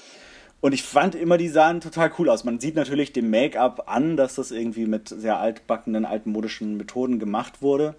Und 0.61 0.73
ich 0.73 0.83
fand 0.83 1.15
immer, 1.15 1.39
die 1.39 1.49
sahen 1.49 1.81
total 1.81 2.13
cool 2.19 2.29
aus. 2.29 2.45
Man 2.45 2.61
sieht 2.61 2.75
natürlich 2.75 3.13
dem 3.13 3.31
Make-up 3.31 3.85
an, 3.87 4.17
dass 4.17 4.35
das 4.35 4.51
irgendwie 4.51 4.87
mit 4.87 5.09
sehr 5.09 5.39
altbackenen, 5.39 6.05
altmodischen 6.05 6.77
Methoden 6.77 7.19
gemacht 7.19 7.63
wurde. 7.63 7.95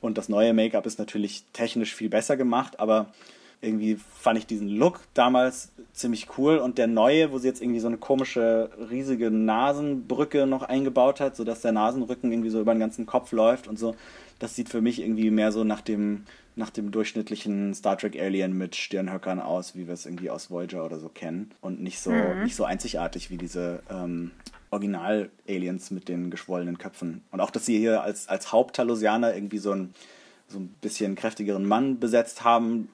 Und 0.00 0.16
das 0.16 0.28
neue 0.28 0.54
Make-up 0.54 0.86
ist 0.86 0.98
natürlich 0.98 1.44
technisch 1.52 1.94
viel 1.94 2.08
besser 2.08 2.36
gemacht, 2.36 2.80
aber 2.80 3.12
irgendwie 3.60 3.98
fand 4.20 4.38
ich 4.38 4.46
diesen 4.46 4.68
Look 4.68 5.00
damals 5.14 5.70
ziemlich 5.92 6.28
cool 6.38 6.58
und 6.58 6.78
der 6.78 6.86
neue, 6.86 7.32
wo 7.32 7.38
sie 7.38 7.48
jetzt 7.48 7.60
irgendwie 7.60 7.80
so 7.80 7.88
eine 7.88 7.96
komische 7.96 8.70
riesige 8.90 9.30
Nasenbrücke 9.30 10.46
noch 10.46 10.62
eingebaut 10.62 11.20
hat, 11.20 11.34
sodass 11.34 11.62
der 11.62 11.72
Nasenrücken 11.72 12.30
irgendwie 12.30 12.50
so 12.50 12.60
über 12.60 12.74
den 12.74 12.80
ganzen 12.80 13.06
Kopf 13.06 13.32
läuft 13.32 13.66
und 13.66 13.78
so, 13.78 13.96
das 14.38 14.54
sieht 14.54 14.68
für 14.68 14.80
mich 14.80 15.00
irgendwie 15.00 15.30
mehr 15.30 15.52
so 15.52 15.64
nach 15.64 15.80
dem 15.80 16.24
nach 16.54 16.70
dem 16.70 16.90
durchschnittlichen 16.90 17.72
Star 17.72 17.96
Trek 17.96 18.18
Alien 18.18 18.58
mit 18.58 18.74
Stirnhöckern 18.74 19.38
aus, 19.38 19.76
wie 19.76 19.86
wir 19.86 19.94
es 19.94 20.06
irgendwie 20.06 20.28
aus 20.28 20.50
Voyager 20.50 20.84
oder 20.84 20.98
so 20.98 21.08
kennen 21.08 21.52
und 21.60 21.80
nicht 21.80 22.00
so 22.00 22.10
mhm. 22.10 22.42
nicht 22.42 22.56
so 22.56 22.64
einzigartig 22.64 23.30
wie 23.30 23.36
diese 23.36 23.80
ähm, 23.90 24.32
Original-Aliens 24.70 25.90
mit 25.90 26.08
den 26.08 26.30
geschwollenen 26.30 26.78
Köpfen. 26.78 27.22
Und 27.30 27.40
auch, 27.40 27.50
dass 27.50 27.66
sie 27.66 27.78
hier 27.78 28.02
als, 28.02 28.28
als 28.28 28.52
Haupttalosianer 28.52 29.34
irgendwie 29.34 29.58
so 29.58 29.72
ein, 29.72 29.94
so 30.48 30.58
ein 30.58 30.68
bisschen 30.80 31.14
kräftigeren 31.14 31.66
Mann 31.66 31.98
besetzt 31.98 32.44
haben, 32.44 32.88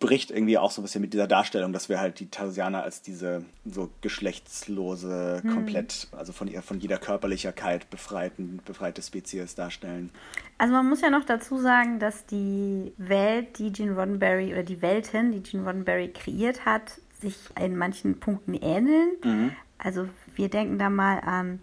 bricht 0.00 0.30
irgendwie 0.30 0.58
auch 0.58 0.70
so 0.70 0.80
ein 0.80 0.84
bisschen 0.84 1.00
mit 1.00 1.12
dieser 1.12 1.26
Darstellung, 1.26 1.72
dass 1.72 1.88
wir 1.88 2.00
halt 2.00 2.20
die 2.20 2.30
Tausianer 2.30 2.82
als 2.82 3.02
diese 3.02 3.44
so 3.64 3.90
geschlechtslose, 4.00 5.40
hm. 5.42 5.52
komplett, 5.52 6.08
also 6.12 6.32
von 6.32 6.46
ihr, 6.46 6.62
von 6.62 6.78
jeder 6.78 6.98
Körperlichkeit 6.98 7.90
befreiten, 7.90 8.60
befreite 8.64 9.02
Spezies 9.02 9.56
darstellen. 9.56 10.10
Also 10.56 10.72
man 10.72 10.88
muss 10.88 11.00
ja 11.00 11.10
noch 11.10 11.24
dazu 11.24 11.58
sagen, 11.58 11.98
dass 11.98 12.26
die 12.26 12.92
Welt, 12.96 13.58
die 13.58 13.72
Gene 13.72 13.92
Roddenberry 13.92 14.52
oder 14.52 14.62
die 14.62 14.82
Welten, 14.82 15.32
die 15.32 15.42
Gene 15.42 15.64
Roddenberry 15.64 16.08
kreiert 16.08 16.64
hat, 16.64 17.00
sich 17.20 17.36
in 17.60 17.76
manchen 17.76 18.20
Punkten 18.20 18.54
ähneln. 18.54 19.10
Mhm. 19.24 19.52
Also 19.78 20.08
wir 20.36 20.48
denken 20.48 20.78
da 20.78 20.90
mal 20.90 21.18
an 21.20 21.60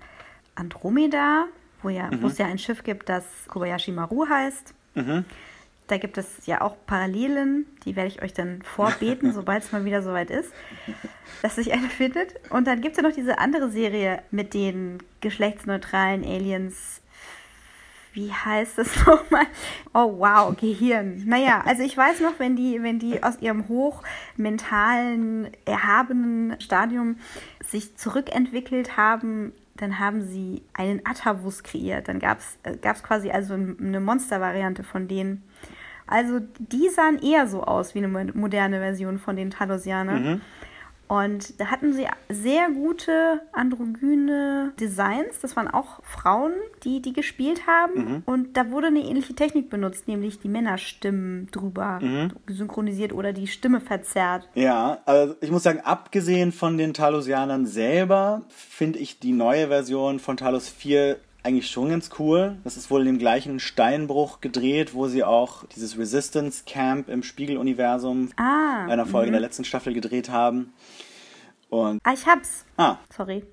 Andromeda, 0.56 1.46
wo 1.82 1.90
ja, 1.90 2.12
mhm. 2.12 2.22
wo 2.22 2.28
es 2.28 2.38
ja 2.38 2.48
ein 2.48 2.58
Schiff 2.58 2.84
gibt, 2.84 3.08
das 3.08 3.24
Kobayashi 3.48 3.92
Maru 3.92 4.28
heißt. 4.28 4.74
Mhm. 4.96 5.24
Da 5.88 5.98
gibt 5.98 6.18
es 6.18 6.46
ja 6.46 6.62
auch 6.62 6.76
Parallelen, 6.88 7.68
die 7.86 7.96
werde 7.96 8.08
ich 8.08 8.22
euch 8.24 8.34
dann 8.34 8.62
vorbeten, 8.64 9.34
sobald 9.34 9.64
es 9.64 9.72
mal 9.72 9.86
wieder 9.86 10.02
soweit 10.02 10.32
ist, 10.32 10.52
dass 11.42 11.56
sich 11.56 11.74
eine 11.74 11.90
findet. 11.90 12.36
Und 12.50 12.66
dann 12.68 12.82
gibt 12.82 12.98
es 12.98 13.02
ja 13.02 13.08
noch 13.08 13.16
diese 13.16 13.38
andere 13.38 13.70
Serie 13.70 14.24
mit 14.32 14.54
den 14.54 14.98
geschlechtsneutralen 15.22 16.24
Aliens. 16.24 17.02
Wie 18.14 18.32
heißt 18.32 18.78
das 18.78 18.96
nochmal? 19.06 19.46
Oh 19.94 20.20
wow, 20.20 20.56
Gehirn. 20.56 21.24
Naja, 21.26 21.62
also 21.66 21.84
ich 21.84 21.96
weiß 21.96 22.22
noch, 22.22 22.40
wenn 22.40 22.56
die, 22.56 22.82
wenn 22.82 22.98
die 22.98 23.22
aus 23.22 23.40
ihrem 23.42 23.68
hochmentalen, 23.68 25.50
erhabenen 25.66 26.60
Stadium 26.62 27.18
sich 27.64 27.98
zurückentwickelt 27.98 28.98
haben, 28.98 29.52
dann 29.76 30.00
haben 30.00 30.22
sie 30.22 30.64
einen 30.74 31.02
Atavus 31.06 31.64
kreiert. 31.64 32.08
Dann 32.08 32.20
gab 32.20 32.40
es 32.40 32.58
äh, 32.64 32.76
quasi 32.78 33.30
also 33.30 33.54
eine 33.54 34.00
Monstervariante 34.00 34.84
von 34.84 35.08
denen. 35.08 35.44
Also 36.08 36.40
die 36.60 36.90
sahen 36.90 37.20
eher 37.22 37.48
so 37.48 37.64
aus 37.64 37.96
wie 37.96 38.00
eine 38.00 38.08
moderne 38.08 38.80
Version 38.80 39.18
von 39.18 39.36
den 39.36 39.50
Talosianern. 39.50 40.24
Mhm. 40.24 40.42
Und 41.08 41.60
da 41.60 41.68
hatten 41.68 41.94
sie 41.94 42.08
sehr 42.30 42.70
gute 42.72 43.42
androgyne 43.52 44.74
Designs. 44.80 45.40
Das 45.42 45.56
waren 45.56 45.68
auch 45.68 46.02
Frauen, 46.04 46.54
die 46.84 47.02
die 47.02 47.14
gespielt 47.14 47.68
haben. 47.68 47.94
Mhm. 47.96 48.24
Und 48.26 48.58
da 48.58 48.72
wurde 48.72 48.88
eine 48.88 49.02
ähnliche 49.02 49.36
Technik 49.36 49.70
benutzt, 49.70 50.08
nämlich 50.08 50.40
die 50.40 50.50
Männerstimmen 50.50 51.48
drüber 51.52 52.00
mhm. 52.02 52.32
synchronisiert 52.48 53.14
oder 53.14 53.34
die 53.34 53.48
Stimme 53.48 53.82
verzerrt. 53.82 54.48
Ja, 54.56 55.00
also 55.06 55.36
ich 55.42 55.52
muss 55.52 55.64
sagen, 55.64 55.82
abgesehen 55.82 56.52
von 56.52 56.78
den 56.78 56.94
Talosianern 56.94 57.66
selber, 57.66 58.42
finde 58.50 59.00
ich 59.00 59.20
die 59.20 59.32
neue 59.34 59.68
Version 59.68 60.20
von 60.20 60.38
Talos 60.38 60.70
4 60.70 61.18
eigentlich 61.46 61.70
schon 61.70 61.90
ganz 61.90 62.10
cool. 62.18 62.58
Das 62.64 62.76
ist 62.76 62.90
wohl 62.90 63.02
in 63.02 63.06
dem 63.06 63.20
gleichen 63.20 63.60
Steinbruch 63.60 64.42
gedreht, 64.42 64.94
wo 64.96 65.08
sie 65.08 65.24
auch 65.24 65.64
dieses 65.76 65.98
Resistance 65.98 66.64
Camp 66.66 67.08
im 67.08 67.22
Spiegeluniversum 67.22 68.32
ah, 68.36 68.86
einer 68.88 69.06
Folge 69.06 69.32
der 69.32 69.40
mhm. 69.40 69.46
letzten 69.46 69.64
Staffel 69.64 69.94
gedreht 69.94 70.30
haben. 70.30 70.74
Und 71.70 72.00
ah, 72.04 72.14
ich 72.14 72.26
hab's. 72.26 72.66
Ah. 72.78 72.98
Sorry. 73.16 73.44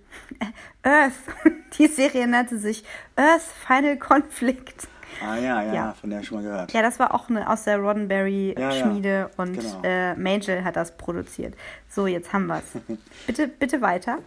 Earth. 0.82 1.12
Die 1.78 1.86
Serie 1.86 2.26
nannte 2.26 2.58
sich 2.58 2.82
Earth 3.16 3.42
Final 3.66 3.98
Conflict. 3.98 4.88
Ah 5.20 5.36
ja, 5.36 5.62
ja, 5.62 5.74
ja, 5.74 5.92
von 6.00 6.10
der 6.10 6.22
schon 6.22 6.38
mal 6.38 6.44
gehört. 6.44 6.72
Ja, 6.72 6.82
das 6.82 6.98
war 6.98 7.14
auch 7.14 7.28
eine 7.28 7.48
aus 7.48 7.64
der 7.64 7.78
Roddenberry-Schmiede 7.78 9.08
ja, 9.08 9.20
ja. 9.20 9.30
und 9.36 9.58
genau. 9.58 9.82
äh, 9.84 10.14
Mangel 10.16 10.64
hat 10.64 10.76
das 10.76 10.96
produziert. 10.96 11.54
So, 11.88 12.06
jetzt 12.06 12.32
haben 12.32 12.46
wir's. 12.46 12.64
bitte, 13.26 13.48
bitte 13.48 13.82
weiter. 13.82 14.18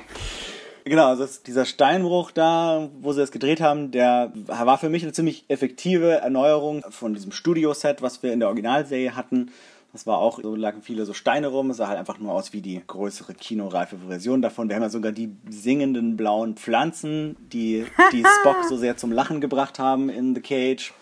Genau, 0.88 1.08
also 1.08 1.28
dieser 1.44 1.66
Steinbruch 1.66 2.30
da, 2.30 2.90
wo 3.02 3.12
sie 3.12 3.20
das 3.20 3.32
gedreht 3.32 3.60
haben, 3.60 3.90
der 3.90 4.32
war 4.36 4.78
für 4.78 4.88
mich 4.90 5.02
eine 5.02 5.14
ziemlich 5.14 5.46
effektive 5.48 6.12
Erneuerung 6.12 6.84
von 6.92 7.16
diesem 7.16 7.32
Studioset, 7.32 8.04
was 8.04 8.22
wir 8.22 8.32
in 8.32 8.40
der 8.40 8.50
Originalserie 8.50 9.16
hatten. 9.16 9.52
Das 9.94 10.06
war 10.06 10.20
auch, 10.20 10.40
so 10.44 10.56
lagen 10.56 10.84
viele 10.84 11.06
so 11.06 11.14
Steine 11.14 11.48
rum. 11.48 11.72
Es 11.72 11.78
sah 11.78 11.88
halt 11.88 11.98
einfach 11.98 12.20
nur 12.20 12.34
aus 12.34 12.54
wie 12.54 12.62
die 12.62 12.82
größere 12.86 13.34
kinoreife 13.34 13.98
Version 14.08 14.44
davon. 14.44 14.70
Wir 14.70 14.76
haben 14.76 14.84
ja 14.84 14.90
sogar 14.90 15.12
die 15.12 15.32
singenden 15.50 16.18
blauen 16.18 16.56
Pflanzen, 16.56 17.36
die, 17.52 17.86
die 18.12 18.24
Spock 18.42 18.58
so 18.70 18.78
sehr 18.78 18.96
zum 18.96 19.12
Lachen 19.12 19.42
gebracht 19.42 19.80
haben 19.80 20.10
in 20.10 20.36
The 20.36 20.42
Cage. 20.42 20.94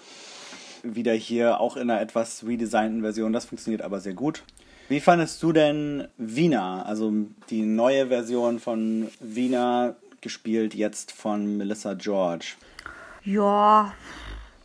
Wieder 0.84 1.14
hier 1.14 1.60
auch 1.60 1.76
in 1.76 1.90
einer 1.90 2.00
etwas 2.00 2.46
redesignten 2.46 3.02
Version. 3.02 3.34
Das 3.34 3.46
funktioniert 3.46 3.82
aber 3.82 4.00
sehr 4.00 4.14
gut. 4.14 4.44
Wie 4.94 5.00
fandest 5.00 5.42
du 5.42 5.52
denn 5.52 6.08
Wiener, 6.18 6.86
also 6.86 7.12
die 7.50 7.64
neue 7.64 8.10
Version 8.10 8.60
von 8.60 9.10
Wiener, 9.20 9.96
gespielt 10.22 10.76
jetzt 10.76 11.12
von 11.12 11.58
Melissa 11.58 11.96
George? 11.96 12.54
Ja, 13.24 13.92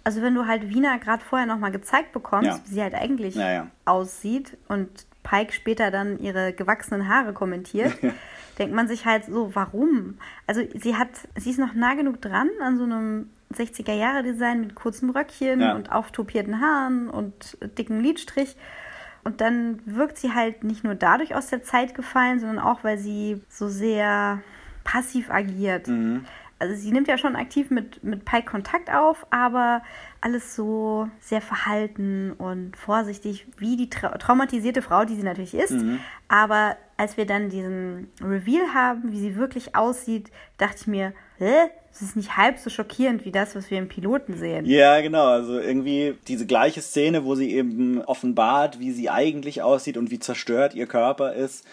also 0.04 0.20
wenn 0.20 0.34
du 0.34 0.46
halt 0.46 0.68
Wiener 0.68 0.98
gerade 0.98 1.24
vorher 1.24 1.46
nochmal 1.46 1.72
gezeigt 1.72 2.12
bekommst, 2.12 2.46
ja. 2.46 2.60
wie 2.62 2.74
sie 2.74 2.82
halt 2.82 2.92
eigentlich 2.94 3.36
ja, 3.36 3.52
ja. 3.52 3.66
aussieht 3.86 4.58
und 4.68 4.90
Pike 5.22 5.54
später 5.54 5.90
dann 5.90 6.18
ihre 6.20 6.52
gewachsenen 6.52 7.08
Haare 7.08 7.32
kommentiert, 7.32 7.94
denkt 8.58 8.74
man 8.74 8.86
sich 8.86 9.06
halt 9.06 9.24
so, 9.24 9.54
warum? 9.54 10.18
Also 10.46 10.60
sie 10.74 10.94
hat, 10.96 11.08
sie 11.36 11.52
ist 11.52 11.58
noch 11.58 11.72
nah 11.72 11.94
genug 11.94 12.20
dran 12.20 12.50
an 12.62 12.76
so 12.76 12.84
einem 12.84 13.30
60er-Jahre-Design 13.54 14.60
mit 14.60 14.74
kurzem 14.74 15.08
Röckchen 15.08 15.62
und 15.72 15.90
auftopierten 15.90 16.60
Haaren 16.60 17.08
und 17.08 17.56
dicken 17.78 18.02
Lidstrich. 18.02 18.56
Und 19.24 19.40
dann 19.40 19.80
wirkt 19.84 20.18
sie 20.18 20.32
halt 20.32 20.64
nicht 20.64 20.84
nur 20.84 20.94
dadurch 20.94 21.34
aus 21.34 21.48
der 21.48 21.62
Zeit 21.62 21.94
gefallen, 21.94 22.40
sondern 22.40 22.58
auch, 22.58 22.84
weil 22.84 22.98
sie 22.98 23.42
so 23.48 23.68
sehr 23.68 24.40
passiv 24.84 25.30
agiert. 25.30 25.88
Mhm. 25.88 26.24
Also 26.60 26.74
sie 26.74 26.90
nimmt 26.90 27.06
ja 27.06 27.18
schon 27.18 27.36
aktiv 27.36 27.70
mit, 27.70 28.02
mit 28.02 28.24
Pike 28.24 28.50
Kontakt 28.50 28.92
auf, 28.92 29.26
aber 29.30 29.82
alles 30.20 30.56
so 30.56 31.08
sehr 31.20 31.40
verhalten 31.40 32.32
und 32.32 32.76
vorsichtig, 32.76 33.46
wie 33.58 33.76
die 33.76 33.90
tra 33.90 34.18
traumatisierte 34.18 34.82
Frau, 34.82 35.04
die 35.04 35.14
sie 35.14 35.22
natürlich 35.22 35.54
ist. 35.54 35.70
Mhm. 35.70 36.00
Aber 36.26 36.76
als 36.96 37.16
wir 37.16 37.26
dann 37.26 37.48
diesen 37.48 38.08
Reveal 38.20 38.74
haben, 38.74 39.12
wie 39.12 39.20
sie 39.20 39.36
wirklich 39.36 39.76
aussieht, 39.76 40.32
dachte 40.56 40.78
ich 40.80 40.86
mir, 40.88 41.12
hä? 41.38 41.70
Es 41.92 42.02
ist 42.02 42.16
nicht 42.16 42.36
halb 42.36 42.58
so 42.58 42.70
schockierend 42.70 43.24
wie 43.24 43.32
das, 43.32 43.56
was 43.56 43.70
wir 43.70 43.78
im 43.78 43.88
Piloten 43.88 44.36
sehen. 44.36 44.66
Ja, 44.66 45.00
genau. 45.00 45.26
Also 45.26 45.58
irgendwie 45.58 46.14
diese 46.28 46.46
gleiche 46.46 46.80
Szene, 46.80 47.24
wo 47.24 47.34
sie 47.34 47.52
eben 47.52 48.02
offenbart, 48.02 48.78
wie 48.78 48.92
sie 48.92 49.10
eigentlich 49.10 49.62
aussieht 49.62 49.96
und 49.96 50.10
wie 50.10 50.20
zerstört 50.20 50.74
ihr 50.74 50.86
Körper 50.86 51.32
ist, 51.32 51.64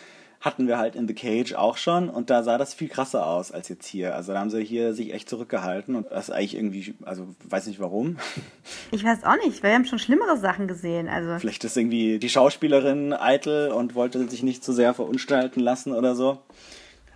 hatten 0.46 0.68
wir 0.68 0.78
halt 0.78 0.96
in 0.96 1.08
The 1.08 1.14
Cage 1.14 1.54
auch 1.54 1.78
schon 1.78 2.10
und 2.10 2.30
da 2.30 2.44
sah 2.44 2.58
das 2.58 2.74
viel 2.74 2.88
krasser 2.88 3.26
aus 3.26 3.52
als 3.52 3.68
jetzt 3.68 3.88
hier. 3.88 4.16
Also 4.16 4.34
da 4.34 4.40
haben 4.40 4.52
sie 4.52 4.64
hier 4.64 4.94
sich 4.94 5.14
echt 5.14 5.28
zurückgehalten 5.28 5.96
und 5.96 6.12
das 6.12 6.30
ist 6.30 6.36
eigentlich 6.36 6.56
irgendwie, 6.56 6.94
also 7.04 7.28
weiß 7.44 7.68
nicht 7.68 7.80
warum. 7.80 8.18
Ich 8.92 9.04
weiß 9.04 9.24
auch 9.26 9.36
nicht, 9.46 9.62
weil 9.62 9.72
wir 9.72 9.76
haben 9.76 9.86
schon 9.86 10.00
schlimmere 10.00 10.38
Sachen 10.38 10.68
gesehen. 10.68 11.08
Also 11.08 11.38
Vielleicht 11.40 11.64
ist 11.64 11.76
irgendwie 11.76 12.20
die 12.20 12.30
Schauspielerin 12.30 13.14
eitel 13.14 13.72
und 13.72 13.94
wollte 13.96 14.28
sich 14.28 14.42
nicht 14.42 14.64
zu 14.64 14.74
sehr 14.74 14.94
verunstalten 14.94 15.60
lassen 15.60 15.92
oder 15.92 16.16
so. 16.16 16.40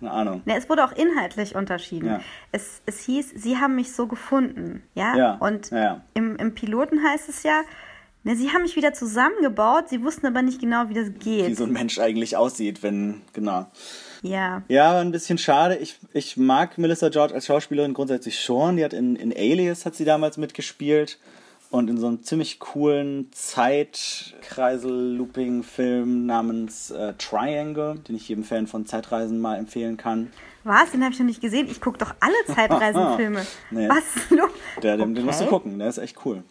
Keine 0.00 0.12
Ahnung. 0.12 0.42
Ne, 0.46 0.56
es 0.56 0.68
wurde 0.68 0.84
auch 0.84 0.92
inhaltlich 0.92 1.54
unterschieden. 1.54 2.06
Ja. 2.08 2.20
Es, 2.52 2.82
es 2.86 3.00
hieß, 3.04 3.32
sie 3.36 3.58
haben 3.58 3.76
mich 3.76 3.92
so 3.92 4.06
gefunden. 4.06 4.82
Ja. 4.94 5.16
Ja, 5.16 5.34
Und 5.34 5.70
ja. 5.70 6.00
Im, 6.14 6.36
im 6.36 6.54
Piloten 6.54 7.02
heißt 7.04 7.28
es 7.28 7.42
ja, 7.42 7.62
ne, 8.24 8.34
sie 8.34 8.50
haben 8.50 8.62
mich 8.62 8.76
wieder 8.76 8.92
zusammengebaut, 8.94 9.88
sie 9.88 10.02
wussten 10.02 10.26
aber 10.26 10.42
nicht 10.42 10.60
genau, 10.60 10.88
wie 10.88 10.94
das 10.94 11.08
Wie 11.08 11.42
geht. 11.42 11.56
so 11.56 11.64
ein 11.64 11.72
Mensch 11.72 11.98
eigentlich 11.98 12.36
aussieht, 12.36 12.82
wenn, 12.82 13.20
genau. 13.32 13.66
Ja. 14.22 14.62
Ja, 14.68 14.94
war 14.94 15.00
ein 15.00 15.12
bisschen 15.12 15.38
schade. 15.38 15.76
Ich, 15.76 15.98
ich 16.12 16.36
mag 16.36 16.76
Melissa 16.78 17.08
George 17.08 17.34
als 17.34 17.46
Schauspielerin 17.46 17.94
grundsätzlich 17.94 18.40
schon. 18.40 18.76
Die 18.76 18.84
hat 18.84 18.92
in, 18.92 19.16
in 19.16 19.32
Alias 19.32 19.86
hat 19.86 19.94
sie 19.94 20.04
damals 20.04 20.36
mitgespielt 20.36 21.18
und 21.70 21.88
in 21.88 21.96
so 21.98 22.08
einem 22.08 22.22
ziemlich 22.22 22.58
coolen 22.58 23.30
Zeitkreisel-Looping-Film 23.32 26.26
namens 26.26 26.90
äh, 26.90 27.14
Triangle, 27.14 27.96
den 28.08 28.16
ich 28.16 28.28
jedem 28.28 28.44
Fan 28.44 28.66
von 28.66 28.86
Zeitreisen 28.86 29.40
mal 29.40 29.56
empfehlen 29.56 29.96
kann. 29.96 30.32
Was? 30.64 30.90
Den 30.90 31.02
habe 31.02 31.12
ich 31.12 31.18
noch 31.18 31.26
nicht 31.26 31.40
gesehen. 31.40 31.68
Ich 31.70 31.80
gucke 31.80 31.98
doch 31.98 32.14
alle 32.20 32.34
Zeitreisenfilme. 32.54 33.46
Nee. 33.70 33.88
Was 33.88 34.16
ist 34.16 34.30
los? 34.30 34.50
Der, 34.82 34.96
den, 34.96 35.14
den 35.14 35.24
musst 35.24 35.40
du 35.40 35.44
Okay. 35.44 35.54
gucken, 35.54 35.78
der 35.78 35.88
ist 35.88 35.98
echt 35.98 36.16
cool. 36.24 36.42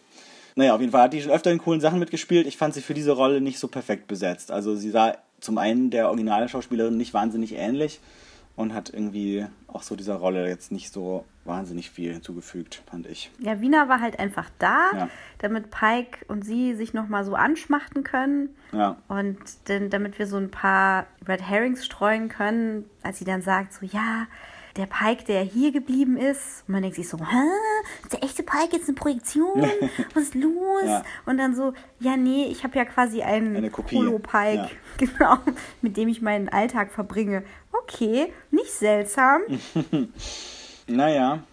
Naja, 0.56 0.74
auf 0.74 0.80
jeden 0.80 0.90
Fall 0.92 1.02
hat 1.02 1.12
die 1.12 1.22
schon 1.22 1.30
öfter 1.30 1.52
in 1.52 1.58
coolen 1.58 1.80
Sachen 1.80 1.98
mitgespielt. 2.00 2.46
Ich 2.46 2.56
fand 2.56 2.74
sie 2.74 2.82
für 2.82 2.94
diese 2.94 3.12
Rolle 3.12 3.40
nicht 3.40 3.58
so 3.60 3.68
perfekt 3.68 4.08
besetzt. 4.08 4.50
Also 4.50 4.74
sie 4.74 4.90
sah 4.90 5.16
zum 5.40 5.58
einen 5.58 5.90
der 5.90 6.08
Originalschauspielerin 6.08 6.96
nicht 6.96 7.14
wahnsinnig 7.14 7.54
ähnlich 7.54 8.00
und 8.60 8.74
hat 8.74 8.90
irgendwie 8.92 9.46
auch 9.66 9.82
so 9.82 9.96
dieser 9.96 10.14
Rolle 10.16 10.48
jetzt 10.48 10.70
nicht 10.72 10.92
so 10.92 11.24
wahnsinnig 11.44 11.90
viel 11.90 12.12
hinzugefügt, 12.12 12.82
fand 12.90 13.06
ich. 13.06 13.30
Ja, 13.38 13.60
Wiener 13.60 13.88
war 13.88 14.00
halt 14.00 14.18
einfach 14.18 14.50
da, 14.58 14.90
Ja. 14.94 15.08
damit 15.38 15.70
Pike 15.70 16.24
und 16.28 16.44
sie 16.44 16.74
sich 16.74 16.92
nochmal 16.92 17.24
so 17.24 17.34
anschmachten 17.34 18.04
können. 18.04 18.50
Ja. 18.72 18.96
Und 19.08 19.38
denn, 19.68 19.90
damit 19.90 20.18
wir 20.18 20.26
so 20.26 20.36
ein 20.36 20.50
paar 20.50 21.06
Red 21.26 21.42
Herrings 21.42 21.84
streuen 21.84 22.28
können, 22.28 22.84
als 23.02 23.18
sie 23.18 23.24
dann 23.24 23.42
sagt, 23.42 23.72
so, 23.72 23.86
ja, 23.86 24.26
der 24.76 24.86
Pike, 24.86 25.24
der 25.24 25.42
hier 25.42 25.72
geblieben 25.72 26.16
ist. 26.16 26.64
Und 26.66 26.72
man 26.72 26.82
denkt 26.82 26.96
sich 26.96 27.08
so, 27.08 27.18
hä? 27.18 27.46
Ist 28.02 28.12
der 28.12 28.22
echte 28.22 28.42
Pike 28.42 28.76
jetzt 28.76 28.88
eine 28.88 28.94
Projektion? 28.94 29.62
Was 30.14 30.24
ist 30.24 30.34
los? 30.34 30.84
Ja. 30.84 31.02
Und 31.26 31.38
dann 31.38 31.54
so, 31.54 31.72
ja, 31.98 32.16
nee, 32.16 32.46
ich 32.46 32.64
habe 32.64 32.76
ja 32.78 32.84
quasi 32.84 33.22
einen. 33.22 33.70
Holo-Pike, 33.72 34.54
Ja. 34.54 34.70
genau, 34.98 35.36
mit 35.82 35.96
dem 35.96 36.08
ich 36.08 36.22
meinen 36.22 36.48
Alltag 36.48 36.90
verbringe. 36.92 37.42
Okay, 37.72 38.32
nicht 38.50 38.70
seltsam. 38.70 39.42
Naja. 40.86 41.44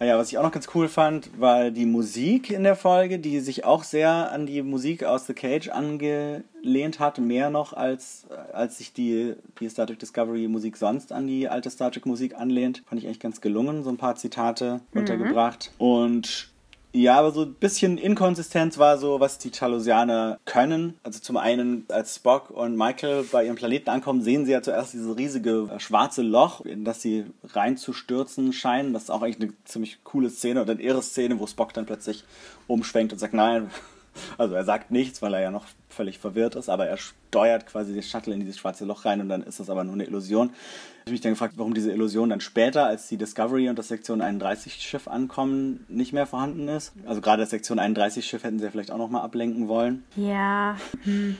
Naja, 0.00 0.16
was 0.16 0.30
ich 0.30 0.38
auch 0.38 0.44
noch 0.44 0.52
ganz 0.52 0.68
cool 0.74 0.88
fand, 0.88 1.40
war 1.40 1.70
die 1.70 1.86
Musik 1.86 2.50
in 2.50 2.62
der 2.62 2.76
Folge, 2.76 3.18
die 3.18 3.40
sich 3.40 3.64
auch 3.64 3.82
sehr 3.82 4.30
an 4.30 4.46
die 4.46 4.62
Musik 4.62 5.02
aus 5.02 5.26
The 5.26 5.34
Cage 5.34 5.70
angelehnt 5.70 7.00
hat, 7.00 7.18
mehr 7.18 7.50
noch 7.50 7.72
als, 7.72 8.26
als 8.52 8.78
sich 8.78 8.92
die, 8.92 9.34
die 9.58 9.68
Star 9.68 9.88
Trek 9.88 9.98
Discovery 9.98 10.46
Musik 10.46 10.76
sonst 10.76 11.10
an 11.10 11.26
die 11.26 11.48
alte 11.48 11.68
Star 11.70 11.90
Trek 11.90 12.06
Musik 12.06 12.36
anlehnt. 12.36 12.84
Fand 12.86 13.00
ich 13.00 13.06
eigentlich 13.06 13.18
ganz 13.20 13.40
gelungen, 13.40 13.82
so 13.82 13.90
ein 13.90 13.96
paar 13.96 14.14
Zitate 14.14 14.80
untergebracht. 14.94 15.72
Und 15.78 16.47
ja, 16.92 17.18
aber 17.18 17.32
so 17.32 17.42
ein 17.42 17.54
bisschen 17.54 17.98
Inkonsistenz 17.98 18.78
war 18.78 18.96
so, 18.96 19.20
was 19.20 19.36
die 19.36 19.50
Talosianer 19.50 20.38
können. 20.46 20.98
Also 21.02 21.20
zum 21.20 21.36
einen, 21.36 21.84
als 21.90 22.16
Spock 22.16 22.50
und 22.50 22.76
Michael 22.76 23.24
bei 23.24 23.44
ihrem 23.44 23.56
Planeten 23.56 23.90
ankommen, 23.90 24.22
sehen 24.22 24.46
sie 24.46 24.52
ja 24.52 24.62
zuerst 24.62 24.94
dieses 24.94 25.16
riesige 25.16 25.68
äh, 25.70 25.80
schwarze 25.80 26.22
Loch, 26.22 26.62
in 26.62 26.84
das 26.84 27.02
sie 27.02 27.26
reinzustürzen 27.44 28.54
scheinen. 28.54 28.94
Das 28.94 29.04
ist 29.04 29.10
auch 29.10 29.20
eigentlich 29.20 29.50
eine 29.50 29.64
ziemlich 29.64 30.02
coole 30.02 30.30
Szene 30.30 30.62
oder 30.62 30.72
eine 30.72 30.82
irre 30.82 31.02
Szene, 31.02 31.38
wo 31.38 31.46
Spock 31.46 31.74
dann 31.74 31.84
plötzlich 31.84 32.24
umschwenkt 32.66 33.12
und 33.12 33.18
sagt, 33.18 33.34
nein, 33.34 33.70
also 34.38 34.54
er 34.54 34.64
sagt 34.64 34.90
nichts, 34.90 35.20
weil 35.20 35.34
er 35.34 35.40
ja 35.42 35.50
noch 35.50 35.66
völlig 35.88 36.18
verwirrt 36.18 36.54
ist, 36.54 36.68
aber 36.68 36.86
er 36.86 36.96
steuert 36.96 37.66
quasi 37.66 37.92
den 37.92 38.02
Shuttle 38.02 38.34
in 38.34 38.40
dieses 38.40 38.58
schwarze 38.58 38.84
Loch 38.84 39.04
rein 39.04 39.20
und 39.20 39.28
dann 39.28 39.42
ist 39.42 39.60
das 39.60 39.70
aber 39.70 39.84
nur 39.84 39.94
eine 39.94 40.04
Illusion. 40.04 40.50
Ich 40.50 41.00
habe 41.02 41.12
mich 41.12 41.20
dann 41.20 41.32
gefragt, 41.32 41.54
warum 41.56 41.74
diese 41.74 41.90
Illusion 41.90 42.30
dann 42.30 42.40
später, 42.40 42.86
als 42.86 43.08
die 43.08 43.16
Discovery 43.16 43.68
und 43.68 43.78
das 43.78 43.88
Sektion 43.88 44.20
31 44.20 44.74
Schiff 44.74 45.08
ankommen, 45.08 45.84
nicht 45.88 46.12
mehr 46.12 46.26
vorhanden 46.26 46.68
ist. 46.68 46.92
Also 47.06 47.20
gerade 47.20 47.42
das 47.42 47.50
Sektion 47.50 47.78
31 47.78 48.26
Schiff 48.26 48.44
hätten 48.44 48.58
sie 48.58 48.66
ja 48.66 48.70
vielleicht 48.70 48.90
auch 48.90 48.98
nochmal 48.98 49.22
ablenken 49.22 49.68
wollen. 49.68 50.04
Ja. 50.16 50.76
Hm. 51.04 51.36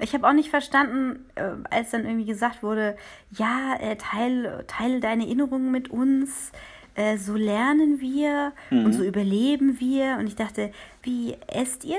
Ich 0.00 0.14
habe 0.14 0.28
auch 0.28 0.32
nicht 0.32 0.50
verstanden, 0.50 1.26
äh, 1.34 1.50
als 1.70 1.90
dann 1.90 2.04
irgendwie 2.04 2.26
gesagt 2.26 2.62
wurde, 2.62 2.96
ja, 3.30 3.76
äh, 3.80 3.96
teil, 3.96 4.64
teile 4.66 5.00
deine 5.00 5.24
Erinnerungen 5.24 5.70
mit 5.70 5.90
uns, 5.90 6.52
äh, 6.96 7.18
so 7.18 7.34
lernen 7.34 8.00
wir 8.00 8.52
und 8.70 8.92
so 8.92 9.02
überleben 9.02 9.78
wir. 9.78 10.16
Und 10.18 10.26
ich 10.26 10.36
dachte, 10.36 10.70
wie 11.02 11.36
esst 11.46 11.84
ihr 11.84 11.98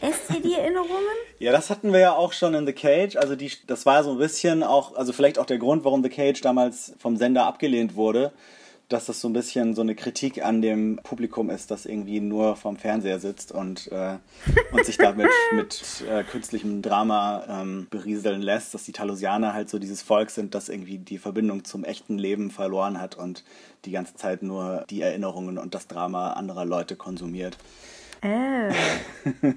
das? 0.00 0.10
Esst 0.10 0.30
ihr 0.34 0.40
die 0.42 0.54
Erinnerungen? 0.54 0.88
Ja, 1.40 1.52
das 1.52 1.70
hatten 1.70 1.92
wir 1.92 2.00
ja 2.00 2.12
auch 2.14 2.32
schon 2.32 2.54
in 2.54 2.66
The 2.66 2.72
Cage. 2.72 3.14
Also 3.14 3.36
die, 3.36 3.52
das 3.68 3.86
war 3.86 4.02
so 4.02 4.10
ein 4.10 4.18
bisschen 4.18 4.64
auch, 4.64 4.96
also 4.96 5.12
vielleicht 5.12 5.38
auch 5.38 5.46
der 5.46 5.58
Grund, 5.58 5.84
warum 5.84 6.02
The 6.02 6.08
Cage 6.08 6.40
damals 6.40 6.94
vom 6.98 7.16
Sender 7.16 7.46
abgelehnt 7.46 7.94
wurde, 7.94 8.32
dass 8.88 9.06
das 9.06 9.20
so 9.20 9.28
ein 9.28 9.34
bisschen 9.34 9.74
so 9.74 9.82
eine 9.82 9.94
Kritik 9.94 10.42
an 10.42 10.62
dem 10.62 10.98
Publikum 11.02 11.50
ist, 11.50 11.70
das 11.70 11.84
irgendwie 11.84 12.20
nur 12.20 12.56
vorm 12.56 12.76
Fernseher 12.76 13.20
sitzt 13.20 13.52
und, 13.52 13.92
äh, 13.92 14.16
und 14.72 14.84
sich 14.86 14.96
damit 14.96 15.28
mit 15.52 16.04
äh, 16.08 16.24
künstlichem 16.24 16.80
Drama 16.80 17.44
ähm, 17.48 17.86
berieseln 17.90 18.40
lässt, 18.40 18.72
dass 18.72 18.84
die 18.84 18.92
Talosianer 18.92 19.52
halt 19.52 19.68
so 19.68 19.78
dieses 19.78 20.00
Volk 20.00 20.30
sind, 20.30 20.54
das 20.54 20.70
irgendwie 20.70 20.98
die 20.98 21.18
Verbindung 21.18 21.64
zum 21.64 21.84
echten 21.84 22.18
Leben 22.18 22.50
verloren 22.50 22.98
hat 22.98 23.16
und 23.16 23.44
die 23.84 23.90
ganze 23.90 24.14
Zeit 24.14 24.42
nur 24.42 24.84
die 24.88 25.02
Erinnerungen 25.02 25.58
und 25.58 25.74
das 25.74 25.86
Drama 25.86 26.32
anderer 26.32 26.64
Leute 26.64 26.96
konsumiert. 26.96 27.58
Äh. 28.22 28.72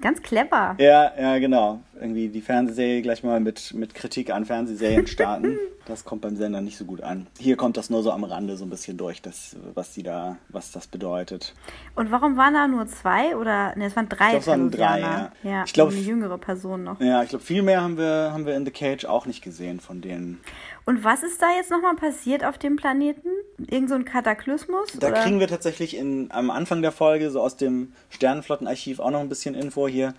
Ganz 0.00 0.22
clever. 0.22 0.76
Ja, 0.78 1.12
ja, 1.18 1.38
genau. 1.38 1.80
Irgendwie 2.00 2.28
die 2.28 2.40
Fernsehserie 2.40 3.02
gleich 3.02 3.22
mal 3.22 3.40
mit, 3.40 3.74
mit 3.74 3.94
Kritik 3.94 4.30
an 4.30 4.46
Fernsehserien 4.46 5.06
starten. 5.06 5.58
Das 5.86 6.04
kommt 6.04 6.20
beim 6.20 6.36
Sender 6.36 6.60
nicht 6.60 6.76
so 6.76 6.84
gut 6.84 7.02
an. 7.02 7.26
Hier 7.38 7.56
kommt 7.56 7.76
das 7.76 7.90
nur 7.90 8.02
so 8.04 8.12
am 8.12 8.22
Rande 8.22 8.56
so 8.56 8.64
ein 8.64 8.70
bisschen 8.70 8.96
durch, 8.96 9.22
das, 9.22 9.56
was 9.74 9.92
die 9.92 10.04
da, 10.04 10.36
was 10.48 10.70
das 10.70 10.86
bedeutet. 10.86 11.54
Und 11.96 12.12
warum 12.12 12.36
waren 12.36 12.54
da 12.54 12.68
nur 12.68 12.86
zwei? 12.86 13.36
Oder, 13.36 13.74
ne, 13.76 13.86
es 13.86 13.96
waren 13.96 14.08
drei 14.08 14.26
Ich 14.26 14.30
glaub, 14.30 14.40
es 14.40 14.46
waren 14.46 14.70
drei, 14.70 15.00
ja. 15.00 15.32
ja. 15.42 15.64
Ich 15.64 15.72
glaub, 15.72 15.88
und 15.88 15.96
eine 15.96 16.04
jüngere 16.04 16.38
Person 16.38 16.84
noch. 16.84 17.00
Ja, 17.00 17.24
ich 17.24 17.30
glaube, 17.30 17.44
viel 17.44 17.62
mehr 17.62 17.82
haben 17.82 17.98
wir, 17.98 18.30
haben 18.32 18.46
wir 18.46 18.54
in 18.54 18.64
The 18.64 18.70
Cage 18.70 19.06
auch 19.06 19.26
nicht 19.26 19.42
gesehen 19.42 19.80
von 19.80 20.00
denen. 20.00 20.40
Und 20.84 21.04
was 21.04 21.22
ist 21.22 21.40
da 21.40 21.46
jetzt 21.56 21.70
nochmal 21.70 21.94
passiert 21.94 22.44
auf 22.44 22.58
dem 22.58 22.76
Planeten? 22.76 23.28
Irgend 23.58 23.88
so 23.88 23.94
ein 23.94 24.04
Kataklysmus? 24.04 24.92
Da 24.98 25.08
oder? 25.08 25.22
kriegen 25.22 25.40
wir 25.40 25.48
tatsächlich 25.48 25.96
in, 25.96 26.30
am 26.30 26.50
Anfang 26.50 26.82
der 26.82 26.92
Folge 26.92 27.30
so 27.30 27.40
aus 27.40 27.56
dem 27.56 27.92
Sternenflottenarchiv 28.08 29.00
auch 29.00 29.10
noch 29.10 29.20
ein 29.20 29.28
bisschen 29.28 29.54
Info 29.54 29.86
hier, 29.86 30.14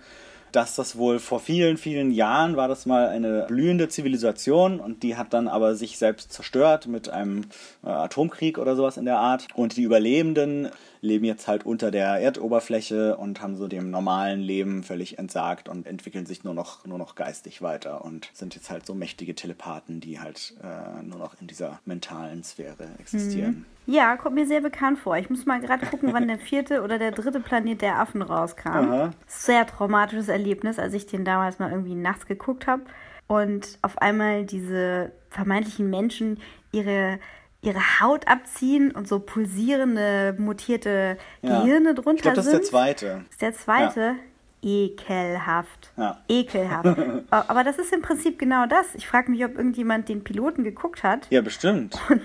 dass 0.52 0.76
das 0.76 0.96
wohl 0.96 1.18
vor 1.18 1.40
vielen, 1.40 1.78
vielen 1.78 2.10
Jahren 2.10 2.56
war 2.56 2.68
das 2.68 2.86
mal 2.86 3.08
eine 3.08 3.46
blühende 3.48 3.88
Zivilisation 3.88 4.80
und 4.80 5.02
die 5.02 5.16
hat 5.16 5.32
dann 5.32 5.48
aber 5.48 5.74
sich 5.74 5.98
selbst 5.98 6.32
zerstört 6.32 6.86
mit 6.86 7.08
einem 7.08 7.46
äh, 7.84 7.88
Atomkrieg 7.88 8.58
oder 8.58 8.76
sowas 8.76 8.98
in 8.98 9.06
der 9.06 9.18
Art. 9.18 9.48
Und 9.54 9.76
die 9.76 9.82
Überlebenden 9.82 10.68
leben 11.02 11.24
jetzt 11.24 11.48
halt 11.48 11.66
unter 11.66 11.90
der 11.90 12.20
Erdoberfläche 12.20 13.16
und 13.16 13.42
haben 13.42 13.56
so 13.56 13.66
dem 13.66 13.90
normalen 13.90 14.40
Leben 14.40 14.84
völlig 14.84 15.18
entsagt 15.18 15.68
und 15.68 15.86
entwickeln 15.86 16.26
sich 16.26 16.44
nur 16.44 16.54
noch, 16.54 16.86
nur 16.86 16.96
noch 16.96 17.16
geistig 17.16 17.60
weiter 17.60 18.04
und 18.04 18.30
sind 18.32 18.54
jetzt 18.54 18.70
halt 18.70 18.86
so 18.86 18.94
mächtige 18.94 19.34
Telepathen, 19.34 20.00
die 20.00 20.20
halt 20.20 20.54
äh, 20.62 21.02
nur 21.02 21.18
noch 21.18 21.38
in 21.40 21.48
dieser 21.48 21.80
mentalen 21.84 22.44
Sphäre 22.44 22.88
existieren. 23.00 23.66
Ja, 23.84 24.16
kommt 24.16 24.36
mir 24.36 24.46
sehr 24.46 24.60
bekannt 24.60 25.00
vor. 25.00 25.16
Ich 25.16 25.28
muss 25.28 25.44
mal 25.44 25.60
gerade 25.60 25.86
gucken, 25.86 26.12
wann 26.12 26.28
der 26.28 26.38
vierte 26.38 26.82
oder 26.82 27.00
der 27.00 27.10
dritte 27.10 27.40
Planet 27.40 27.82
der 27.82 27.98
Affen 27.98 28.22
rauskam. 28.22 28.68
Aha. 28.68 29.10
Sehr 29.26 29.66
traumatisches 29.66 30.28
Erlebnis, 30.28 30.78
als 30.78 30.94
ich 30.94 31.06
den 31.06 31.24
damals 31.24 31.58
mal 31.58 31.72
irgendwie 31.72 31.96
nachts 31.96 32.26
geguckt 32.26 32.68
habe 32.68 32.84
und 33.26 33.78
auf 33.82 33.98
einmal 33.98 34.44
diese 34.44 35.10
vermeintlichen 35.30 35.90
Menschen 35.90 36.38
ihre 36.70 37.18
ihre 37.62 38.00
Haut 38.00 38.26
abziehen 38.28 38.90
und 38.90 39.06
so 39.08 39.20
pulsierende, 39.20 40.34
mutierte 40.38 41.16
Ja. 41.42 41.60
Gehirne 41.60 41.94
drunter 41.94 42.14
Ich 42.16 42.22
glaube, 42.22 42.36
das 42.36 42.46
ist 42.46 42.50
sind. 42.52 42.62
der 42.62 42.68
zweite. 42.70 43.06
Das 43.06 43.30
ist 43.30 43.42
der 43.42 43.52
zweite. 43.54 44.14
Ekelhaft. 44.64 45.92
Ja. 45.96 46.20
Ekelhaft. 46.28 46.98
Aber 47.30 47.64
das 47.64 47.78
ist 47.78 47.92
im 47.92 48.02
Prinzip 48.02 48.38
genau 48.38 48.66
das. 48.66 48.94
Ich 48.94 49.06
frage 49.06 49.30
mich, 49.30 49.44
ob 49.44 49.56
irgendjemand 49.56 50.08
den 50.08 50.22
Piloten 50.24 50.64
geguckt 50.64 51.02
hat 51.02 51.26
Ja, 51.30 51.40
bestimmt. 51.40 51.98
und 52.08 52.20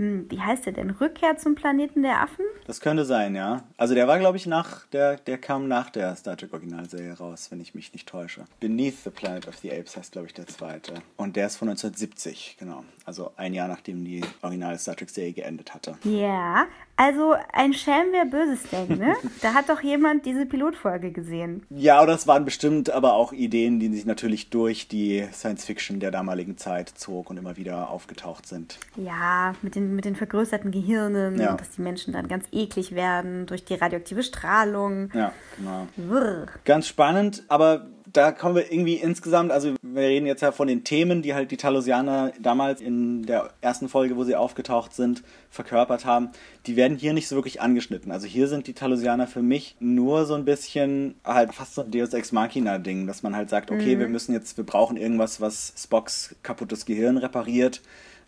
hm, 0.00 0.30
wie 0.30 0.40
heißt 0.40 0.64
der 0.64 0.72
denn? 0.72 0.88
Rückkehr 0.88 1.36
zum 1.36 1.54
Planeten 1.54 2.00
der 2.00 2.22
Affen? 2.22 2.46
Das 2.66 2.80
könnte 2.80 3.04
sein, 3.04 3.34
ja. 3.34 3.64
Also 3.76 3.92
der 3.92 4.08
war, 4.08 4.18
glaube 4.18 4.38
ich, 4.38 4.46
nach, 4.46 4.86
der, 4.86 5.16
der 5.16 5.36
kam 5.36 5.68
nach 5.68 5.90
der 5.90 6.16
Star 6.16 6.38
Trek 6.38 6.54
Originalserie 6.54 7.12
raus, 7.12 7.48
wenn 7.50 7.60
ich 7.60 7.74
mich 7.74 7.92
nicht 7.92 8.08
täusche. 8.08 8.46
Beneath 8.60 9.04
the 9.04 9.10
Planet 9.10 9.46
of 9.46 9.58
the 9.58 9.70
Apes 9.70 9.98
heißt, 9.98 10.12
glaube 10.12 10.28
ich, 10.28 10.32
der 10.32 10.46
zweite. 10.46 10.94
Und 11.18 11.36
der 11.36 11.48
ist 11.48 11.56
von 11.56 11.68
1970, 11.68 12.56
genau. 12.58 12.82
Also 13.04 13.32
ein 13.36 13.52
Jahr 13.52 13.68
nachdem 13.68 14.02
die 14.02 14.22
originale 14.40 14.78
Star 14.78 14.96
Trek 14.96 15.10
Serie 15.10 15.34
geendet 15.34 15.74
hatte. 15.74 15.98
Ja, 16.04 16.66
also 17.00 17.34
ein 17.54 17.72
Schelm, 17.72 18.08
wer 18.12 18.26
Böses 18.26 18.68
denkt, 18.70 18.98
ne? 18.98 19.14
da 19.40 19.54
hat 19.54 19.70
doch 19.70 19.80
jemand 19.80 20.26
diese 20.26 20.44
Pilotfolge 20.44 21.12
gesehen. 21.12 21.64
Ja, 21.70 22.02
oder 22.02 22.12
es 22.12 22.26
waren 22.26 22.44
bestimmt 22.44 22.90
aber 22.90 23.14
auch 23.14 23.32
Ideen, 23.32 23.80
die 23.80 23.88
sich 23.88 24.04
natürlich 24.04 24.50
durch 24.50 24.86
die 24.86 25.26
Science 25.32 25.64
Fiction 25.64 25.98
der 25.98 26.10
damaligen 26.10 26.58
Zeit 26.58 26.90
zog 26.90 27.30
und 27.30 27.38
immer 27.38 27.56
wieder 27.56 27.88
aufgetaucht 27.88 28.46
sind. 28.46 28.78
Ja, 28.96 29.54
mit 29.62 29.76
den, 29.76 29.89
mit 29.94 30.04
den 30.04 30.16
vergrößerten 30.16 30.70
Gehirnen, 30.70 31.38
Ja. 31.40 31.54
dass 31.54 31.70
die 31.70 31.82
Menschen 31.82 32.12
dann 32.12 32.28
ganz 32.28 32.46
eklig 32.52 32.94
werden 32.94 33.46
durch 33.46 33.64
die 33.64 33.74
radioaktive 33.74 34.22
Strahlung. 34.22 35.10
Ja, 35.14 35.32
genau. 35.56 35.86
Wirr. 35.96 36.46
Ganz 36.64 36.86
spannend, 36.86 37.44
aber 37.48 37.86
da 38.12 38.32
kommen 38.32 38.56
wir 38.56 38.72
irgendwie 38.72 38.94
insgesamt, 38.94 39.52
also 39.52 39.74
wir 39.82 40.02
reden 40.02 40.26
jetzt 40.26 40.40
ja 40.42 40.50
von 40.50 40.66
den 40.66 40.82
Themen, 40.82 41.22
die 41.22 41.34
halt 41.34 41.52
die 41.52 41.56
Talosianer 41.56 42.32
damals 42.40 42.80
in 42.80 43.22
der 43.24 43.50
ersten 43.60 43.88
Folge, 43.88 44.16
wo 44.16 44.24
sie 44.24 44.34
aufgetaucht 44.34 44.92
sind, 44.94 45.22
verkörpert 45.48 46.04
haben. 46.04 46.30
Die 46.66 46.74
werden 46.74 46.96
hier 46.96 47.12
nicht 47.12 47.28
so 47.28 47.36
wirklich 47.36 47.60
angeschnitten. 47.60 48.10
Also 48.10 48.26
hier 48.26 48.48
sind 48.48 48.66
die 48.66 48.72
Talosianer 48.72 49.28
für 49.28 49.42
mich 49.42 49.76
nur 49.78 50.26
so 50.26 50.34
ein 50.34 50.44
bisschen 50.44 51.14
halt 51.24 51.54
fast 51.54 51.76
so 51.76 51.82
ein 51.82 51.92
Deus 51.92 52.12
Ex 52.12 52.32
Machina 52.32 52.78
Ding, 52.78 53.06
dass 53.06 53.22
man 53.22 53.36
halt 53.36 53.48
sagt, 53.48 53.70
okay, 53.70 53.98
wir 53.98 54.08
müssen 54.08 54.32
jetzt, 54.32 54.56
wir 54.56 54.64
brauchen 54.64 54.96
irgendwas, 54.96 55.40
was 55.40 55.72
Spocks 55.76 56.34
kaputtes 56.42 56.86
Gehirn 56.86 57.16
repariert. 57.16 57.80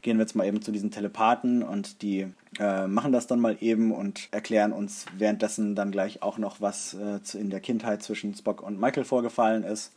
Gehen 0.03 0.19
wir 0.19 0.23
jetzt 0.23 0.35
mal 0.35 0.47
eben 0.47 0.63
zu 0.63 0.73
diesen 0.73 0.91
Telepathen 0.91 1.63
und 1.63 2.03
die 2.03 2.27
äh, 2.59 2.87
machen 2.87 3.13
das 3.13 3.27
dann 3.27 3.41
mal 3.41 3.57
eben 3.61 3.93
und 3.93 4.29
erklären 4.33 4.73
uns 4.73 5.07
währenddessen 5.17 5.75
dann 5.75 5.93
gleich 5.93 6.23
auch 6.23 6.39
noch, 6.39 6.61
was 6.61 6.95
äh, 6.95 7.39
in 7.39 7.51
der 7.51 7.61
Kindheit 7.61 8.03
zwischen 8.03 8.35
Spock 8.35 8.63
und 8.63 8.81
Michael 8.81 9.05
vorgefallen 9.05 9.63
ist. 9.63 9.93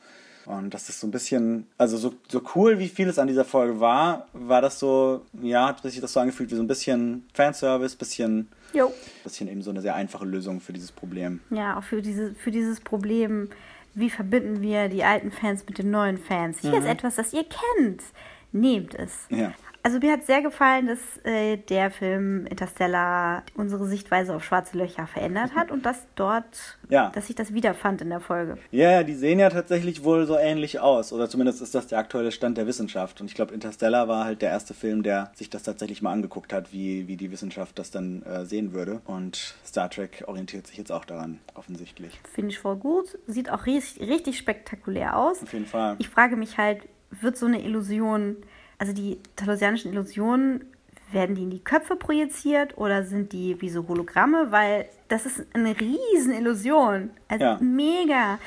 Und 0.46 0.74
das 0.74 0.90
ist 0.90 1.00
so 1.00 1.08
ein 1.08 1.12
bisschen, 1.12 1.66
also 1.78 1.98
so, 1.98 2.14
so 2.28 2.42
cool, 2.56 2.78
wie 2.78 2.88
vieles 2.88 3.18
an 3.18 3.28
dieser 3.28 3.46
Folge 3.46 3.80
war, 3.80 4.28
war 4.34 4.62
das 4.62 4.80
so, 4.80 5.22
ja, 5.42 5.70
hat 5.70 5.82
sich 5.82 6.00
das 6.00 6.14
so 6.14 6.20
angefühlt 6.20 6.52
wie 6.52 6.56
so 6.56 6.62
ein 6.62 6.68
bisschen 6.68 7.26
Fanservice, 7.34 7.96
bisschen, 7.96 8.48
Jo. 8.74 8.94
bisschen 9.24 9.48
eben 9.48 9.64
so 9.64 9.72
eine 9.72 9.82
sehr 9.82 9.96
einfache 9.96 10.26
Lösung 10.26 10.62
für 10.62 10.72
dieses 10.72 10.92
Problem. 10.92 11.40
Ja, 11.50 11.78
auch 11.78 11.84
für, 11.84 12.02
diese, 12.02 12.36
für 12.36 12.52
dieses 12.52 12.80
Problem, 12.80 13.50
wie 13.96 14.10
verbinden 14.10 14.62
wir 14.62 14.88
die 14.88 15.04
alten 15.04 15.32
Fans 15.32 15.66
mit 15.68 15.80
den 15.80 15.90
neuen 15.90 16.18
Fans? 16.18 16.60
Hier 16.60 16.78
ist 16.78 16.86
etwas, 16.86 17.16
das 17.16 17.34
ihr 17.34 17.46
kennt. 17.46 18.04
Nehmt 18.52 18.94
es. 18.94 19.26
Ja. 19.30 19.54
Also 19.86 20.00
mir 20.00 20.14
hat 20.14 20.26
sehr 20.26 20.42
gefallen, 20.42 20.88
dass 20.88 21.00
äh, 21.26 21.58
der 21.58 21.92
Film 21.92 22.48
Interstellar 22.48 23.44
unsere 23.56 23.86
Sichtweise 23.86 24.36
auf 24.36 24.44
schwarze 24.44 24.76
Löcher 24.80 25.06
verändert 25.06 25.54
hat 25.54 25.70
und 25.70 25.86
dass 25.86 26.08
dort, 26.16 26.80
Ja. 26.90 27.12
dass 27.14 27.30
ich 27.30 27.36
das 27.36 27.54
wiederfand 27.54 28.02
in 28.02 28.10
der 28.10 28.20
Folge. 28.20 28.58
Ja, 28.72 28.90
ja, 28.90 29.04
die 29.04 29.14
sehen 29.14 29.38
ja 29.38 29.52
tatsächlich 29.52 30.04
wohl 30.04 30.26
so 30.26 30.40
ähnlich 30.40 30.80
aus. 30.80 31.14
Oder 31.14 31.30
zumindest 31.30 31.62
ist 31.62 31.76
das 31.76 31.86
der 31.86 32.00
aktuelle 32.00 32.32
Stand 32.32 32.58
der 32.58 32.66
Wissenschaft. 32.66 33.22
Und 33.22 33.28
ich 33.28 33.36
glaube, 33.36 33.54
Interstellar 33.54 34.08
war 34.08 34.26
halt 34.26 34.42
der 34.42 34.50
erste 34.50 34.74
Film, 34.74 35.04
der 35.04 35.32
sich 35.36 35.52
das 35.52 35.62
tatsächlich 35.62 36.02
mal 36.02 36.14
angeguckt 36.14 36.52
hat, 36.52 36.74
wie, 36.74 37.08
wie 37.08 37.16
die 37.16 37.30
Wissenschaft 37.32 37.78
das 37.78 37.92
dann 37.92 38.24
äh, 38.24 38.44
sehen 38.44 38.74
würde. 38.74 39.02
Und 39.06 39.54
Star 39.64 39.92
Trek 39.92 40.24
orientiert 40.26 40.66
sich 40.66 40.78
jetzt 40.80 40.92
auch 40.92 41.06
daran, 41.06 41.38
offensichtlich. 41.54 42.20
Finde 42.34 42.50
ich 42.50 42.58
voll 42.58 42.78
gut. 42.78 43.20
Sieht 43.28 43.52
auch 43.52 43.68
richtig, 43.68 44.10
richtig 44.10 44.40
spektakulär 44.40 45.16
aus. 45.16 45.44
Auf 45.44 45.54
jeden 45.54 45.68
Fall. 45.68 45.96
Ich 46.00 46.10
frage 46.10 46.38
mich 46.38 46.58
halt, 46.58 46.82
wird 47.12 47.38
so 47.38 47.46
eine 47.46 47.62
Illusion, 47.64 48.38
also 48.78 48.94
die 48.94 49.20
talosianischen 49.36 49.92
Illusionen, 49.92 50.66
werden 51.12 51.36
die 51.36 51.44
in 51.44 51.52
die 51.52 51.64
Köpfe 51.64 51.96
projiziert 51.96 52.78
oder 52.78 53.04
sind 53.04 53.32
die 53.32 53.62
wie 53.62 53.70
so 53.70 53.88
Hologramme? 53.88 54.48
Weil 54.52 54.86
das 55.08 55.26
ist 55.26 55.46
eine 55.54 55.76
riesen 55.80 56.34
Illusion. 56.34 57.12
Also 57.28 57.46
Ja. 57.46 57.58
mega. 57.62 58.40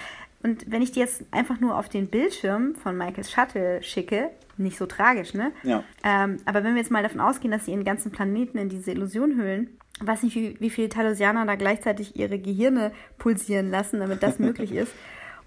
Und 0.43 0.71
wenn 0.71 0.83
ich 0.83 0.93
die 0.93 1.01
jetzt 1.01 1.25
einfach 1.31 1.61
nur 1.61 1.77
auf 1.79 1.89
den 1.89 2.09
Bildschirm 2.09 2.75
von 2.75 2.97
Michaels 2.97 3.31
Shuttle 3.31 3.83
schicke, 3.83 4.31
nicht 4.57 4.77
so 4.77 4.87
tragisch, 4.87 5.35
ne? 5.35 5.53
Ja. 5.63 5.85
Ähm, 6.05 6.39
aber 6.45 6.65
wenn 6.65 6.75
wir 6.75 6.81
jetzt 6.83 6.91
mal 6.91 7.03
davon 7.03 7.21
ausgehen, 7.21 7.53
dass 7.53 7.65
sie 7.65 7.71
ihren 7.71 7.85
ganzen 7.85 8.11
Planeten 8.11 8.59
in 8.59 8.69
diese 8.69 8.91
Illusion 8.91 9.37
hüllen, 9.37 9.69
weiß 10.01 10.25
nicht, 10.25 10.35
wie, 10.37 10.57
wie 10.61 10.71
viele 10.71 10.89
Talosianer 10.89 11.47
da 11.47 11.55
gleichzeitig 11.55 12.17
ihre 12.17 12.39
Gehirne 12.41 12.93
pulsieren 13.19 13.71
lassen, 13.71 14.01
damit 14.01 14.23
das 14.23 14.39
möglich 14.41 14.73
ist. 14.75 14.93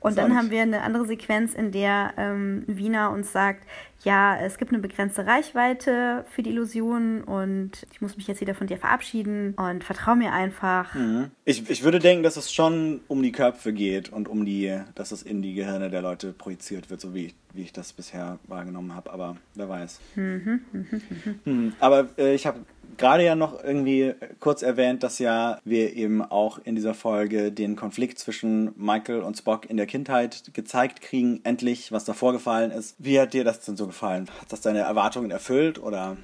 Und 0.02 0.18
dann 0.18 0.36
haben 0.36 0.50
wir 0.50 0.64
eine 0.64 0.82
andere 0.82 1.06
Sequenz, 1.06 1.54
in 1.54 1.72
der 1.72 2.14
ähm, 2.18 2.64
Wiener 2.68 3.12
uns 3.12 3.32
sagt, 3.32 3.66
ja, 4.04 4.36
es 4.40 4.58
gibt 4.58 4.72
eine 4.72 4.82
begrenzte 4.82 5.28
Reichweite 5.28 6.26
für 6.30 6.42
die 6.42 6.50
Illusion 6.50 7.24
und 7.24 7.86
ich 7.92 8.02
muss 8.02 8.18
mich 8.18 8.28
jetzt 8.28 8.42
wieder 8.42 8.56
von 8.56 8.66
dir 8.66 8.78
verabschieden 8.78 9.54
und 9.54 9.84
vertrau 9.84 10.16
mir 10.16 10.34
einfach. 10.34 10.96
Mhm. 10.96 11.30
Ich, 11.46 11.70
ich 11.70 11.84
würde 11.84 12.00
denken, 12.00 12.24
dass 12.24 12.36
es 12.36 12.52
schon 12.52 13.02
um 13.08 13.22
die 13.22 13.32
Köpfe 13.32 13.74
geht 13.74 14.10
und 14.10 14.28
um 14.28 14.44
die, 14.44 14.76
dass 14.96 15.12
es 15.12 15.22
in 15.22 15.44
die 15.44 15.54
Gehirne 15.54 15.92
der 15.92 16.02
Leute 16.02 16.34
projiziert 16.34 16.90
wird, 16.90 17.00
so 17.00 17.14
wie 17.14 17.28
ich, 17.28 17.36
wie 17.54 17.62
ich 17.62 17.74
das 17.74 17.94
bisher 17.94 18.40
wahrgenommen 18.48 18.96
habe. 18.96 19.14
Aber 19.14 19.38
wer 19.54 19.70
weiß. 19.70 20.00
Mhm. 20.16 21.74
Aber 21.80 22.10
äh, 22.18 22.34
ich 22.34 22.48
habe 22.48 22.62
gerade 22.98 23.26
ja 23.26 23.36
noch 23.36 23.64
irgendwie 23.64 24.14
kurz 24.40 24.62
erwähnt, 24.62 25.04
dass 25.04 25.20
ja 25.20 25.60
wir 25.64 25.96
eben 25.96 26.22
auch 26.22 26.60
in 26.64 26.76
dieser 26.76 26.94
Folge 26.94 27.52
den 27.52 27.76
Konflikt 27.76 28.20
zwischen 28.20 28.72
Michael 28.76 29.22
und 29.22 29.38
Spock 29.38 29.70
in 29.70 29.78
der 29.78 29.86
Kindheit 29.86 30.54
gezeigt 30.54 31.02
kriegen, 31.02 31.42
endlich, 31.44 31.92
was 31.92 32.06
da 32.06 32.14
vorgefallen 32.14 32.72
ist. 32.72 32.96
Wie 33.00 33.20
hat 33.20 33.34
dir 33.34 33.44
das 33.44 33.62
denn 33.62 33.78
so 33.78 33.88
gefallen? 33.88 34.28
Hat 34.42 34.52
das 34.52 34.62
deine 34.62 34.80
Erwartungen 34.80 35.32
erfüllt 35.32 35.82
oder? 35.82 36.18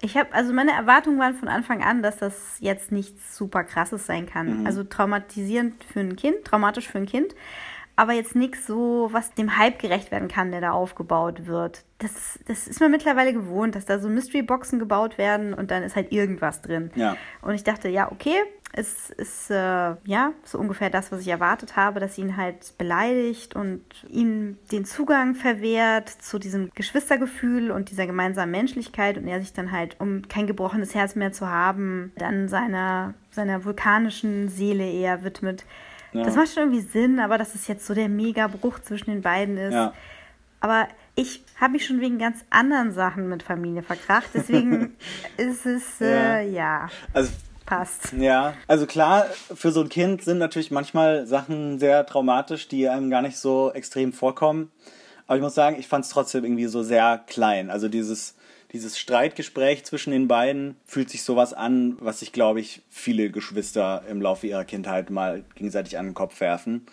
Ich 0.00 0.16
habe, 0.16 0.32
also 0.32 0.52
meine 0.52 0.72
Erwartungen 0.72 1.18
waren 1.18 1.34
von 1.34 1.48
Anfang 1.48 1.82
an, 1.82 2.02
dass 2.02 2.18
das 2.18 2.34
jetzt 2.60 2.92
nichts 2.92 3.36
super 3.36 3.64
krasses 3.64 4.06
sein 4.06 4.26
kann. 4.26 4.64
Also 4.64 4.84
traumatisierend 4.84 5.82
für 5.82 6.00
ein 6.00 6.14
Kind, 6.14 6.44
traumatisch 6.44 6.86
für 6.86 6.98
ein 6.98 7.06
Kind, 7.06 7.34
aber 7.98 8.12
jetzt 8.12 8.36
nichts 8.36 8.64
so, 8.64 9.08
was 9.10 9.34
dem 9.34 9.58
Hype 9.58 9.80
gerecht 9.80 10.12
werden 10.12 10.28
kann, 10.28 10.52
der 10.52 10.60
da 10.60 10.70
aufgebaut 10.70 11.46
wird. 11.46 11.82
Das, 11.98 12.38
das 12.46 12.68
ist 12.68 12.78
mir 12.78 12.88
mittlerweile 12.88 13.32
gewohnt, 13.32 13.74
dass 13.74 13.86
da 13.86 13.98
so 13.98 14.08
Mystery-Boxen 14.08 14.78
gebaut 14.78 15.18
werden 15.18 15.52
und 15.52 15.72
dann 15.72 15.82
ist 15.82 15.96
halt 15.96 16.12
irgendwas 16.12 16.62
drin. 16.62 16.92
Ja. 16.94 17.16
Und 17.42 17.54
ich 17.54 17.64
dachte, 17.64 17.88
ja, 17.88 18.12
okay, 18.12 18.36
es 18.72 19.10
ist 19.10 19.50
äh, 19.50 19.96
ja 20.04 20.32
so 20.44 20.58
ungefähr 20.58 20.90
das, 20.90 21.10
was 21.10 21.22
ich 21.22 21.26
erwartet 21.28 21.74
habe, 21.74 21.98
dass 21.98 22.14
sie 22.14 22.20
ihn 22.20 22.36
halt 22.36 22.78
beleidigt 22.78 23.56
und 23.56 23.82
ihm 24.08 24.58
den 24.70 24.84
Zugang 24.84 25.34
verwehrt 25.34 26.08
zu 26.08 26.38
diesem 26.38 26.70
Geschwistergefühl 26.76 27.72
und 27.72 27.90
dieser 27.90 28.06
gemeinsamen 28.06 28.52
Menschlichkeit 28.52 29.18
und 29.18 29.26
er 29.26 29.40
sich 29.40 29.54
dann 29.54 29.72
halt, 29.72 29.96
um 29.98 30.22
kein 30.28 30.46
gebrochenes 30.46 30.94
Herz 30.94 31.16
mehr 31.16 31.32
zu 31.32 31.48
haben, 31.48 32.12
dann 32.16 32.46
seiner, 32.46 33.14
seiner 33.32 33.64
vulkanischen 33.64 34.48
Seele 34.48 34.88
eher 34.88 35.24
widmet. 35.24 35.64
Ja. 36.12 36.24
Das 36.24 36.36
macht 36.36 36.48
schon 36.52 36.64
irgendwie 36.64 36.80
Sinn, 36.80 37.20
aber 37.20 37.38
dass 37.38 37.54
es 37.54 37.66
jetzt 37.68 37.86
so 37.86 37.94
der 37.94 38.08
Mega-Bruch 38.08 38.80
zwischen 38.80 39.10
den 39.10 39.22
beiden 39.22 39.56
ist. 39.56 39.74
Ja. 39.74 39.92
Aber 40.60 40.88
ich 41.14 41.42
habe 41.60 41.72
mich 41.72 41.86
schon 41.86 42.00
wegen 42.00 42.18
ganz 42.18 42.44
anderen 42.50 42.92
Sachen 42.92 43.28
mit 43.28 43.42
Familie 43.42 43.82
verkracht. 43.82 44.30
Deswegen 44.34 44.96
ist 45.36 45.66
es, 45.66 46.00
äh, 46.00 46.48
ja, 46.48 46.88
Also 47.12 47.30
passt. 47.66 48.12
Ja, 48.12 48.54
also 48.66 48.86
klar, 48.86 49.26
für 49.54 49.70
so 49.70 49.82
ein 49.82 49.88
Kind 49.88 50.22
sind 50.22 50.38
natürlich 50.38 50.70
manchmal 50.70 51.26
Sachen 51.26 51.78
sehr 51.78 52.06
traumatisch, 52.06 52.66
die 52.68 52.88
einem 52.88 53.10
gar 53.10 53.22
nicht 53.22 53.36
so 53.36 53.70
extrem 53.72 54.12
vorkommen. 54.12 54.72
Aber 55.26 55.36
ich 55.36 55.42
muss 55.42 55.54
sagen, 55.54 55.76
ich 55.78 55.86
fand 55.86 56.06
es 56.06 56.10
trotzdem 56.10 56.44
irgendwie 56.44 56.66
so 56.66 56.82
sehr 56.82 57.22
klein. 57.26 57.70
Also 57.70 57.88
dieses, 57.88 58.34
dieses 58.72 58.98
Streitgespräch 58.98 59.84
zwischen 59.84 60.10
den 60.10 60.28
beiden 60.28 60.76
fühlt 60.84 61.08
sich 61.10 61.22
sowas 61.22 61.54
an, 61.54 61.96
was 62.00 62.20
sich, 62.20 62.32
glaube 62.32 62.60
ich, 62.60 62.82
viele 62.90 63.30
Geschwister 63.30 64.04
im 64.10 64.20
Laufe 64.20 64.46
ihrer 64.46 64.64
Kindheit 64.64 65.10
mal 65.10 65.44
gegenseitig 65.54 65.98
an 65.98 66.06
den 66.06 66.14
Kopf 66.14 66.40
werfen. 66.40 66.86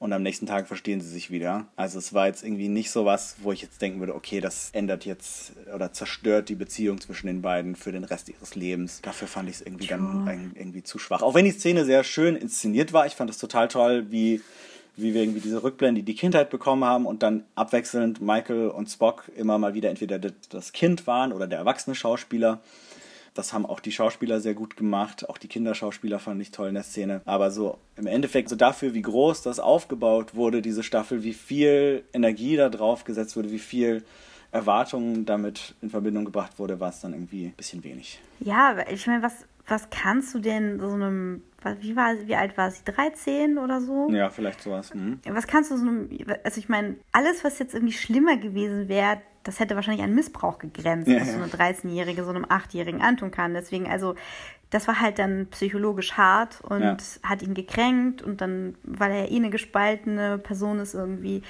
Und 0.00 0.12
am 0.12 0.22
nächsten 0.22 0.46
Tag 0.46 0.68
verstehen 0.68 1.00
sie 1.00 1.08
sich 1.08 1.32
wieder. 1.32 1.66
Also 1.74 1.98
es 1.98 2.14
war 2.14 2.28
jetzt 2.28 2.44
irgendwie 2.44 2.68
nicht 2.68 2.92
sowas, 2.92 3.34
wo 3.42 3.50
ich 3.50 3.62
jetzt 3.62 3.82
denken 3.82 3.98
würde, 3.98 4.14
okay, 4.14 4.40
das 4.40 4.70
ändert 4.72 5.04
jetzt 5.04 5.52
oder 5.74 5.92
zerstört 5.92 6.48
die 6.48 6.54
Beziehung 6.54 7.00
zwischen 7.00 7.26
den 7.26 7.42
beiden 7.42 7.74
für 7.74 7.90
den 7.90 8.04
Rest 8.04 8.28
ihres 8.28 8.54
Lebens. 8.54 9.00
Dafür 9.02 9.26
fand 9.26 9.48
ich 9.48 9.56
es 9.56 9.60
irgendwie 9.62 9.88
dann 9.88 10.28
ein- 10.28 10.52
irgendwie 10.54 10.84
zu 10.84 11.00
schwach. 11.00 11.22
Auch 11.22 11.34
wenn 11.34 11.46
die 11.46 11.50
Szene 11.50 11.84
sehr 11.84 12.04
schön 12.04 12.36
inszeniert 12.36 12.92
war, 12.92 13.06
ich 13.06 13.14
fand 13.16 13.28
es 13.28 13.38
total 13.38 13.66
toll, 13.66 14.06
wie, 14.10 14.40
wie 15.00 15.14
wir 15.14 15.22
irgendwie 15.22 15.40
diese 15.40 15.62
Rückblende, 15.62 16.00
die 16.02 16.12
die 16.12 16.18
Kindheit 16.18 16.50
bekommen 16.50 16.84
haben 16.84 17.06
und 17.06 17.22
dann 17.22 17.44
abwechselnd 17.54 18.20
Michael 18.20 18.68
und 18.68 18.88
Spock 18.88 19.30
immer 19.36 19.56
mal 19.58 19.74
wieder 19.74 19.90
entweder 19.90 20.18
das- 20.18 20.72
Kind 20.72 21.06
waren 21.06 21.32
oder 21.32 21.46
der 21.46 21.58
erwachsene 21.58 21.94
Schauspieler. 21.94 22.60
Das 23.34 23.52
haben 23.52 23.66
auch 23.66 23.78
die 23.78 23.92
Schauspieler 23.92 24.40
sehr 24.40 24.54
gut 24.54 24.76
gemacht. 24.76 25.28
Auch 25.28 25.38
die 25.38 25.46
Kinderschauspieler 25.46 26.18
fand 26.18 26.42
ich 26.42 26.50
toll 26.50 26.68
in 26.68 26.74
der 26.74 26.82
Szene. 26.82 27.20
Aber 27.24 27.50
so 27.52 27.78
im 27.96 28.06
Endeffekt, 28.08 28.48
so 28.48 28.56
dafür, 28.56 28.94
wie 28.94 29.02
groß 29.02 29.42
das 29.42 29.60
aufgebaut 29.60 30.34
wurde, 30.34 30.60
diese 30.62 30.82
Staffel, 30.82 31.22
wie 31.22 31.34
viel 31.34 32.02
Energie 32.12 32.56
da 32.56 32.68
drauf 32.68 33.04
gesetzt 33.04 33.36
wurde, 33.36 33.52
wie 33.52 33.60
viel 33.60 34.02
Erwartungen 34.50 35.24
damit 35.26 35.74
in 35.82 35.90
Verbindung 35.90 36.24
gebracht 36.24 36.58
wurde, 36.58 36.80
war 36.80 36.88
es 36.88 37.00
dann 37.00 37.12
irgendwie 37.12 37.46
ein 37.46 37.52
bisschen 37.56 37.84
wenig. 37.84 38.18
Ja, 38.40 38.76
ich 38.90 39.06
meine, 39.06 39.22
was, 39.22 39.34
was 39.68 39.90
kannst 39.90 40.34
du 40.34 40.38
denn 40.38 40.80
so 40.80 40.90
einem, 40.92 41.42
wie, 41.80 41.94
war, 41.94 42.14
wie 42.24 42.34
alt 42.36 42.56
war 42.56 42.70
sie, 42.70 42.84
13 42.84 43.58
oder 43.58 43.80
so? 43.80 44.08
Ja, 44.10 44.30
vielleicht 44.30 44.62
sowas. 44.62 44.94
Mhm. 44.94 45.20
Was 45.28 45.46
kannst 45.46 45.70
du 45.70 45.76
so 45.76 45.86
einem, 45.86 46.08
also 46.44 46.58
ich 46.58 46.68
meine, 46.68 46.96
alles, 47.12 47.44
was 47.44 47.58
jetzt 47.58 47.74
irgendwie 47.74 47.92
schlimmer 47.92 48.36
gewesen 48.36 48.88
wäre, 48.88 49.20
das 49.44 49.60
hätte 49.60 49.74
wahrscheinlich 49.76 50.04
an 50.04 50.14
Missbrauch 50.14 50.58
gegrenzt, 50.58 51.08
Ja, 51.08 51.20
was 51.20 51.28
ja. 51.28 51.34
so 51.34 51.42
eine 51.42 51.50
13-Jährige 51.52 52.24
so 52.24 52.30
einem 52.30 52.44
8-Jährigen 52.44 53.00
antun 53.00 53.30
kann. 53.30 53.54
Deswegen, 53.54 53.86
also, 53.88 54.14
das 54.70 54.86
war 54.88 55.00
halt 55.00 55.18
dann 55.18 55.46
psychologisch 55.50 56.12
hart 56.18 56.60
und 56.62 56.82
Ja. 56.82 56.96
hat 57.22 57.42
ihn 57.42 57.54
gekränkt 57.54 58.20
und 58.22 58.40
dann, 58.40 58.76
weil 58.82 59.10
er 59.12 59.30
eh 59.30 59.36
eine 59.36 59.50
gespaltene 59.50 60.38
Person 60.38 60.78
ist 60.80 60.94
irgendwie, 60.94 61.42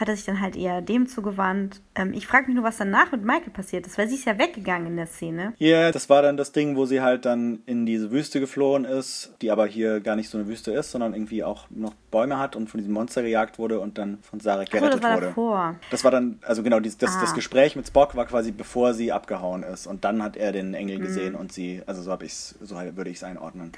hat 0.00 0.08
er 0.08 0.16
sich 0.16 0.24
dann 0.24 0.40
halt 0.40 0.56
eher 0.56 0.80
dem 0.80 1.06
zugewandt. 1.06 1.82
Ähm, 1.94 2.14
ich 2.14 2.26
frage 2.26 2.46
mich 2.46 2.54
nur, 2.56 2.64
was 2.64 2.78
danach 2.78 3.12
mit 3.12 3.22
Michael 3.24 3.50
passiert 3.50 3.86
ist, 3.86 3.98
weil 3.98 4.08
sie 4.08 4.14
ist 4.16 4.24
ja 4.24 4.38
weggegangen 4.38 4.86
in 4.88 4.96
der 4.96 5.06
Szene. 5.06 5.52
Ja, 5.58 5.92
das 5.92 6.08
war 6.08 6.22
dann 6.22 6.36
das 6.38 6.52
Ding, 6.52 6.74
wo 6.76 6.86
sie 6.86 7.00
halt 7.02 7.26
dann 7.26 7.60
in 7.66 7.84
diese 7.86 8.10
Wüste 8.10 8.40
geflohen 8.40 8.84
ist, 8.86 9.34
die 9.42 9.50
aber 9.50 9.66
hier 9.66 10.00
gar 10.00 10.16
nicht 10.16 10.30
so 10.30 10.38
eine 10.38 10.48
Wüste 10.48 10.72
ist, 10.72 10.90
sondern 10.90 11.12
irgendwie 11.12 11.44
auch 11.44 11.66
noch 11.70 11.92
Bäume 12.10 12.38
hat 12.38 12.56
und 12.56 12.68
von 12.70 12.78
diesem 12.78 12.94
Monster 12.94 13.22
gejagt 13.22 13.58
wurde 13.58 13.78
und 13.78 13.98
dann 13.98 14.18
von 14.22 14.40
Sarek 14.40 14.68
Achso, 14.68 14.78
gerettet 14.78 15.02
das 15.04 15.10
war 15.10 15.16
wurde. 15.16 15.26
davor. 15.26 15.74
Das 15.90 16.02
war 16.02 16.10
dann, 16.10 16.38
also 16.42 16.62
genau, 16.62 16.80
dies, 16.80 16.96
das, 16.96 17.16
Ah. 17.16 17.20
das 17.20 17.34
Gespräch 17.34 17.76
mit 17.76 17.86
Spock 17.86 18.16
war 18.16 18.24
quasi 18.24 18.52
bevor 18.52 18.94
sie 18.94 19.12
abgehauen 19.12 19.62
ist 19.62 19.86
und 19.86 20.04
dann 20.04 20.22
hat 20.22 20.36
er 20.36 20.52
den 20.52 20.72
Engel 20.74 20.98
Mhm. 20.98 21.02
gesehen 21.02 21.34
und 21.34 21.52
sie, 21.52 21.82
also 21.86 22.00
so 22.02 22.10
habe 22.10 22.24
ich's, 22.24 22.54
so 22.62 22.76
würde 22.76 23.10
ich 23.10 23.18
es 23.18 23.22
einordnen. 23.24 23.72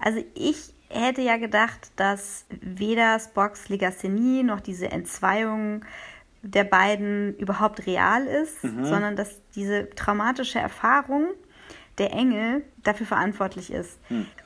Also 0.00 0.22
ich 0.34 0.72
hätte 0.88 1.22
ja 1.22 1.36
gedacht, 1.36 1.90
dass 1.96 2.46
weder 2.60 3.18
Spocks 3.18 3.68
Legasthenie 3.68 4.42
noch 4.42 4.60
diese 4.60 4.90
Entzweiung 4.90 5.84
der 6.42 6.64
beiden 6.64 7.36
überhaupt 7.38 7.86
real 7.86 8.24
ist, 8.26 8.60
sondern 8.62 9.16
dass 9.16 9.40
diese 9.56 9.90
traumatische 9.90 10.58
Erfahrung 10.60 11.26
der 11.98 12.12
Engel 12.12 12.62
dafür 12.84 13.06
verantwortlich 13.06 13.72
ist. 13.72 13.98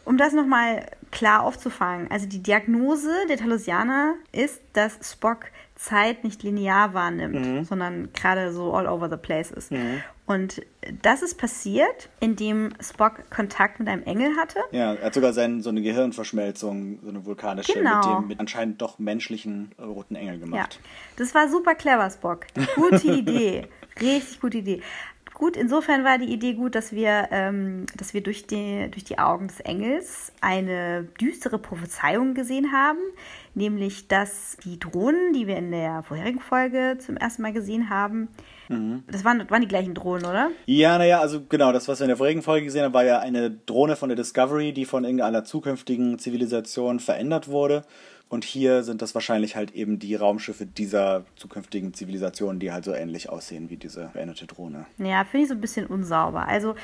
Um 0.04 0.16
das 0.16 0.32
nochmal 0.32 0.86
klar 1.10 1.42
aufzufangen, 1.42 2.10
also 2.10 2.26
die 2.26 2.42
Diagnose 2.42 3.10
der 3.28 3.36
Talosianer 3.36 4.14
ist, 4.32 4.62
dass 4.72 4.98
Spock 5.02 5.46
Zeit 5.74 6.24
nicht 6.24 6.42
linear 6.42 6.94
wahrnimmt, 6.94 7.66
sondern 7.66 8.12
gerade 8.12 8.52
so 8.52 8.72
all 8.72 8.86
over 8.86 9.10
the 9.10 9.16
place 9.16 9.50
ist. 9.50 9.70
Und 10.30 10.62
das 11.02 11.22
ist 11.22 11.38
passiert, 11.38 12.08
indem 12.20 12.70
Spock 12.80 13.28
Kontakt 13.30 13.80
mit 13.80 13.88
einem 13.88 14.04
Engel 14.04 14.36
hatte. 14.36 14.60
Ja, 14.70 14.94
er 14.94 15.06
hat 15.06 15.14
sogar 15.14 15.32
sein, 15.32 15.60
so 15.60 15.70
eine 15.70 15.82
Gehirnverschmelzung, 15.82 17.00
so 17.02 17.08
eine 17.08 17.26
vulkanische, 17.26 17.72
Genau. 17.72 17.96
mit 17.96 18.04
dem 18.04 18.28
mit 18.28 18.38
anscheinend 18.40 18.80
doch 18.80 19.00
menschlichen 19.00 19.72
äh, 19.76 19.82
roten 19.82 20.14
Engel 20.14 20.34
Ja, 20.34 20.40
gemacht. 20.44 20.78
das 21.16 21.34
war 21.34 21.48
super 21.48 21.74
clever, 21.74 22.08
Spock. 22.10 22.46
Gute 22.76 23.08
Idee. 23.12 23.66
Richtig 24.00 24.40
gute 24.40 24.58
Idee. 24.58 24.82
Gut, 25.40 25.56
insofern 25.56 26.04
war 26.04 26.18
die 26.18 26.30
Idee 26.30 26.52
gut, 26.52 26.74
dass 26.74 26.92
wir, 26.92 27.28
ähm, 27.30 27.86
dass 27.96 28.12
wir 28.12 28.22
durch, 28.22 28.46
die, 28.46 28.90
durch 28.90 29.04
die 29.04 29.18
Augen 29.18 29.48
des 29.48 29.60
Engels 29.60 30.32
eine 30.42 31.04
düstere 31.18 31.58
Prophezeiung 31.58 32.34
gesehen 32.34 32.72
haben, 32.72 32.98
nämlich 33.54 34.06
dass 34.06 34.58
die 34.62 34.78
Drohnen, 34.78 35.32
die 35.32 35.46
wir 35.46 35.56
in 35.56 35.70
der 35.70 36.02
vorherigen 36.02 36.40
Folge 36.40 36.98
zum 36.98 37.16
ersten 37.16 37.40
Mal 37.40 37.54
gesehen 37.54 37.88
haben, 37.88 38.28
das 39.08 39.24
waren, 39.24 39.50
waren 39.50 39.62
die 39.62 39.66
gleichen 39.66 39.94
Drohnen, 39.94 40.26
oder? 40.26 40.50
Ja, 40.66 40.96
naja, 40.96 41.20
also 41.20 41.40
genau, 41.48 41.72
das, 41.72 41.88
was 41.88 41.98
wir 41.98 42.04
in 42.04 42.10
der 42.10 42.16
vorigen 42.18 42.42
Folge 42.42 42.66
gesehen 42.66 42.84
haben, 42.84 42.94
war 42.94 43.04
ja 43.04 43.18
eine 43.18 43.50
Drohne 43.50 43.96
von 43.96 44.10
der 44.10 44.16
Discovery, 44.16 44.72
die 44.72 44.84
von 44.84 45.04
irgendeiner 45.04 45.42
zukünftigen 45.42 46.20
Zivilisation 46.20 47.00
verändert 47.00 47.48
wurde. 47.48 47.82
Und 48.30 48.44
hier 48.44 48.84
sind 48.84 49.02
das 49.02 49.14
wahrscheinlich 49.14 49.56
halt 49.56 49.72
eben 49.72 49.98
die 49.98 50.14
Raumschiffe 50.14 50.64
dieser 50.64 51.24
zukünftigen 51.34 51.94
Zivilisation, 51.94 52.60
die 52.60 52.70
halt 52.70 52.84
so 52.84 52.94
ähnlich 52.94 53.28
aussehen 53.28 53.70
wie 53.70 53.76
diese 53.76 54.08
veränderte 54.10 54.46
Drohne. 54.46 54.86
Ja, 54.98 55.24
finde 55.24 55.42
ich 55.42 55.48
so 55.48 55.54
ein 55.54 55.60
bisschen 55.60 55.86
unsauber. 55.86 56.46
Also 56.46 56.76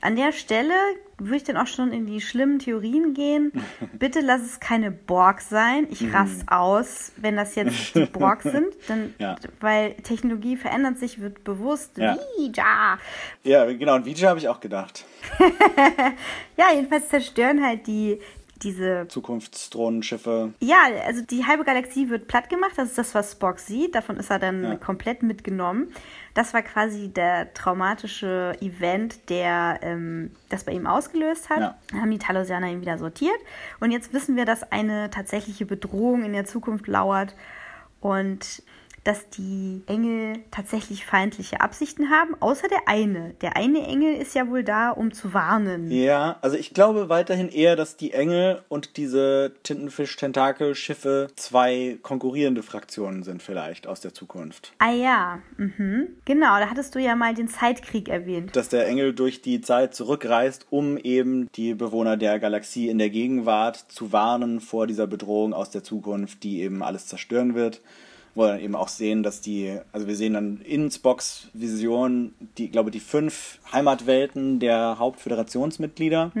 an 0.00 0.14
der 0.14 0.30
Stelle 0.30 0.74
würde 1.18 1.36
ich 1.36 1.42
dann 1.42 1.56
auch 1.56 1.66
schon 1.66 1.92
in 1.92 2.06
die 2.06 2.20
schlimmen 2.20 2.60
Theorien 2.60 3.14
gehen. 3.14 3.50
Bitte 3.98 4.20
lass 4.20 4.42
es 4.42 4.60
keine 4.60 4.92
Borg 4.92 5.40
sein. 5.40 5.88
Ich 5.90 6.14
rast 6.14 6.44
aus, 6.46 7.10
wenn 7.16 7.34
das 7.34 7.56
jetzt 7.56 7.96
die 7.96 8.04
Borg 8.12 8.42
sind. 8.42 8.68
Denn, 8.88 9.12
Ja. 9.18 9.34
Weil 9.58 9.94
Technologie 9.94 10.56
verändert 10.56 10.98
sich, 10.98 11.20
wird 11.20 11.42
bewusst. 11.42 11.98
Ja. 11.98 12.16
Wie, 12.38 12.52
ja. 12.54 12.98
Ja, 13.42 13.64
genau, 13.72 13.96
und 13.96 14.06
Vijay 14.06 14.28
habe 14.28 14.38
ich 14.38 14.48
auch 14.48 14.60
gedacht. 14.60 15.04
ja, 16.56 16.66
jedenfalls 16.72 17.08
zerstören 17.08 17.64
halt 17.64 17.88
die 17.88 18.20
diese 18.62 19.06
Zukunftsdrohnenschiffe. 19.08 20.52
Ja, 20.60 20.76
also 21.06 21.22
die 21.22 21.46
halbe 21.46 21.64
Galaxie 21.64 22.08
wird 22.08 22.28
platt 22.28 22.48
gemacht. 22.48 22.72
Das 22.76 22.90
ist 22.90 22.98
das, 22.98 23.14
was 23.14 23.32
Spock 23.32 23.58
sieht. 23.58 23.94
Davon 23.94 24.16
ist 24.16 24.30
er 24.30 24.38
dann 24.38 24.62
Ja. 24.64 24.74
komplett 24.76 25.22
mitgenommen. 25.22 25.92
Das 26.34 26.54
war 26.54 26.62
quasi 26.62 27.08
der 27.08 27.52
traumatische 27.54 28.56
Event, 28.60 29.28
der 29.28 29.80
ähm, 29.82 30.30
das 30.48 30.64
bei 30.64 30.72
ihm 30.72 30.86
ausgelöst 30.86 31.50
hat. 31.50 31.60
Ja. 31.60 31.78
Dann 31.90 32.00
haben 32.00 32.10
die 32.10 32.18
Talosianer 32.18 32.68
ihn 32.68 32.80
wieder 32.80 32.98
sortiert. 32.98 33.38
Und 33.80 33.90
jetzt 33.90 34.12
wissen 34.12 34.36
wir, 34.36 34.44
dass 34.44 34.62
eine 34.72 35.10
tatsächliche 35.10 35.66
Bedrohung 35.66 36.24
in 36.24 36.32
der 36.32 36.44
Zukunft 36.44 36.86
lauert. 36.86 37.34
Und 38.00 38.62
dass 39.04 39.28
die 39.30 39.82
Engel 39.86 40.38
tatsächlich 40.50 41.04
feindliche 41.04 41.60
Absichten 41.60 42.10
haben, 42.10 42.36
außer 42.40 42.68
der 42.68 42.86
eine. 42.86 43.34
Der 43.40 43.56
eine 43.56 43.86
Engel 43.86 44.14
ist 44.14 44.34
ja 44.34 44.48
wohl 44.48 44.62
da, 44.62 44.90
um 44.90 45.12
zu 45.12 45.34
warnen. 45.34 45.90
Ja, 45.90 46.38
also 46.40 46.56
ich 46.56 46.72
glaube 46.72 47.08
weiterhin 47.08 47.48
eher, 47.48 47.74
dass 47.74 47.96
die 47.96 48.12
Engel 48.12 48.62
und 48.68 48.96
diese 48.96 49.54
Tintenfisch-Tentakel-Schiffe 49.64 51.28
zwei 51.34 51.98
konkurrierende 52.02 52.62
Fraktionen 52.62 53.22
sind 53.24 53.42
vielleicht 53.42 53.86
aus 53.86 54.00
der 54.00 54.14
Zukunft. 54.14 54.72
Ah 54.78 54.92
ja, 54.92 55.40
mhm. 55.56 56.08
genau, 56.24 56.58
da 56.58 56.70
hattest 56.70 56.94
du 56.94 57.00
ja 57.00 57.16
mal 57.16 57.34
den 57.34 57.48
Zeitkrieg 57.48 58.08
erwähnt. 58.08 58.54
Dass 58.54 58.68
der 58.68 58.86
Engel 58.86 59.14
durch 59.14 59.42
die 59.42 59.60
Zeit 59.60 59.94
zurückreist, 59.94 60.66
um 60.70 60.96
eben 60.96 61.50
die 61.52 61.74
Bewohner 61.74 62.16
der 62.16 62.38
Galaxie 62.38 62.88
in 62.88 62.98
der 62.98 63.10
Gegenwart 63.10 63.76
zu 63.88 64.12
warnen 64.12 64.60
vor 64.60 64.86
dieser 64.86 65.08
Bedrohung 65.08 65.54
aus 65.54 65.70
der 65.70 65.82
Zukunft, 65.82 66.44
die 66.44 66.62
eben 66.62 66.82
alles 66.82 67.06
zerstören 67.06 67.54
wird. 67.54 67.80
Wo 68.34 68.42
wir 68.42 68.48
dann 68.48 68.60
eben 68.60 68.74
auch 68.74 68.88
sehen, 68.88 69.22
dass 69.22 69.40
die, 69.40 69.78
also 69.92 70.06
wir 70.06 70.16
sehen 70.16 70.34
dann 70.34 70.60
in 70.64 70.90
Spocks 70.90 71.48
Vision, 71.52 72.32
die, 72.56 72.70
glaube 72.70 72.90
die 72.90 73.00
fünf 73.00 73.58
Heimatwelten 73.72 74.58
der 74.58 74.98
Hauptföderationsmitglieder. 74.98 76.32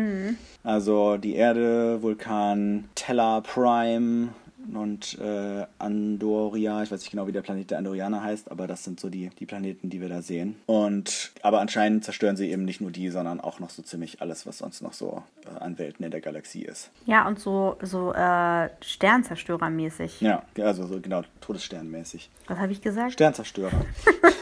Also 0.64 1.16
die 1.18 1.34
Erde, 1.34 2.02
Vulkan, 2.02 2.84
Tella 2.94 3.40
Prime 3.42 4.28
und 4.74 5.18
äh, 5.18 5.66
Andoria. 5.78 6.82
Ich 6.82 6.90
weiß 6.90 7.00
nicht 7.00 7.10
genau, 7.10 7.26
wie 7.26 7.32
der 7.32 7.42
Planet 7.42 7.70
der 7.70 7.78
Andorianer 7.78 8.22
heißt, 8.22 8.50
aber 8.50 8.66
das 8.66 8.84
sind 8.84 9.00
so 9.00 9.08
die, 9.08 9.30
die 9.38 9.46
Planeten, 9.46 9.90
die 9.90 10.00
wir 10.00 10.08
da 10.08 10.22
sehen. 10.22 10.56
Und 10.66 11.32
aber 11.42 11.60
anscheinend 11.60 12.04
zerstören 12.04 12.36
sie 12.36 12.50
eben 12.50 12.64
nicht 12.64 12.80
nur 12.80 12.90
die, 12.90 13.08
sondern 13.10 13.40
auch 13.40 13.60
noch 13.60 13.70
so 13.70 13.82
ziemlich 13.82 14.20
alles, 14.20 14.46
was 14.46 14.58
sonst 14.58 14.82
noch 14.82 14.92
so 14.92 15.22
äh, 15.44 15.62
an 15.62 15.78
Welten 15.78 16.04
in 16.04 16.10
der 16.10 16.20
Galaxie 16.20 16.62
ist. 16.62 16.90
Ja, 17.06 17.26
und 17.26 17.38
so, 17.38 17.76
so 17.82 18.12
äh, 18.12 18.68
Sternzerstörermäßig. 18.80 20.20
Ja, 20.20 20.42
also 20.58 20.86
so 20.86 21.00
genau 21.00 21.22
Todessternmäßig. 21.40 22.30
Was 22.46 22.58
habe 22.58 22.72
ich 22.72 22.80
gesagt? 22.80 23.12
Sternzerstörer. 23.12 23.72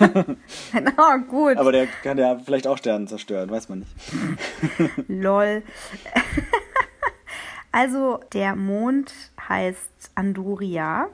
Genau, 0.73 1.19
gut. 1.29 1.57
Aber 1.57 1.73
der 1.73 1.87
kann 2.03 2.17
ja 2.17 2.39
vielleicht 2.39 2.67
auch 2.67 2.79
Sterne 2.79 3.07
zerstören, 3.07 3.51
weiß 3.51 3.69
man 3.69 3.81
nicht. 3.81 5.09
Lol. 5.09 5.63
also, 7.73 8.21
der 8.33 8.57
Mond 8.57 9.13
heißt 9.49 10.11
Andoria. 10.15 11.09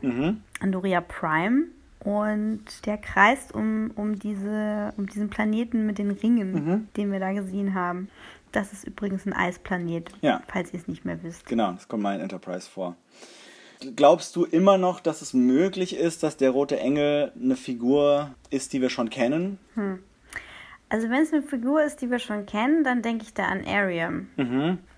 Andoria 0.60 1.00
Prime. 1.00 1.64
Und 2.00 2.86
der 2.86 2.98
kreist 2.98 3.52
um, 3.52 3.90
um, 3.96 4.18
diese, 4.18 4.92
um 4.96 5.06
diesen 5.08 5.28
Planeten 5.28 5.86
mit 5.86 5.98
den 5.98 6.12
Ringen, 6.12 6.88
den 6.96 7.10
wir 7.10 7.18
da 7.18 7.32
gesehen 7.32 7.74
haben. 7.74 8.08
Das 8.52 8.72
ist 8.72 8.84
übrigens 8.86 9.26
ein 9.26 9.32
Eisplanet, 9.32 10.10
Ja. 10.20 10.40
falls 10.46 10.72
ihr 10.72 10.78
es 10.78 10.86
nicht 10.86 11.04
mehr 11.04 11.20
wisst. 11.24 11.46
Genau, 11.46 11.72
das 11.72 11.88
kommt 11.88 12.04
mal 12.04 12.14
in 12.14 12.20
Enterprise 12.20 12.70
vor. 12.70 12.94
Glaubst 13.96 14.36
du 14.36 14.44
immer 14.44 14.78
noch, 14.78 15.00
dass 15.00 15.20
es 15.20 15.34
möglich 15.34 15.96
ist, 15.96 16.22
dass 16.22 16.36
der 16.36 16.50
rote 16.50 16.78
Engel 16.78 17.32
eine 17.38 17.56
Figur 17.56 18.30
ist, 18.50 18.72
die 18.72 18.80
wir 18.80 18.88
schon 18.88 19.10
kennen? 19.10 19.58
Also 20.88 21.10
wenn 21.10 21.22
es 21.22 21.32
eine 21.32 21.42
Figur 21.42 21.82
ist, 21.82 22.00
die 22.00 22.10
wir 22.10 22.20
schon 22.20 22.46
kennen, 22.46 22.84
dann 22.84 23.02
denke 23.02 23.24
ich 23.24 23.34
da 23.34 23.46
an 23.46 23.64
Ariam. 23.66 24.28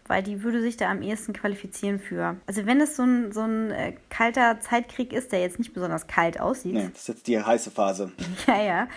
Weil 0.09 0.22
die 0.22 0.42
würde 0.42 0.61
sich 0.61 0.76
da 0.76 0.90
am 0.90 1.02
ehesten 1.02 1.32
qualifizieren 1.32 2.00
für. 2.00 2.36
Also 2.46 2.66
wenn 2.66 2.80
es 2.80 2.96
so 2.96 3.04
ein, 3.04 3.32
so 3.32 3.42
ein 3.42 3.70
äh, 3.70 3.92
kalter 4.11 4.61
Zeitkrieg 4.61 5.12
ist, 5.12 5.32
der 5.32 5.40
jetzt 5.40 5.59
nicht 5.59 5.74
besonders 5.74 6.06
kalt 6.06 6.40
aussieht, 6.40 6.74
Nee, 6.74 6.88
das 6.92 7.02
ist 7.02 7.09
jetzt 7.09 7.26
die 7.28 7.40
heiße 7.40 7.70
Phase. 7.70 8.12
ja, 8.46 8.62
ja, 8.62 8.88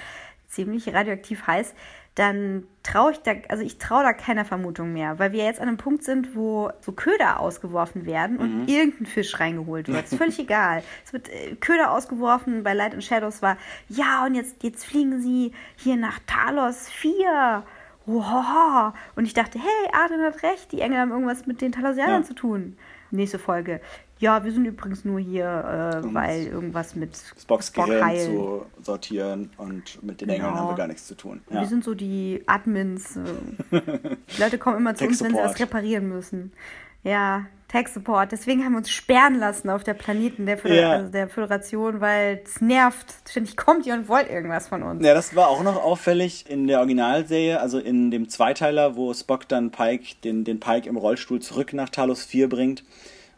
ziemlich 0.47 0.93
radioaktiv 0.93 1.45
heiß, 1.47 1.73
dann 2.15 2.65
traue 2.83 3.13
ich 3.13 3.19
da, 3.19 3.31
also 3.47 3.63
ich 3.63 3.77
traue 3.77 4.03
da 4.03 4.11
keiner 4.11 4.43
Vermutung 4.43 4.91
mehr, 4.91 5.17
weil 5.17 5.31
wir 5.31 5.45
jetzt 5.45 5.61
an 5.61 5.69
einem 5.69 5.77
Punkt 5.77 6.03
sind, 6.03 6.35
wo 6.35 6.69
so 6.81 6.91
Köder 6.91 7.39
ausgeworfen 7.39 8.05
werden 8.05 8.37
und 8.37 8.67
irgendein 8.67 9.05
Fisch 9.05 9.39
reingeholt 9.39 9.87
wird. 9.87 10.05
Ist 10.05 10.15
völlig 10.15 10.37
egal. 10.39 10.83
Es 11.05 11.13
wird 11.13 11.29
äh, 11.29 11.55
Köder 11.55 11.91
ausgeworfen, 11.91 12.63
bei 12.63 12.73
Light 12.73 12.93
and 12.93 13.03
Shadows 13.03 13.41
war, 13.41 13.57
ja, 13.87 14.25
und 14.25 14.35
jetzt, 14.35 14.61
jetzt 14.61 14.85
fliegen 14.85 15.21
sie 15.21 15.53
hier 15.77 15.95
nach 15.95 16.19
Talos 16.27 16.89
4 16.89 17.63
wow. 18.05 18.93
Und 19.15 19.25
ich 19.25 19.33
dachte, 19.33 19.59
hey, 19.59 19.89
Arden 19.93 20.21
hat 20.21 20.43
recht, 20.43 20.71
die 20.71 20.81
Engel 20.81 20.99
haben 20.99 21.11
irgendwas 21.11 21.45
mit 21.45 21.61
den 21.61 21.71
Talosianern 21.71 22.21
Ja. 22.21 22.27
zu 22.27 22.33
tun. 22.33 22.77
Nächste 23.11 23.39
Folge. 23.39 23.81
Ja, 24.19 24.43
wir 24.43 24.51
sind 24.51 24.65
übrigens 24.65 25.03
nur 25.03 25.19
hier, 25.19 26.01
äh, 26.05 26.13
weil 26.13 26.45
irgendwas 26.45 26.95
mit 26.95 27.17
Spocks 27.39 27.67
Spock 27.67 27.87
zu 27.87 28.65
sortieren 28.81 29.49
und 29.57 30.01
mit 30.03 30.21
den 30.21 30.29
Engeln 30.29 30.53
Ja. 30.53 30.59
haben 30.59 30.69
wir 30.69 30.75
gar 30.75 30.87
nichts 30.87 31.07
zu 31.07 31.15
tun. 31.15 31.41
Ja. 31.49 31.61
Wir 31.61 31.67
sind 31.67 31.83
so 31.83 31.93
die 31.95 32.43
Admins. 32.45 33.17
äh. 33.17 33.21
Die 34.35 34.41
Leute 34.41 34.57
kommen 34.59 34.77
immer 34.77 34.95
zu 34.95 35.05
uns, 35.05 35.21
wenn 35.23 35.31
sie 35.31 35.37
was 35.39 35.59
reparieren 35.59 36.07
müssen. 36.07 36.53
Ja, 37.03 37.45
Tech 37.67 37.87
Support. 37.87 38.31
Deswegen 38.33 38.65
haben 38.65 38.73
wir 38.73 38.79
uns 38.79 38.89
sperren 38.91 39.39
lassen 39.39 39.69
auf 39.69 39.83
der 39.83 39.93
Planeten 39.93 40.45
der, 40.45 40.57
Föder 40.57 40.75
Ja. 40.75 40.91
also 40.91 41.09
der 41.11 41.29
Föderation, 41.29 42.01
weil 42.01 42.41
es 42.43 42.59
nervt. 42.59 43.13
Ständig 43.29 43.55
kommt 43.55 43.85
ihr 43.87 43.93
und 43.93 44.09
wollt 44.09 44.29
irgendwas 44.29 44.67
von 44.67 44.83
uns. 44.83 45.05
Ja, 45.05 45.13
das 45.13 45.35
war 45.35 45.47
auch 45.47 45.63
noch 45.63 45.81
auffällig 45.81 46.45
in 46.49 46.67
der 46.67 46.79
Originalserie, 46.79 47.59
also 47.61 47.79
in 47.79 48.11
dem 48.11 48.27
Zweiteiler, 48.27 48.97
wo 48.97 49.13
Spock 49.13 49.47
dann 49.47 49.71
Pike, 49.71 50.15
den, 50.23 50.43
den 50.43 50.59
Pike 50.59 50.87
im 50.89 50.97
Rollstuhl 50.97 51.41
zurück 51.41 51.71
nach 51.73 51.89
Talos 51.89 52.25
4 52.25 52.49
bringt, 52.49 52.83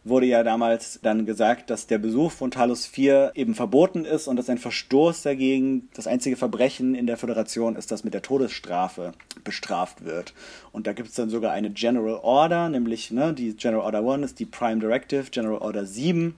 wurde 0.04 0.26
ja 0.26 0.44
damals 0.44 1.00
dann 1.02 1.26
gesagt, 1.26 1.70
dass 1.70 1.88
der 1.88 1.98
Besuch 2.00 2.32
von 2.32 2.52
Talos 2.52 2.86
4 2.88 3.34
eben 3.36 3.54
verboten 3.56 4.04
ist 4.04 4.28
und 4.28 4.36
dass 4.36 4.50
ein 4.50 4.58
Verstoß 4.58 5.22
dagegen 5.22 5.90
das 5.94 6.08
einzige 6.08 6.36
Verbrechen 6.36 6.96
in 6.96 7.06
der 7.08 7.18
Föderation 7.18 7.76
ist, 7.76 7.92
das 7.92 8.04
mit 8.04 8.14
der 8.16 8.22
Todesstrafe 8.24 9.14
bestraft 9.44 10.04
wird. 10.06 10.34
Und 10.72 10.88
da 10.88 10.94
gibt 10.94 11.10
es 11.10 11.16
dann 11.16 11.30
sogar 11.30 11.52
eine 11.52 11.70
General 11.70 12.20
Order, 12.22 12.70
nämlich 12.70 13.12
ne, 13.12 13.34
die 13.34 13.56
General 13.56 13.86
Order 13.86 14.14
1 14.14 14.26
ist 14.26 14.40
die 14.40 14.46
Prime 14.46 14.80
Directive, 14.80 15.26
General 15.32 15.60
Order 15.60 15.86
7 15.86 16.36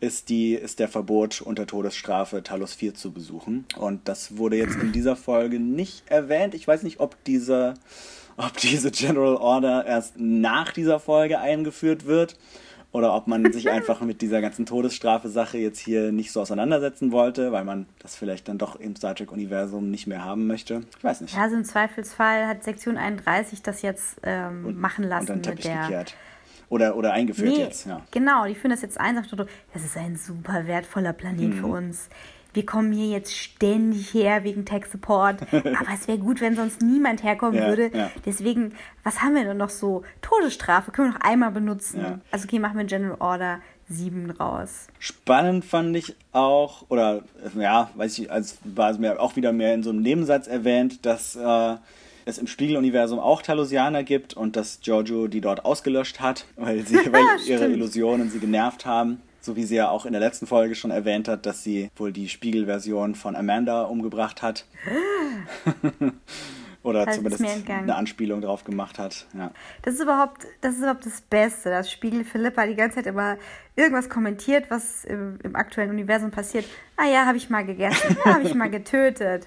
ist, 0.00 0.28
die, 0.28 0.54
ist 0.54 0.78
der 0.78 0.88
Verbot 0.88 1.40
unter 1.40 1.66
Todesstrafe 1.66 2.42
Talos 2.42 2.74
4 2.74 2.94
zu 2.94 3.12
besuchen. 3.12 3.64
Und 3.78 4.06
das 4.08 4.36
wurde 4.36 4.56
jetzt 4.56 4.76
in 4.76 4.92
dieser 4.92 5.16
Folge 5.16 5.58
nicht 5.58 6.08
erwähnt. 6.08 6.54
Ich 6.54 6.68
weiß 6.68 6.82
nicht, 6.82 7.00
ob 7.00 7.22
diese, 7.24 7.74
ob 8.36 8.56
diese 8.58 8.90
General 8.90 9.36
Order 9.36 9.86
erst 9.86 10.18
nach 10.18 10.72
dieser 10.72 11.00
Folge 11.00 11.38
eingeführt 11.38 12.06
wird 12.06 12.36
oder 12.96 13.14
ob 13.14 13.26
man 13.26 13.52
sich 13.52 13.70
einfach 13.70 14.00
mit 14.00 14.22
dieser 14.22 14.40
ganzen 14.40 14.64
Todesstrafe-Sache 14.66 15.58
jetzt 15.58 15.78
hier 15.78 16.12
nicht 16.12 16.32
so 16.32 16.40
auseinandersetzen 16.40 17.12
wollte, 17.12 17.52
weil 17.52 17.64
man 17.64 17.86
das 18.00 18.16
vielleicht 18.16 18.48
dann 18.48 18.58
doch 18.58 18.76
im 18.76 18.96
Star 18.96 19.14
Trek-Universum 19.14 19.90
nicht 19.90 20.06
mehr 20.06 20.24
haben 20.24 20.46
möchte. 20.46 20.82
Ich 20.98 21.04
weiß 21.04 21.20
nicht. 21.20 21.34
Ja, 21.36 21.42
also 21.42 21.56
im 21.56 21.64
Zweifelsfall 21.64 22.46
hat 22.46 22.64
Sektion 22.64 22.96
31 22.96 23.62
das 23.62 23.82
jetzt 23.82 24.16
ähm, 24.22 24.80
machen 24.80 25.04
lassen 25.04 25.32
Unter 25.32 25.50
den 25.50 25.56
mit 25.56 25.64
der. 25.64 25.82
gekehrt. 25.82 26.14
Oder, 26.68 26.96
oder 26.96 27.12
eingeführt 27.12 27.54
Nee, 27.56 27.62
jetzt, 27.62 27.86
ja. 27.86 28.00
genau, 28.10 28.44
die 28.46 28.56
führen 28.56 28.72
das 28.72 28.82
jetzt 28.82 28.98
ein, 28.98 29.14
das 29.14 29.84
ist 29.84 29.96
ein 29.96 30.16
super 30.16 30.66
wertvoller 30.66 31.12
Planet 31.12 31.50
Mhm. 31.50 31.52
für 31.52 31.66
uns. 31.66 32.08
Wir 32.56 32.64
kommen 32.64 32.90
hier 32.90 33.08
jetzt 33.08 33.36
ständig 33.36 34.14
her 34.14 34.42
wegen 34.42 34.64
Tech 34.64 34.86
Support, 34.90 35.42
aber 35.52 35.92
es 35.92 36.08
wäre 36.08 36.16
gut, 36.16 36.40
wenn 36.40 36.56
sonst 36.56 36.80
niemand 36.80 37.22
herkommen 37.22 37.58
Ja, 37.60 37.68
würde. 37.68 37.90
ja. 37.94 38.10
Deswegen, 38.24 38.72
was 39.04 39.20
haben 39.20 39.34
wir 39.34 39.44
denn 39.44 39.58
noch 39.58 39.68
so? 39.68 40.04
Todesstrafe 40.22 40.90
können 40.90 41.10
wir 41.10 41.18
noch 41.18 41.20
einmal 41.20 41.50
benutzen. 41.50 42.00
Ja. 42.00 42.18
Also 42.30 42.46
okay, 42.46 42.58
machen 42.58 42.78
wir 42.78 42.86
General 42.86 43.16
Order 43.20 43.60
7 43.90 44.30
raus. 44.30 44.86
Spannend 44.98 45.66
fand 45.66 45.94
ich 45.96 46.16
auch, 46.32 46.86
oder 46.88 47.24
ja, 47.58 47.90
weiß 47.94 48.18
ich, 48.18 48.32
als 48.32 48.56
war 48.64 48.90
es 48.90 48.98
mir 48.98 49.20
auch 49.20 49.36
wieder 49.36 49.52
mehr 49.52 49.74
in 49.74 49.82
so 49.82 49.90
einem 49.90 50.00
Nebensatz 50.00 50.46
erwähnt, 50.46 51.04
dass 51.04 51.36
äh, 51.36 51.74
es 52.24 52.38
im 52.38 52.46
Spiegeluniversum 52.46 53.18
auch 53.18 53.42
Talosianer 53.42 54.02
gibt 54.02 54.32
und 54.34 54.56
dass 54.56 54.80
Giorgio 54.80 55.26
die 55.28 55.42
dort 55.42 55.66
ausgelöscht 55.66 56.20
hat, 56.20 56.46
weil, 56.56 56.86
sie, 56.86 56.96
weil 57.12 57.22
ihre. 57.46 57.66
Illusionen 57.66 58.30
sie 58.30 58.38
genervt 58.38 58.86
haben. 58.86 59.20
So 59.46 59.54
wie 59.54 59.62
sie 59.62 59.76
ja 59.76 59.88
auch 59.90 60.06
in 60.06 60.12
der 60.12 60.20
letzten 60.20 60.48
Folge 60.48 60.74
schon 60.74 60.90
erwähnt 60.90 61.28
hat, 61.28 61.46
dass 61.46 61.62
sie 61.62 61.88
wohl 61.94 62.10
die 62.10 62.28
Spiegelversion 62.28 63.14
von 63.14 63.36
Amanda 63.36 63.84
umgebracht 63.84 64.42
hat. 64.42 64.66
Oder 66.82 67.06
Das 67.06 67.14
zumindest 67.14 67.44
eine 67.70 67.94
Anspielung 67.94 68.40
drauf 68.40 68.64
gemacht 68.64 68.98
hat. 68.98 69.26
Ja. 69.38 69.52
Das 69.82 69.94
ist 69.94 70.00
überhaupt, 70.00 70.48
das 70.62 70.74
ist 70.74 70.80
überhaupt 70.80 71.06
das 71.06 71.20
Beste, 71.20 71.70
dass 71.70 71.92
Spiegel 71.92 72.24
Philippa 72.24 72.66
die 72.66 72.74
ganze 72.74 72.96
Zeit 72.96 73.06
immer 73.06 73.36
irgendwas 73.76 74.08
kommentiert, 74.08 74.68
was 74.68 75.04
im, 75.04 75.38
im 75.44 75.54
aktuellen 75.54 75.90
Universum 75.90 76.32
passiert. 76.32 76.64
Ah 76.96 77.06
ja, 77.06 77.24
habe 77.24 77.36
ich 77.36 77.48
mal 77.48 77.64
gegessen, 77.64 78.16
ja, 78.24 78.34
habe 78.34 78.42
ich 78.42 78.54
mal 78.54 78.68
getötet. 78.68 79.46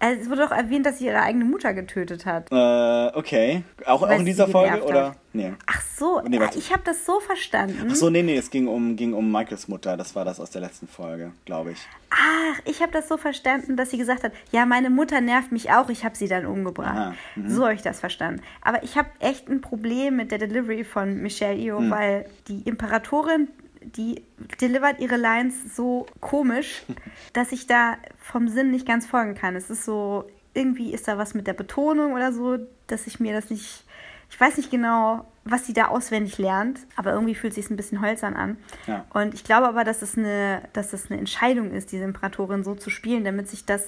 Also, 0.00 0.22
es 0.22 0.30
wurde 0.30 0.42
doch 0.42 0.52
erwähnt, 0.52 0.86
dass 0.86 0.98
sie 0.98 1.06
ihre 1.06 1.20
eigene 1.20 1.44
Mutter 1.44 1.74
getötet 1.74 2.24
hat. 2.26 2.50
Äh, 2.52 3.16
okay. 3.18 3.62
Auch, 3.84 4.02
auch 4.02 4.10
in 4.10 4.24
dieser 4.24 4.46
Folge, 4.48 4.82
oder? 4.84 5.06
hat. 5.08 5.16
Nee. 5.32 5.52
Ach 5.66 5.82
so, 5.96 6.20
Nee, 6.26 6.40
ich 6.56 6.72
habe 6.72 6.82
das 6.84 7.04
so 7.04 7.20
verstanden. 7.20 7.88
Ach 7.90 7.94
so, 7.94 8.08
nee, 8.10 8.22
nee, 8.22 8.36
es 8.36 8.50
ging 8.50 8.66
um, 8.66 8.96
ging 8.96 9.12
um 9.12 9.30
Michaels 9.30 9.68
Mutter. 9.68 9.96
Das 9.96 10.14
war 10.16 10.24
das 10.24 10.40
aus 10.40 10.50
der 10.50 10.62
letzten 10.62 10.88
Folge, 10.88 11.32
glaube 11.44 11.72
ich. 11.72 11.78
Ach, 12.10 12.58
ich 12.64 12.80
habe 12.80 12.92
das 12.92 13.08
so 13.08 13.16
verstanden, 13.18 13.76
dass 13.76 13.90
sie 13.90 13.98
gesagt 13.98 14.24
hat, 14.24 14.32
ja, 14.52 14.66
meine 14.66 14.90
Mutter 14.90 15.20
nervt 15.20 15.52
mich 15.52 15.70
auch, 15.70 15.90
ich 15.90 16.04
habe 16.04 16.16
sie 16.16 16.28
dann 16.28 16.46
umgebracht. 16.46 17.14
Mhm. 17.36 17.48
So 17.50 17.64
habe 17.64 17.74
ich 17.74 17.82
das 17.82 18.00
verstanden. 18.00 18.42
Aber 18.62 18.82
ich 18.82 18.96
habe 18.96 19.08
echt 19.20 19.48
ein 19.48 19.60
Problem 19.60 20.16
mit 20.16 20.30
der 20.30 20.38
Delivery 20.38 20.84
von 20.84 21.20
Michelle 21.22 21.56
Yeoh, 21.58 21.78
Hm. 21.78 21.90
weil 21.90 22.26
die 22.48 22.62
Imperatorin, 22.62 23.48
die 23.82 24.22
delivert 24.60 25.00
ihre 25.00 25.16
Lines 25.16 25.74
so 25.74 26.06
komisch, 26.20 26.82
dass 27.32 27.52
ich 27.52 27.66
da 27.66 27.96
vom 28.18 28.48
Sinn 28.48 28.70
nicht 28.70 28.86
ganz 28.86 29.06
folgen 29.06 29.34
kann. 29.34 29.56
Es 29.56 29.70
ist 29.70 29.84
so, 29.84 30.28
irgendwie 30.54 30.92
ist 30.92 31.08
da 31.08 31.18
was 31.18 31.34
mit 31.34 31.46
der 31.46 31.54
Betonung 31.54 32.12
oder 32.12 32.32
so, 32.32 32.58
dass 32.86 33.06
ich 33.06 33.20
mir 33.20 33.32
das 33.32 33.50
nicht, 33.50 33.84
ich 34.30 34.40
weiß 34.40 34.56
nicht 34.56 34.70
genau, 34.70 35.26
was 35.44 35.66
sie 35.66 35.72
da 35.72 35.86
auswendig 35.86 36.38
lernt, 36.38 36.80
aber 36.96 37.12
irgendwie 37.12 37.34
fühlt 37.34 37.54
sich 37.54 37.70
ein 37.70 37.76
bisschen 37.76 38.02
hölzern 38.02 38.34
an. 38.34 38.58
Ja. 38.86 39.06
Und 39.10 39.34
ich 39.34 39.44
glaube 39.44 39.68
aber, 39.68 39.84
dass 39.84 40.02
es 40.02 40.18
eine, 40.18 40.62
dass 40.72 40.92
es 40.92 41.10
eine 41.10 41.18
Entscheidung 41.18 41.70
ist, 41.70 41.92
diese 41.92 42.04
Imperatorin 42.04 42.64
so 42.64 42.74
zu 42.74 42.90
spielen, 42.90 43.24
damit 43.24 43.48
sich 43.48 43.64
das 43.64 43.86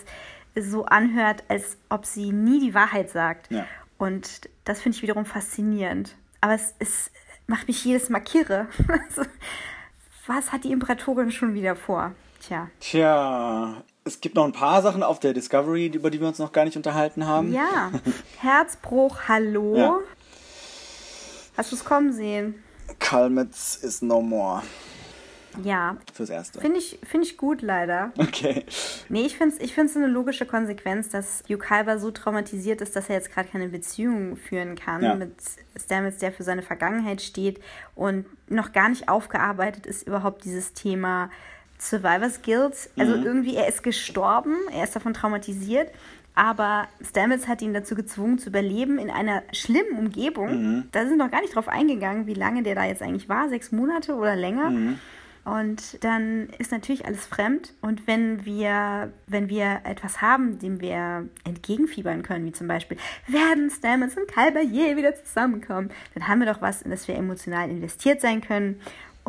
so 0.56 0.84
anhört, 0.86 1.44
als 1.48 1.76
ob 1.88 2.06
sie 2.06 2.32
nie 2.32 2.60
die 2.60 2.74
Wahrheit 2.74 3.10
sagt. 3.10 3.50
Ja. 3.50 3.66
Und 3.98 4.48
das 4.64 4.80
finde 4.80 4.96
ich 4.96 5.02
wiederum 5.02 5.26
faszinierend. 5.26 6.16
Aber 6.40 6.54
es, 6.54 6.74
es 6.78 7.10
macht 7.46 7.68
mich 7.68 7.84
jedes 7.84 8.08
Mal 8.08 8.20
kirre. 8.20 8.66
Was 10.32 10.52
hat 10.52 10.62
die 10.62 10.70
Imperatorin 10.70 11.32
schon 11.32 11.54
wieder 11.54 11.74
vor? 11.74 12.12
Tja. 12.40 12.68
Tja, 12.78 13.82
es 14.04 14.20
gibt 14.20 14.36
noch 14.36 14.44
ein 14.44 14.52
paar 14.52 14.80
Sachen 14.80 15.02
auf 15.02 15.18
der 15.18 15.32
Discovery, 15.32 15.86
über 15.86 16.08
die 16.08 16.20
wir 16.20 16.28
uns 16.28 16.38
noch 16.38 16.52
gar 16.52 16.64
nicht 16.64 16.76
unterhalten 16.76 17.26
haben. 17.26 17.52
Ja. 17.52 17.90
Herzbruch, 18.38 19.22
hallo. 19.26 19.76
Ja. 19.76 19.98
Hast 21.56 21.72
du 21.72 21.74
es 21.74 21.84
kommen 21.84 22.12
sehen? 22.12 22.62
Kalmetz 23.00 23.74
is 23.82 24.02
no 24.02 24.22
more. 24.22 24.62
Ja. 25.62 25.96
Fürs 26.14 26.30
Erste. 26.30 26.60
Finde 26.60 26.78
ich, 26.78 26.98
find 27.02 27.24
ich 27.24 27.36
gut, 27.36 27.62
leider. 27.62 28.12
Okay. 28.18 28.64
Nee, 29.08 29.22
ich 29.26 29.36
finde 29.36 29.56
es 29.56 29.60
ich 29.60 29.74
find's 29.74 29.96
eine 29.96 30.06
logische 30.06 30.46
Konsequenz, 30.46 31.08
dass 31.08 31.42
Kyber 31.48 31.98
so 31.98 32.10
traumatisiert 32.10 32.80
ist, 32.80 32.94
dass 32.96 33.08
er 33.08 33.16
jetzt 33.16 33.32
gerade 33.32 33.48
keine 33.48 33.68
Beziehung 33.68 34.36
führen 34.36 34.76
kann 34.76 35.02
Ja. 35.02 35.14
mit 35.14 35.32
Stamets, 35.76 36.18
der 36.18 36.32
für 36.32 36.42
seine 36.44 36.62
Vergangenheit 36.62 37.20
steht 37.22 37.60
und 37.94 38.26
noch 38.48 38.72
gar 38.72 38.88
nicht 38.88 39.08
aufgearbeitet 39.08 39.86
ist 39.86 40.06
überhaupt 40.06 40.44
dieses 40.44 40.72
Thema 40.72 41.30
Survivors 41.78 42.42
Guild. 42.42 42.74
Also 42.98 43.14
irgendwie, 43.14 43.56
er 43.56 43.66
ist 43.68 43.82
gestorben, 43.82 44.54
er 44.72 44.84
ist 44.84 44.94
davon 44.94 45.14
traumatisiert, 45.14 45.90
aber 46.34 46.86
Stamets 47.02 47.48
hat 47.48 47.60
ihn 47.62 47.74
dazu 47.74 47.94
gezwungen 47.94 48.38
zu 48.38 48.50
überleben 48.50 48.98
in 48.98 49.10
einer 49.10 49.42
schlimmen 49.52 49.98
Umgebung. 49.98 50.84
Da 50.92 51.06
sind 51.06 51.18
noch 51.18 51.30
gar 51.30 51.40
nicht 51.40 51.54
drauf 51.54 51.68
eingegangen, 51.68 52.26
wie 52.26 52.34
lange 52.34 52.62
der 52.62 52.74
da 52.74 52.84
jetzt 52.84 53.02
eigentlich 53.02 53.28
war, 53.28 53.48
sechs 53.48 53.72
Monate 53.72 54.14
oder 54.14 54.36
länger. 54.36 54.70
Und 55.50 56.04
dann 56.04 56.48
ist 56.58 56.70
natürlich 56.70 57.06
alles 57.06 57.26
fremd. 57.26 57.74
Und 57.80 58.06
wenn 58.06 58.44
wir, 58.44 59.12
wenn 59.26 59.48
wir 59.48 59.80
etwas 59.82 60.22
haben, 60.22 60.60
dem 60.60 60.80
wir 60.80 61.28
entgegenfiebern 61.42 62.22
können, 62.22 62.44
wie 62.44 62.52
zum 62.52 62.68
Beispiel, 62.68 62.98
werden 63.26 63.68
Stamets 63.68 64.16
und 64.16 64.28
Kalber 64.28 64.60
je 64.60 64.96
wieder 64.96 65.12
zusammenkommen, 65.16 65.90
dann 66.14 66.28
haben 66.28 66.38
wir 66.38 66.46
doch 66.46 66.62
was, 66.62 66.82
in 66.82 66.92
das 66.92 67.08
wir 67.08 67.16
emotional 67.16 67.68
investiert 67.68 68.20
sein 68.20 68.42
können. 68.42 68.80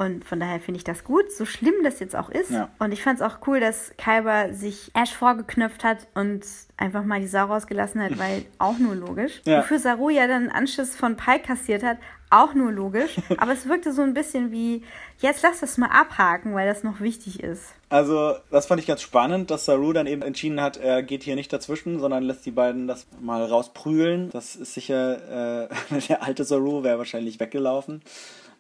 Und 0.02 0.26
von 0.26 0.40
daher 0.40 0.60
finde 0.60 0.80
ich 0.80 0.84
das 0.84 1.04
gut, 1.04 1.32
so 1.32 1.46
schlimm 1.46 1.76
das 1.84 2.00
jetzt 2.00 2.16
auch 2.16 2.30
ist. 2.30 2.50
Ja. 2.50 2.70
Und 2.80 2.92
ich 2.92 3.04
fand 3.04 3.20
es 3.20 3.22
auch 3.22 3.46
cool, 3.46 3.60
dass 3.60 3.94
Kyber 4.00 4.52
sich 4.52 4.90
Ash 4.96 5.14
vorgeknöpft 5.14 5.84
hat 5.84 6.08
und 6.16 6.44
einfach 6.76 7.04
mal 7.04 7.20
die 7.20 7.28
Sau 7.28 7.46
rausgelassen 7.46 8.02
hat, 8.02 8.18
weil 8.18 8.46
auch 8.58 8.80
nur 8.80 8.96
logisch. 8.96 9.44
Ja. 9.46 9.60
Wofür 9.60 9.78
Saru 9.78 10.10
ja 10.10 10.26
dann 10.26 10.50
einen 10.50 10.52
Anschiss 10.52 10.96
von 10.96 11.18
Pike 11.18 11.44
kassiert 11.44 11.84
hat, 11.84 11.98
auch 12.32 12.56
nur 12.56 12.72
logisch. 12.72 13.18
Aber 13.38 13.52
es 13.52 13.70
wirkte 13.70 13.94
so 13.94 14.02
ein 14.02 14.16
bisschen 14.16 14.52
wie, 14.52 14.84
jetzt 15.20 15.44
lass 15.44 15.60
das 15.60 15.78
mal 15.78 15.92
abhaken, 15.92 16.56
weil 16.56 16.68
das 16.68 16.84
noch 16.84 17.00
wichtig 17.00 17.44
ist. 17.44 17.66
Also, 17.90 18.34
das 18.50 18.66
fand 18.66 18.82
ich 18.82 18.88
ganz 18.88 19.04
spannend, 19.04 19.52
dass 19.52 19.66
Saru 19.66 19.94
dann 19.94 20.08
eben 20.08 20.24
entschieden 20.24 20.62
hat, 20.62 20.78
er 20.78 21.04
geht 21.04 21.22
hier 21.22 21.36
nicht 21.36 21.54
dazwischen, 21.54 22.00
sondern 22.00 22.24
lässt 22.24 22.44
die 22.48 22.52
beiden 22.52 22.88
das 22.88 23.06
mal 23.20 23.46
rausprügeln. 23.46 24.32
Das 24.32 24.56
ist 24.56 24.74
sicher, 24.74 25.68
äh, 25.70 26.00
der 26.10 26.24
alte 26.24 26.44
Saru 26.44 26.82
wäre 26.82 26.98
wahrscheinlich 26.98 27.40
weggelaufen. 27.40 28.02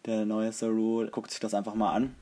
Der 0.05 0.25
neue 0.25 0.51
Saru 0.51 1.05
guckt 1.11 1.31
sich 1.31 1.39
das 1.39 1.53
einfach 1.53 1.75
mal 1.75 1.93
an. 1.93 2.15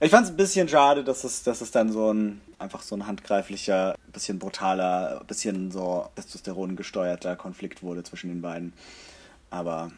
Ich 0.00 0.10
fand 0.10 0.24
es 0.24 0.32
ein 0.32 0.36
bisschen 0.36 0.68
schade, 0.68 1.04
dass 1.04 1.24
es, 1.24 1.42
dass 1.42 1.60
es 1.60 1.70
dann 1.70 1.92
so 1.92 2.12
ein, 2.12 2.40
einfach 2.58 2.82
so 2.82 2.94
ein 2.94 3.06
handgreiflicher, 3.06 3.94
bisschen 4.12 4.38
brutaler, 4.38 5.22
bisschen 5.26 5.70
so 5.70 6.08
Testosteron 6.14 6.76
gesteuerter 6.76 7.36
Konflikt 7.36 7.82
wurde 7.82 8.02
zwischen 8.02 8.30
den 8.30 8.40
beiden. 8.40 8.72
Aber 9.50 9.92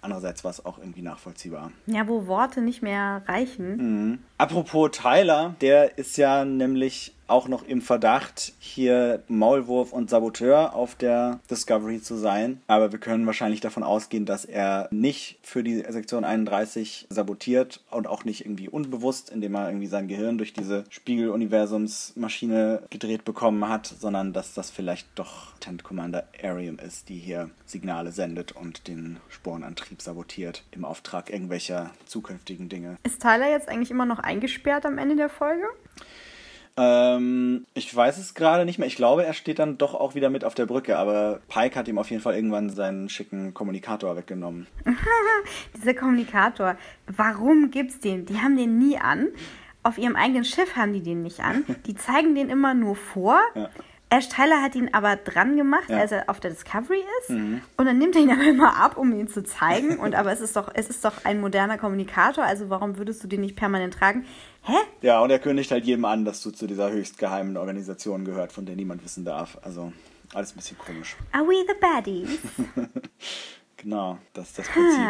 andererseits 0.00 0.42
war 0.44 0.50
es 0.52 0.64
auch 0.64 0.78
irgendwie 0.78 1.02
nachvollziehbar. 1.02 1.70
Ja, 1.86 2.08
wo 2.08 2.26
Worte 2.26 2.62
nicht 2.62 2.82
mehr 2.82 3.22
reichen. 3.26 4.24
Apropos 4.38 4.90
Tyler, 4.92 5.54
der 5.60 5.98
ist 5.98 6.16
ja 6.16 6.44
nämlich 6.46 7.12
auch 7.28 7.48
noch 7.48 7.66
im 7.66 7.80
Verdacht, 7.80 8.52
hier 8.58 9.22
Maulwurf 9.28 9.92
und 9.92 10.10
Saboteur 10.10 10.74
auf 10.74 10.94
der 10.94 11.40
Discovery 11.50 12.00
zu 12.00 12.16
sein. 12.16 12.60
Aber 12.66 12.92
wir 12.92 12.98
können 12.98 13.26
wahrscheinlich 13.26 13.60
davon 13.60 13.82
ausgehen, 13.82 14.26
dass 14.26 14.44
er 14.44 14.88
nicht 14.90 15.38
für 15.42 15.62
die 15.62 15.76
Sektion 15.76 16.24
31 16.24 17.06
sabotiert 17.08 17.80
und 17.90 18.06
auch 18.06 18.24
nicht 18.24 18.44
irgendwie 18.44 18.68
unbewusst, 18.68 19.30
indem 19.30 19.54
er 19.54 19.68
irgendwie 19.68 19.86
sein 19.86 20.08
Gehirn 20.08 20.38
durch 20.38 20.52
diese 20.52 20.84
Spiegeluniversumsmaschine 20.88 22.82
gedreht 22.90 23.24
bekommen 23.24 23.68
hat, 23.68 23.86
sondern 23.86 24.32
dass 24.32 24.54
das 24.54 24.70
vielleicht 24.70 25.08
doch 25.14 25.56
Tent 25.60 25.84
Commander 25.84 26.24
Arium 26.42 26.78
ist, 26.78 27.08
die 27.08 27.18
hier 27.18 27.50
Signale 27.64 28.12
sendet 28.12 28.52
und 28.52 28.88
den 28.88 29.18
Sporenantrieb 29.28 30.02
sabotiert 30.02 30.64
im 30.70 30.84
Auftrag 30.84 31.30
irgendwelcher 31.30 31.90
zukünftigen 32.06 32.68
Dinge. 32.68 32.96
Ist 33.02 33.20
Tyler 33.20 33.50
jetzt 33.50 33.68
eigentlich 33.68 33.90
immer 33.90 34.06
noch 34.06 34.18
eingesperrt 34.18 34.86
am 34.86 34.98
Ende 34.98 35.16
der 35.16 35.28
Folge? 35.28 35.66
Ähm, 36.78 37.64
ich 37.72 37.94
weiß 37.94 38.18
es 38.18 38.34
gerade 38.34 38.66
nicht 38.66 38.78
mehr. 38.78 38.86
Ich 38.86 38.96
glaube, 38.96 39.24
er 39.24 39.32
steht 39.32 39.58
dann 39.58 39.78
doch 39.78 39.94
auch 39.94 40.14
wieder 40.14 40.28
mit 40.28 40.44
auf 40.44 40.54
der 40.54 40.66
Brücke, 40.66 40.98
aber 40.98 41.40
Pike 41.48 41.78
hat 41.78 41.88
ihm 41.88 41.98
auf 41.98 42.10
jeden 42.10 42.22
Fall 42.22 42.34
irgendwann 42.34 42.68
seinen 42.70 43.08
schicken 43.08 43.54
Kommunikator 43.54 44.16
weggenommen. 44.16 44.66
Dieser 45.76 45.94
Kommunikator, 45.94 46.76
warum 47.06 47.70
gibt's 47.70 47.98
den? 48.00 48.26
Die 48.26 48.38
haben 48.38 48.56
den 48.56 48.78
nie 48.78 48.98
an. 48.98 49.28
Auf 49.82 49.98
ihrem 49.98 50.16
eigenen 50.16 50.44
Schiff 50.44 50.76
haben 50.76 50.92
die 50.92 51.02
den 51.02 51.22
nicht 51.22 51.40
an. 51.40 51.64
Die 51.86 51.94
zeigen 51.94 52.34
den 52.34 52.50
immer 52.50 52.74
nur 52.74 52.96
vor. 52.96 53.40
Ja. 53.54 53.70
Ash 54.08 54.28
Tyler 54.28 54.62
hat 54.62 54.76
ihn 54.76 54.90
aber 54.92 55.16
dran 55.16 55.56
gemacht, 55.56 55.88
ja. 55.88 55.98
als 55.98 56.12
er 56.12 56.30
auf 56.30 56.38
der 56.38 56.50
Discovery 56.50 57.02
ist. 57.20 57.30
Mhm. 57.30 57.60
Und 57.76 57.86
dann 57.86 57.98
nimmt 57.98 58.14
er 58.14 58.22
ihn 58.22 58.30
aber 58.32 58.44
immer 58.44 58.76
ab, 58.76 58.96
um 58.96 59.12
ihn 59.12 59.28
zu 59.28 59.42
zeigen. 59.42 59.98
Und 59.98 60.14
aber 60.14 60.32
es 60.32 60.40
ist 60.40 60.56
doch, 60.56 60.70
es 60.74 60.88
ist 60.88 61.04
doch 61.04 61.24
ein 61.24 61.40
moderner 61.40 61.78
Kommunikator, 61.78 62.44
also 62.44 62.70
warum 62.70 62.98
würdest 62.98 63.22
du 63.24 63.28
den 63.28 63.40
nicht 63.40 63.56
permanent 63.56 63.94
tragen? 63.94 64.24
Hä? 64.66 64.78
Ja, 65.00 65.20
und 65.20 65.30
er 65.30 65.38
kündigt 65.38 65.70
halt 65.70 65.84
jedem 65.84 66.04
an, 66.04 66.24
dass 66.24 66.42
du 66.42 66.50
zu 66.50 66.66
dieser 66.66 66.90
höchst 66.90 67.18
geheimen 67.18 67.56
Organisation 67.56 68.24
gehört, 68.24 68.52
von 68.52 68.66
der 68.66 68.74
niemand 68.74 69.04
wissen 69.04 69.24
darf. 69.24 69.58
Also 69.62 69.92
alles 70.34 70.52
ein 70.52 70.56
bisschen 70.56 70.76
komisch. 70.78 71.16
Are 71.30 71.46
we 71.46 71.64
the 71.66 71.74
baddies? 71.80 72.40
genau, 73.76 74.18
das 74.32 74.48
ist 74.48 74.58
das 74.58 74.68
Prinzip. 74.68 75.00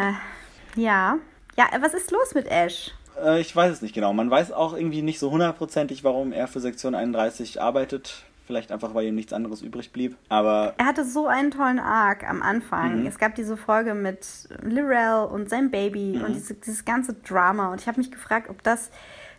Ja. 0.76 1.18
Ja, 1.56 1.68
was 1.80 1.94
ist 1.94 2.10
los 2.10 2.34
mit 2.34 2.46
Ash? 2.48 2.92
Äh, 3.18 3.40
ich 3.40 3.56
weiß 3.56 3.72
es 3.72 3.80
nicht 3.80 3.94
genau. 3.94 4.12
Man 4.12 4.30
weiß 4.30 4.52
auch 4.52 4.74
irgendwie 4.74 5.00
nicht 5.00 5.18
so 5.18 5.30
hundertprozentig, 5.30 6.04
warum 6.04 6.32
er 6.32 6.48
für 6.48 6.60
Sektion 6.60 6.94
31 6.94 7.62
arbeitet. 7.62 8.24
Vielleicht 8.46 8.70
einfach, 8.70 8.94
weil 8.94 9.06
ihm 9.06 9.14
nichts 9.14 9.32
anderes 9.32 9.62
übrig 9.62 9.90
blieb. 9.90 10.16
Aber. 10.28 10.74
Er 10.76 10.84
hatte 10.84 11.04
so 11.04 11.26
einen 11.26 11.50
tollen 11.50 11.80
Arc 11.80 12.28
am 12.28 12.42
Anfang. 12.42 13.00
Mhm. 13.00 13.06
Es 13.06 13.18
gab 13.18 13.34
diese 13.34 13.56
Folge 13.56 13.94
mit 13.94 14.26
Lirel 14.62 15.26
und 15.26 15.48
seinem 15.48 15.70
Baby 15.70 16.16
mhm. 16.18 16.24
und 16.24 16.34
diese, 16.34 16.54
dieses 16.54 16.84
ganze 16.84 17.14
Drama. 17.14 17.72
Und 17.72 17.80
ich 17.80 17.88
habe 17.88 17.98
mich 17.98 18.12
gefragt, 18.12 18.50
ob 18.50 18.62
das 18.62 18.90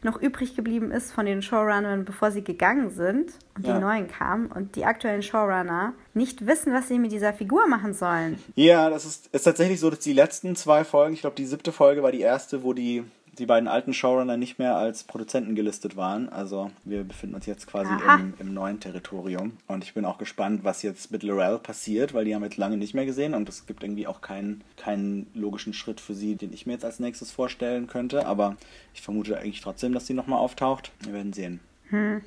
noch 0.08 0.20
übrig 0.20 0.56
geblieben 0.56 0.92
ist 0.92 1.12
von 1.12 1.26
den 1.26 1.42
Showrunnern, 1.42 2.06
bevor 2.06 2.32
sie 2.32 2.44
gegangen 2.44 2.90
sind 2.90 3.34
und 3.56 3.68
ja. 3.68 3.74
die 3.74 3.80
neuen 3.80 4.08
kamen 4.08 4.48
und 4.48 4.76
die 4.76 4.86
aktuellen 4.86 5.22
Showrunner 5.22 5.94
nicht 6.14 6.48
wissen, 6.48 6.74
was 6.74 6.88
sie 6.88 6.98
mit 6.98 7.12
dieser 7.12 7.34
Figur 7.34 7.68
machen 7.68 7.94
sollen. 7.94 8.42
Ja, 8.56 8.90
das 8.90 9.06
ist, 9.06 9.28
ist 9.28 9.44
tatsächlich 9.44 9.80
so, 9.80 9.90
dass 9.90 10.00
die 10.00 10.14
letzten 10.14 10.56
zwei 10.56 10.84
Folgen, 10.84 11.14
ich 11.14 11.22
glaube, 11.22 11.36
die 11.36 11.46
siebte 11.46 11.72
Folge 11.72 12.02
war 12.02 12.12
die 12.12 12.22
erste, 12.22 12.64
wo 12.64 12.74
die 12.74 13.04
die 13.40 13.46
beiden 13.46 13.68
alten 13.68 13.94
Showrunner 13.94 14.38
nicht 14.38 14.60
mehr 14.60 14.76
als 14.76 15.04
Produzenten 15.04 15.56
gelistet 15.56 15.96
waren. 15.96 16.30
Also 16.30 16.72
wir 16.84 17.04
befinden 17.04 17.36
uns 17.36 17.46
jetzt 17.46 17.68
quasi 17.68 17.92
im, 17.92 18.34
im, 18.40 18.54
neuen 18.54 18.80
Territorium. 18.80 19.54
Und 19.68 19.84
ich 19.84 19.94
bin 19.94 20.06
auch 20.06 20.18
gespannt, 20.18 20.64
was 20.64 20.82
jetzt 20.82 21.12
mit 21.12 21.24
Lorel 21.24 21.60
passiert, 21.60 22.14
weil 22.14 22.26
die 22.26 22.36
haben 22.36 22.44
jetzt 22.44 22.58
lange 22.58 22.78
nicht 22.78 22.94
mehr 22.94 23.06
gesehen 23.06 23.34
und 23.34 23.48
es 23.50 23.66
gibt 23.66 23.84
irgendwie 23.84 24.08
auch 24.08 24.22
keinen, 24.22 24.64
keinen 24.76 25.28
logischen 25.34 25.74
Schritt 25.74 26.00
für 26.00 26.16
sie, 26.16 26.36
den 26.36 26.54
ich 26.54 26.66
mir 26.66 26.74
jetzt 26.74 26.86
als 26.86 27.00
nächstes 27.00 27.32
vorstellen 27.32 27.88
könnte. 27.88 28.26
Aber 28.26 28.58
ich 28.94 29.02
vermute 29.02 29.38
eigentlich 29.38 29.62
trotzdem, 29.62 29.94
dass 29.94 30.08
sie 30.08 30.14
nochmal 30.14 30.40
auftaucht. 30.40 30.92
Wir 31.02 31.14
werden 31.14 31.34
sehen. 31.34 31.60
Hm 31.90 32.22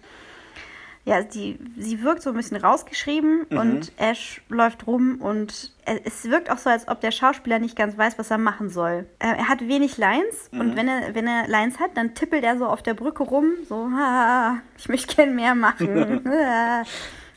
ja, 1.05 1.22
die, 1.22 1.59
sie 1.78 2.03
wirkt 2.03 2.22
so 2.22 2.30
ein 2.30 2.36
bisschen 2.36 2.59
rausgeschrieben 2.59 3.46
mhm. 3.48 3.59
und 3.59 3.92
Ash 3.96 4.42
läuft 4.48 4.86
rum 4.86 5.16
und 5.20 5.72
es 5.84 6.24
wirkt 6.30 6.51
auch 6.51 6.59
so, 6.59 6.70
als 6.70 6.88
ob 6.88 7.01
der 7.01 7.11
Schauspieler 7.11 7.59
nicht 7.59 7.74
ganz 7.74 7.96
weiß, 7.96 8.18
was 8.18 8.30
er 8.30 8.38
machen 8.38 8.68
soll. 8.68 9.07
Er 9.18 9.48
hat 9.48 9.66
wenig 9.66 9.96
Lines 9.96 10.51
mhm. 10.53 10.61
und 10.61 10.76
wenn 10.76 10.88
er, 10.88 11.14
wenn 11.14 11.26
er 11.26 11.48
Lines 11.48 11.80
hat, 11.80 11.96
dann 11.96 12.14
tippelt 12.14 12.44
er 12.44 12.59
so 12.59 12.66
auf 12.66 12.82
der 12.82 12.94
Brücke 12.94 13.22
rum, 13.22 13.46
so, 13.68 13.88
ich 14.76 14.88
möchte 14.88 15.16
gern 15.16 15.34
mehr 15.34 15.55
machen. 15.55 16.22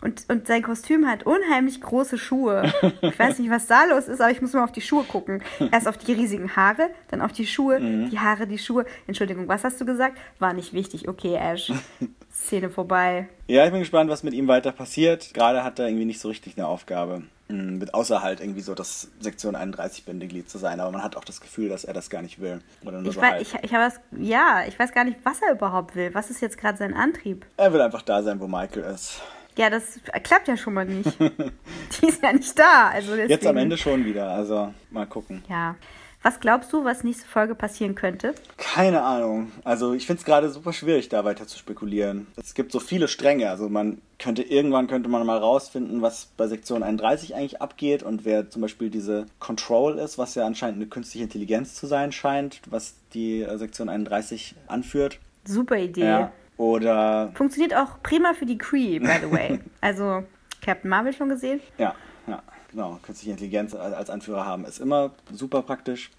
Und, 0.03 0.26
und 0.28 0.47
sein 0.47 0.61
Kostüm 0.61 1.07
hat 1.07 1.26
unheimlich 1.26 1.80
große 1.80 2.18
Schuhe. 2.18 2.74
Ich 2.99 3.18
weiß 3.18 3.39
nicht, 3.39 3.49
was 3.49 3.68
da 3.68 3.86
los 3.86 4.09
ist, 4.09 4.20
aber 4.20 4.32
ich 4.32 4.41
muss 4.41 4.51
mal 4.51 4.66
auf 4.66 4.74
die 4.74 4.82
Schuhe 4.82 5.05
gucken. 5.05 5.41
Erst 5.72 5.88
auf 5.88 5.97
die 5.97 6.11
riesigen 6.11 6.57
Haare, 6.57 6.89
dann 7.09 7.22
auf 7.22 7.32
die 7.32 7.47
Schuhe, 7.47 7.80
mhm. 7.80 8.09
die 8.09 8.20
Haare, 8.20 8.45
die 8.45 8.57
Schuhe. 8.57 8.86
Entschuldigung, 9.07 9.47
was 9.47 9.64
hast 9.64 9.80
du 9.80 9.86
gesagt? 9.86 10.18
War 10.39 10.51
nicht 10.51 10.74
wichtig. 10.74 11.07
Okay, 11.07 11.36
Ash. 11.36 11.72
Szene 12.34 12.69
vorbei. 12.69 13.27
Ja, 13.47 13.65
ich 13.65 13.71
bin 13.71 13.79
gespannt, 13.79 14.09
was 14.09 14.23
mit 14.23 14.34
ihm 14.34 14.47
weiter 14.47 14.71
passiert. 14.71 15.34
Gerade 15.34 15.63
hat 15.63 15.79
er 15.79 15.88
irgendwie 15.88 16.05
nicht 16.05 16.19
so 16.19 16.29
richtig 16.29 16.57
eine 16.57 16.67
Aufgabe. 16.67 17.21
Mm, 17.47 17.77
mit 17.77 17.93
außer 17.93 18.23
halt 18.23 18.39
irgendwie 18.39 18.61
so 18.61 18.73
das 18.73 19.09
Sektion 19.19 19.55
31 19.55 20.05
Bindeglied 20.05 20.49
zu 20.49 20.57
sein, 20.57 20.79
aber 20.79 20.91
man 20.91 21.03
hat 21.03 21.15
auch 21.15 21.25
das 21.25 21.41
Gefühl, 21.41 21.69
dass 21.69 21.84
er 21.84 21.93
das 21.93 22.09
gar 22.09 22.21
nicht 22.21 22.41
will. 22.41 22.61
Oder 22.84 23.01
nur 23.01 23.09
ich 23.09 23.15
so 23.15 23.21
weiß, 23.21 23.41
ich, 23.41 23.53
ich 23.63 23.71
das, 23.71 23.99
ja, 24.17 24.63
ich 24.67 24.77
weiß 24.79 24.91
gar 24.93 25.03
nicht, 25.03 25.17
was 25.23 25.41
er 25.41 25.51
überhaupt 25.53 25.95
will. 25.95 26.13
Was 26.13 26.29
ist 26.29 26.41
jetzt 26.41 26.57
gerade 26.57 26.77
sein 26.77 26.93
Antrieb? 26.93 27.45
Er 27.57 27.71
will 27.71 27.81
einfach 27.81 28.01
da 28.01 28.23
sein, 28.23 28.39
wo 28.39 28.47
Michael 28.47 28.84
ist. 28.84 29.21
Ja, 29.55 29.69
das 29.69 29.99
klappt 30.23 30.47
ja 30.47 30.57
schon 30.57 30.73
mal 30.73 30.86
nicht. 30.86 31.19
Die 31.19 32.07
ist 32.07 32.23
ja 32.23 32.34
nicht 32.34 32.57
da. 32.57 32.89
Also 32.89 33.15
Jetzt 33.15 33.45
am 33.45 33.57
Ende 33.57 33.77
schon 33.77 34.03
wieder, 34.03 34.29
also 34.29 34.73
mal 34.89 35.05
gucken. 35.05 35.43
Ja. 35.47 35.75
Was 36.24 36.39
glaubst 36.39 36.71
du, 36.71 36.86
was 36.86 37.03
nächste 37.03 37.28
Folge 37.28 37.53
passieren 37.53 37.95
könnte? 37.95 38.34
Keine 38.57 39.03
Ahnung. 39.03 39.51
Also 39.65 39.93
ich 39.93 40.07
finde 40.07 40.21
es 40.21 40.26
gerade 40.26 40.49
super 40.49 40.71
schwierig, 40.71 41.09
da 41.09 41.26
weiter 41.26 41.47
zu 41.47 41.59
spekulieren. 41.59 42.28
Es 42.38 42.53
gibt 42.53 42.71
so 42.71 42.80
viele 42.80 43.09
Stränge. 43.09 43.49
Also 43.49 43.67
man 43.67 44.01
könnte 44.19 44.41
irgendwann 44.41 44.88
könnte 44.88 45.09
man 45.09 45.26
mal 45.26 45.38
rausfinden, 45.38 46.01
was 46.01 46.30
bei 46.38 46.47
Sektion 46.47 46.82
31 46.82 47.36
eigentlich 47.36 47.61
abgeht 47.61 48.03
und 48.03 48.24
wer 48.24 48.49
zum 48.49 48.61
Beispiel 48.61 48.89
diese 48.89 49.26
Control 49.39 49.99
ist, 49.99 50.17
was 50.17 50.34
ja 50.36 50.45
anscheinend 50.45 50.78
eine 50.78 50.88
künstliche 50.88 51.26
Intelligenz 51.26 51.76
zu 51.76 51.88
sein 51.88 52.13
scheint, 52.13 52.61
was 52.69 52.95
die 53.13 53.41
äh, 53.41 53.57
Sektion 53.57 53.89
31 53.89 54.55
anführt. 54.67 55.19
Super 55.43 55.78
Idee. 55.78 56.05
Ja. 56.05 56.32
Oder. 56.55 57.32
Funktioniert 57.34 57.76
auch 57.76 58.01
prima 58.01 58.34
für 58.34 58.45
die 58.45 58.57
Cree, 58.57 58.99
by 58.99 59.17
the 59.21 59.30
way. 59.30 59.59
also, 59.82 60.24
Captain 60.61 60.89
Marvel 60.89 61.11
schon 61.11 61.28
gesehen? 61.28 61.59
Ja, 61.78 61.95
ja, 62.28 62.41
genau. 62.74 62.99
Künstliche 63.03 63.32
Intelligenz 63.32 63.74
als 63.74 64.09
Anführer 64.09 64.45
haben 64.45 64.65
ist 64.65 64.80
immer 64.80 65.11
super 65.32 65.61
praktisch. 65.61 66.11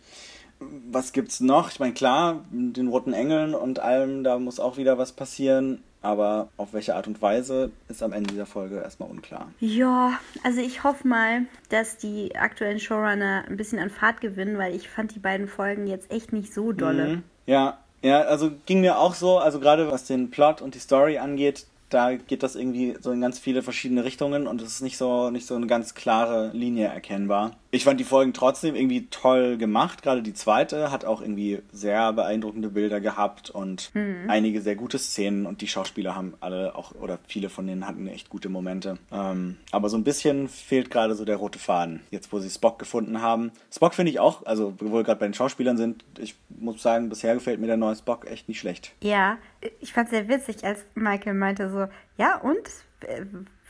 Was 0.90 1.12
gibt's 1.12 1.40
noch? 1.40 1.70
Ich 1.70 1.80
meine, 1.80 1.92
klar, 1.92 2.44
mit 2.50 2.76
den 2.76 2.88
roten 2.88 3.12
Engeln 3.12 3.55
und 3.55 3.80
allem, 3.80 4.24
da 4.24 4.38
muss 4.38 4.61
auch 4.61 4.76
wieder 4.76 4.96
was 4.96 5.12
passieren. 5.12 5.82
Aber 6.00 6.48
auf 6.59 6.74
welche 6.74 6.94
Art 6.96 7.07
und 7.07 7.22
Weise 7.22 7.70
ist 7.88 8.02
am 8.02 8.12
Ende 8.12 8.30
dieser 8.30 8.44
Folge 8.44 8.76
erstmal 8.76 9.09
unklar. 9.09 9.50
Ja, 9.61 10.18
also 10.42 10.61
ich 10.61 10.84
hoffe 10.84 11.09
mal, 11.09 11.46
dass 11.70 11.96
die 11.96 12.36
aktuellen 12.36 12.78
Showrunner 12.78 13.44
ein 13.48 13.57
bisschen 13.57 13.78
an 13.78 13.88
Fahrt 13.88 14.20
gewinnen, 14.20 14.59
weil 14.59 14.74
ich 14.74 14.90
fand 14.90 15.14
die 15.14 15.18
beiden 15.18 15.48
Folgen 15.48 15.86
jetzt 15.86 16.11
echt 16.11 16.34
nicht 16.34 16.52
so 16.52 16.72
dolle. 16.72 17.07
Mhm. 17.07 17.22
Ja, 17.46 17.78
ja, 18.02 18.20
also 18.20 18.50
ging 18.66 18.82
mir 18.82 18.98
auch 18.98 19.14
so, 19.14 19.38
also 19.38 19.61
gerade 19.61 19.90
was 19.90 20.05
den 20.05 20.30
Plot 20.30 20.61
und 20.61 20.74
die 20.74 20.78
Story 20.78 21.16
angeht, 21.16 21.66
da 21.89 22.14
geht 22.14 22.43
das 22.43 22.57
irgendwie 22.57 22.97
so 23.01 23.12
in 23.12 23.20
ganz 23.20 23.39
viele 23.39 23.62
verschiedene 23.62 24.05
Richtungen 24.05 24.47
und 24.47 24.61
es 24.62 24.68
ist 24.68 24.80
nicht 24.80 24.97
so, 24.97 25.30
nicht 25.30 25.47
so 25.47 25.55
eine 25.55 25.66
ganz 25.66 25.95
klare 25.95 26.51
Linie 26.53 26.89
erkennbar. 26.89 27.57
Ich 27.75 27.83
fand 27.83 27.99
die 27.99 28.05
Folgen 28.05 28.33
trotzdem 28.33 28.77
irgendwie 28.77 29.09
toll 29.09 29.57
gemacht. 29.57 30.01
Gerade 30.01 30.22
die 30.22 30.33
zweite 30.33 30.93
hat 30.93 31.05
auch 31.05 31.20
irgendwie 31.20 31.61
sehr 31.72 32.12
beeindruckende 32.12 32.68
Bilder 32.68 33.01
gehabt 33.01 33.51
und 33.51 33.91
mhm. 33.95 34.31
einige 34.31 34.62
sehr 34.62 34.77
gute 34.77 34.97
Szenen 34.97 35.45
und 35.45 35.61
die 35.61 35.66
Schauspieler 35.66 36.14
haben 36.14 36.35
alle 36.39 36.77
auch 36.77 36.95
oder 36.95 37.18
viele 37.27 37.49
von 37.49 37.66
denen 37.66 37.85
hatten 37.85 38.07
echt 38.07 38.31
gute 38.31 38.49
Momente. 38.49 38.99
Ähm, 39.11 39.57
aber 39.72 39.89
so 39.89 39.97
ein 39.97 40.05
bisschen 40.05 40.49
fehlt 40.49 40.89
gerade 40.89 41.16
so 41.16 41.25
der 41.25 41.35
rote 41.35 41.59
Faden. 41.59 42.03
Jetzt, 42.12 42.33
wo 42.33 42.39
sie 42.39 42.49
Spock 42.49 42.79
gefunden 42.79 43.20
haben. 43.20 43.51
Spock 43.72 43.95
finde 43.95 44.12
ich 44.12 44.20
auch, 44.20 44.47
also 44.47 44.75
wo 44.79 44.93
wir 44.93 45.03
gerade 45.03 45.18
bei 45.18 45.27
den 45.27 45.35
Schauspielern 45.35 45.77
sind, 45.77 46.05
ich 46.16 46.37
muss 46.51 46.81
sagen, 46.81 47.09
bisher 47.09 47.35
gefällt 47.35 47.59
mir 47.59 47.66
der 47.66 47.77
neue 47.77 47.97
Spock 47.97 48.31
echt 48.31 48.47
nicht 48.47 48.61
schlecht. 48.61 48.93
Ja, 49.03 49.39
ich 49.81 49.93
fand 49.93 50.07
es 50.07 50.11
sehr 50.12 50.29
witzig, 50.29 50.62
als 50.62 50.85
Michael 50.95 51.35
meinte 51.35 51.68
so, 51.68 51.89
ja 52.18 52.37
und 52.37 52.70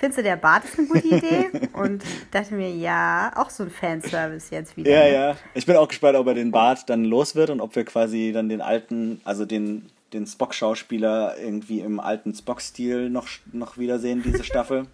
findest 0.05 0.19
du, 0.19 0.23
der 0.23 0.37
Bart 0.37 0.65
ist 0.65 0.79
eine 0.79 0.89
gute 0.89 1.07
Idee? 1.07 1.51
Und 1.73 2.05
dachte 2.31 2.55
mir, 2.55 2.71
ja, 2.71 3.33
auch 3.37 3.49
so 3.49 3.63
ein 3.63 3.71
Fanservice 3.71 4.51
jetzt 4.51 4.77
wieder. 4.77 4.91
Ja, 4.91 5.05
ne? 5.05 5.13
ja. 5.13 5.37
Ich 5.55 5.65
bin 5.65 5.77
auch 5.77 5.89
gespannt, 5.89 6.17
ob 6.19 6.27
er 6.27 6.35
den 6.35 6.51
Bart 6.51 6.91
dann 6.91 7.05
los 7.05 7.35
wird 7.35 7.49
und 7.51 7.61
ob 7.61 7.75
wir 7.75 7.85
quasi 7.85 8.31
dann 8.33 8.49
den 8.49 8.61
alten, 8.61 9.21
also 9.25 9.47
den, 9.47 9.87
den 10.13 10.27
Spock-Schauspieler 10.27 11.37
irgendwie 11.39 11.81
im 11.81 12.01
alten 12.01 12.35
Spock-Stil 12.35 13.09
noch, 13.09 13.29
noch 13.53 13.79
wiedersehen, 13.79 14.23
diese 14.23 14.45
Staffel. 14.45 14.87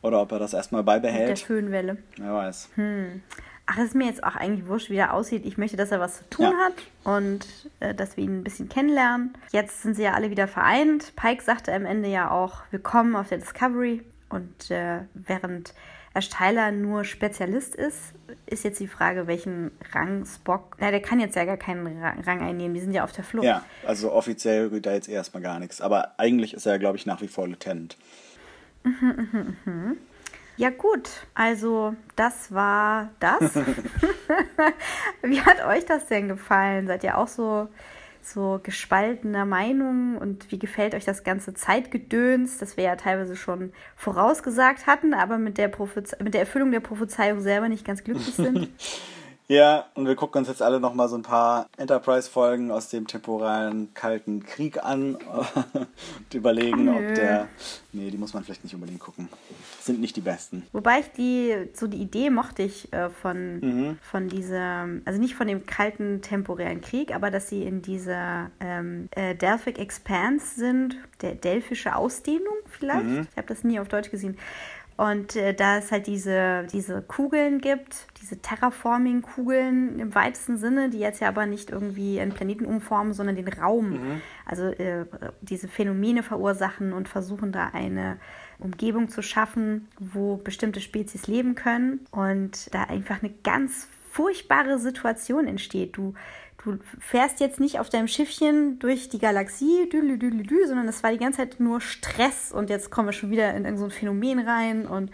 Oder 0.00 0.22
ob 0.22 0.32
er 0.32 0.38
das 0.38 0.54
erstmal 0.54 0.82
beibehält. 0.82 1.28
Mit 1.28 1.38
der 1.40 1.46
Föhnwelle. 1.46 1.98
Wer 2.16 2.32
weiß. 2.32 2.70
Hm. 2.76 3.22
Ach, 3.66 3.76
es 3.76 3.88
ist 3.88 3.94
mir 3.94 4.06
jetzt 4.06 4.24
auch 4.24 4.36
eigentlich 4.36 4.66
wurscht, 4.66 4.88
wie 4.88 4.96
er 4.96 5.12
aussieht. 5.12 5.44
Ich 5.44 5.58
möchte, 5.58 5.76
dass 5.76 5.90
er 5.90 6.00
was 6.00 6.20
zu 6.20 6.30
tun 6.30 6.46
ja. 6.46 6.52
hat 6.52 6.74
und 7.04 7.46
äh, 7.80 7.94
dass 7.94 8.16
wir 8.16 8.24
ihn 8.24 8.38
ein 8.38 8.44
bisschen 8.44 8.70
kennenlernen. 8.70 9.34
Jetzt 9.52 9.82
sind 9.82 9.94
sie 9.94 10.04
ja 10.04 10.14
alle 10.14 10.30
wieder 10.30 10.48
vereint. 10.48 11.12
Pike 11.16 11.42
sagte 11.42 11.74
am 11.74 11.84
Ende 11.84 12.08
ja 12.08 12.30
auch, 12.30 12.62
wir 12.70 12.78
kommen 12.78 13.14
auf 13.14 13.28
der 13.28 13.38
Discovery. 13.38 14.02
Und 14.28 14.70
äh, 14.70 15.00
während 15.14 15.74
Tyler 16.30 16.72
nur 16.72 17.04
Spezialist 17.04 17.76
ist, 17.76 18.12
ist 18.46 18.64
jetzt 18.64 18.80
die 18.80 18.88
Frage, 18.88 19.26
welchen 19.26 19.70
Rang 19.92 20.24
Spock. 20.24 20.76
Na, 20.80 20.90
der 20.90 21.00
kann 21.00 21.20
jetzt 21.20 21.36
ja 21.36 21.44
gar 21.44 21.56
keinen 21.56 22.02
Rang 22.02 22.40
einnehmen, 22.40 22.74
die 22.74 22.80
sind 22.80 22.92
ja 22.92 23.04
auf 23.04 23.12
der 23.12 23.22
Flucht. 23.22 23.44
Ja, 23.44 23.64
also 23.86 24.12
offiziell 24.12 24.66
rührt 24.68 24.86
da 24.86 24.92
jetzt 24.92 25.08
erstmal 25.08 25.42
gar 25.42 25.60
nichts. 25.60 25.80
Aber 25.80 26.18
eigentlich 26.18 26.54
ist 26.54 26.66
er, 26.66 26.78
glaube 26.78 26.96
ich, 26.96 27.06
nach 27.06 27.20
wie 27.20 27.28
vor 27.28 27.46
Lieutenant. 27.46 27.96
Mhm, 28.82 29.28
mhm, 29.32 29.56
mhm. 29.64 29.96
Ja 30.56 30.70
gut, 30.70 31.08
also 31.34 31.94
das 32.16 32.52
war 32.52 33.10
das. 33.20 33.54
Wie 35.22 35.40
hat 35.40 35.64
euch 35.64 35.84
das 35.86 36.06
denn 36.06 36.26
gefallen? 36.26 36.88
Seid 36.88 37.04
ihr 37.04 37.16
auch 37.16 37.28
so 37.28 37.68
so 38.32 38.60
gespaltener 38.62 39.44
Meinung 39.44 40.16
und 40.18 40.50
wie 40.50 40.58
gefällt 40.58 40.94
euch 40.94 41.04
das 41.04 41.24
ganze 41.24 41.54
Zeitgedöns, 41.54 42.58
das 42.58 42.76
wir 42.76 42.84
ja 42.84 42.96
teilweise 42.96 43.36
schon 43.36 43.72
vorausgesagt 43.96 44.86
hatten, 44.86 45.14
aber 45.14 45.38
mit 45.38 45.58
der, 45.58 45.70
mit 46.22 46.34
der 46.34 46.40
Erfüllung 46.40 46.70
der 46.70 46.80
Prophezeiung 46.80 47.40
selber 47.40 47.68
nicht 47.68 47.84
ganz 47.84 48.04
glücklich 48.04 48.34
sind? 48.34 48.68
Ja, 49.50 49.86
und 49.94 50.06
wir 50.06 50.14
gucken 50.14 50.40
uns 50.40 50.48
jetzt 50.48 50.60
alle 50.60 50.78
nochmal 50.78 51.08
so 51.08 51.16
ein 51.16 51.22
paar 51.22 51.70
Enterprise-Folgen 51.78 52.70
aus 52.70 52.90
dem 52.90 53.06
temporalen 53.06 53.94
Kalten 53.94 54.44
Krieg 54.44 54.84
an 54.84 55.16
und 55.74 56.34
überlegen, 56.34 56.90
ob 56.90 57.14
der. 57.14 57.48
Nee, 57.94 58.10
die 58.10 58.18
muss 58.18 58.34
man 58.34 58.44
vielleicht 58.44 58.62
nicht 58.62 58.74
unbedingt 58.74 59.00
gucken. 59.00 59.30
Sind 59.80 60.02
nicht 60.02 60.16
die 60.16 60.20
besten. 60.20 60.66
Wobei 60.72 61.00
ich 61.00 61.10
die, 61.12 61.70
so 61.72 61.86
die 61.86 61.96
Idee 61.96 62.28
mochte 62.28 62.62
ich 62.62 62.92
äh, 62.92 63.08
von, 63.08 63.60
mhm. 63.60 63.98
von 64.02 64.28
dieser, 64.28 64.86
also 65.06 65.18
nicht 65.18 65.34
von 65.34 65.46
dem 65.46 65.64
kalten 65.64 66.20
temporären 66.20 66.82
Krieg, 66.82 67.14
aber 67.14 67.30
dass 67.30 67.48
sie 67.48 67.62
in 67.62 67.80
dieser 67.80 68.50
ähm, 68.60 69.08
äh, 69.12 69.34
Delphic 69.34 69.78
Expanse 69.78 70.56
sind, 70.56 70.96
der 71.22 71.34
delphische 71.34 71.96
Ausdehnung 71.96 72.56
vielleicht. 72.66 73.06
Mhm. 73.06 73.26
Ich 73.30 73.36
habe 73.38 73.48
das 73.48 73.64
nie 73.64 73.80
auf 73.80 73.88
Deutsch 73.88 74.10
gesehen. 74.10 74.36
Und 74.98 75.36
äh, 75.36 75.54
da 75.54 75.78
es 75.78 75.92
halt 75.92 76.08
diese, 76.08 76.66
diese 76.72 77.02
Kugeln 77.02 77.60
gibt, 77.60 78.08
diese 78.20 78.42
Terraforming-Kugeln 78.42 80.00
im 80.00 80.12
weitesten 80.12 80.56
Sinne, 80.56 80.90
die 80.90 80.98
jetzt 80.98 81.20
ja 81.20 81.28
aber 81.28 81.46
nicht 81.46 81.70
irgendwie 81.70 82.18
einen 82.18 82.32
Planeten 82.32 82.66
umformen, 82.66 83.12
sondern 83.12 83.36
den 83.36 83.46
Raum, 83.46 83.90
mhm. 83.90 84.20
also 84.44 84.64
äh, 84.64 85.06
diese 85.40 85.68
Phänomene 85.68 86.24
verursachen 86.24 86.92
und 86.92 87.08
versuchen 87.08 87.52
da 87.52 87.68
eine 87.68 88.18
Umgebung 88.58 89.08
zu 89.08 89.22
schaffen, 89.22 89.86
wo 90.00 90.36
bestimmte 90.36 90.80
Spezies 90.80 91.28
leben 91.28 91.54
können 91.54 92.04
und 92.10 92.74
da 92.74 92.82
einfach 92.82 93.22
eine 93.22 93.32
ganz 93.44 93.86
furchtbare 94.10 94.80
Situation 94.80 95.46
entsteht. 95.46 95.96
Du 95.96 96.14
du 96.64 96.78
fährst 96.98 97.40
jetzt 97.40 97.60
nicht 97.60 97.78
auf 97.78 97.88
deinem 97.88 98.08
Schiffchen 98.08 98.78
durch 98.78 99.08
die 99.08 99.18
Galaxie, 99.18 99.88
dü, 99.88 100.18
dü, 100.18 100.42
dü, 100.42 100.66
sondern 100.66 100.88
es 100.88 101.02
war 101.02 101.10
die 101.10 101.18
ganze 101.18 101.38
Zeit 101.38 101.60
nur 101.60 101.80
Stress 101.80 102.52
und 102.52 102.70
jetzt 102.70 102.90
kommen 102.90 103.08
wir 103.08 103.12
schon 103.12 103.30
wieder 103.30 103.50
in 103.50 103.64
irgendein 103.64 103.78
so 103.78 103.90
Phänomen 103.90 104.40
rein 104.40 104.86
und 104.86 105.10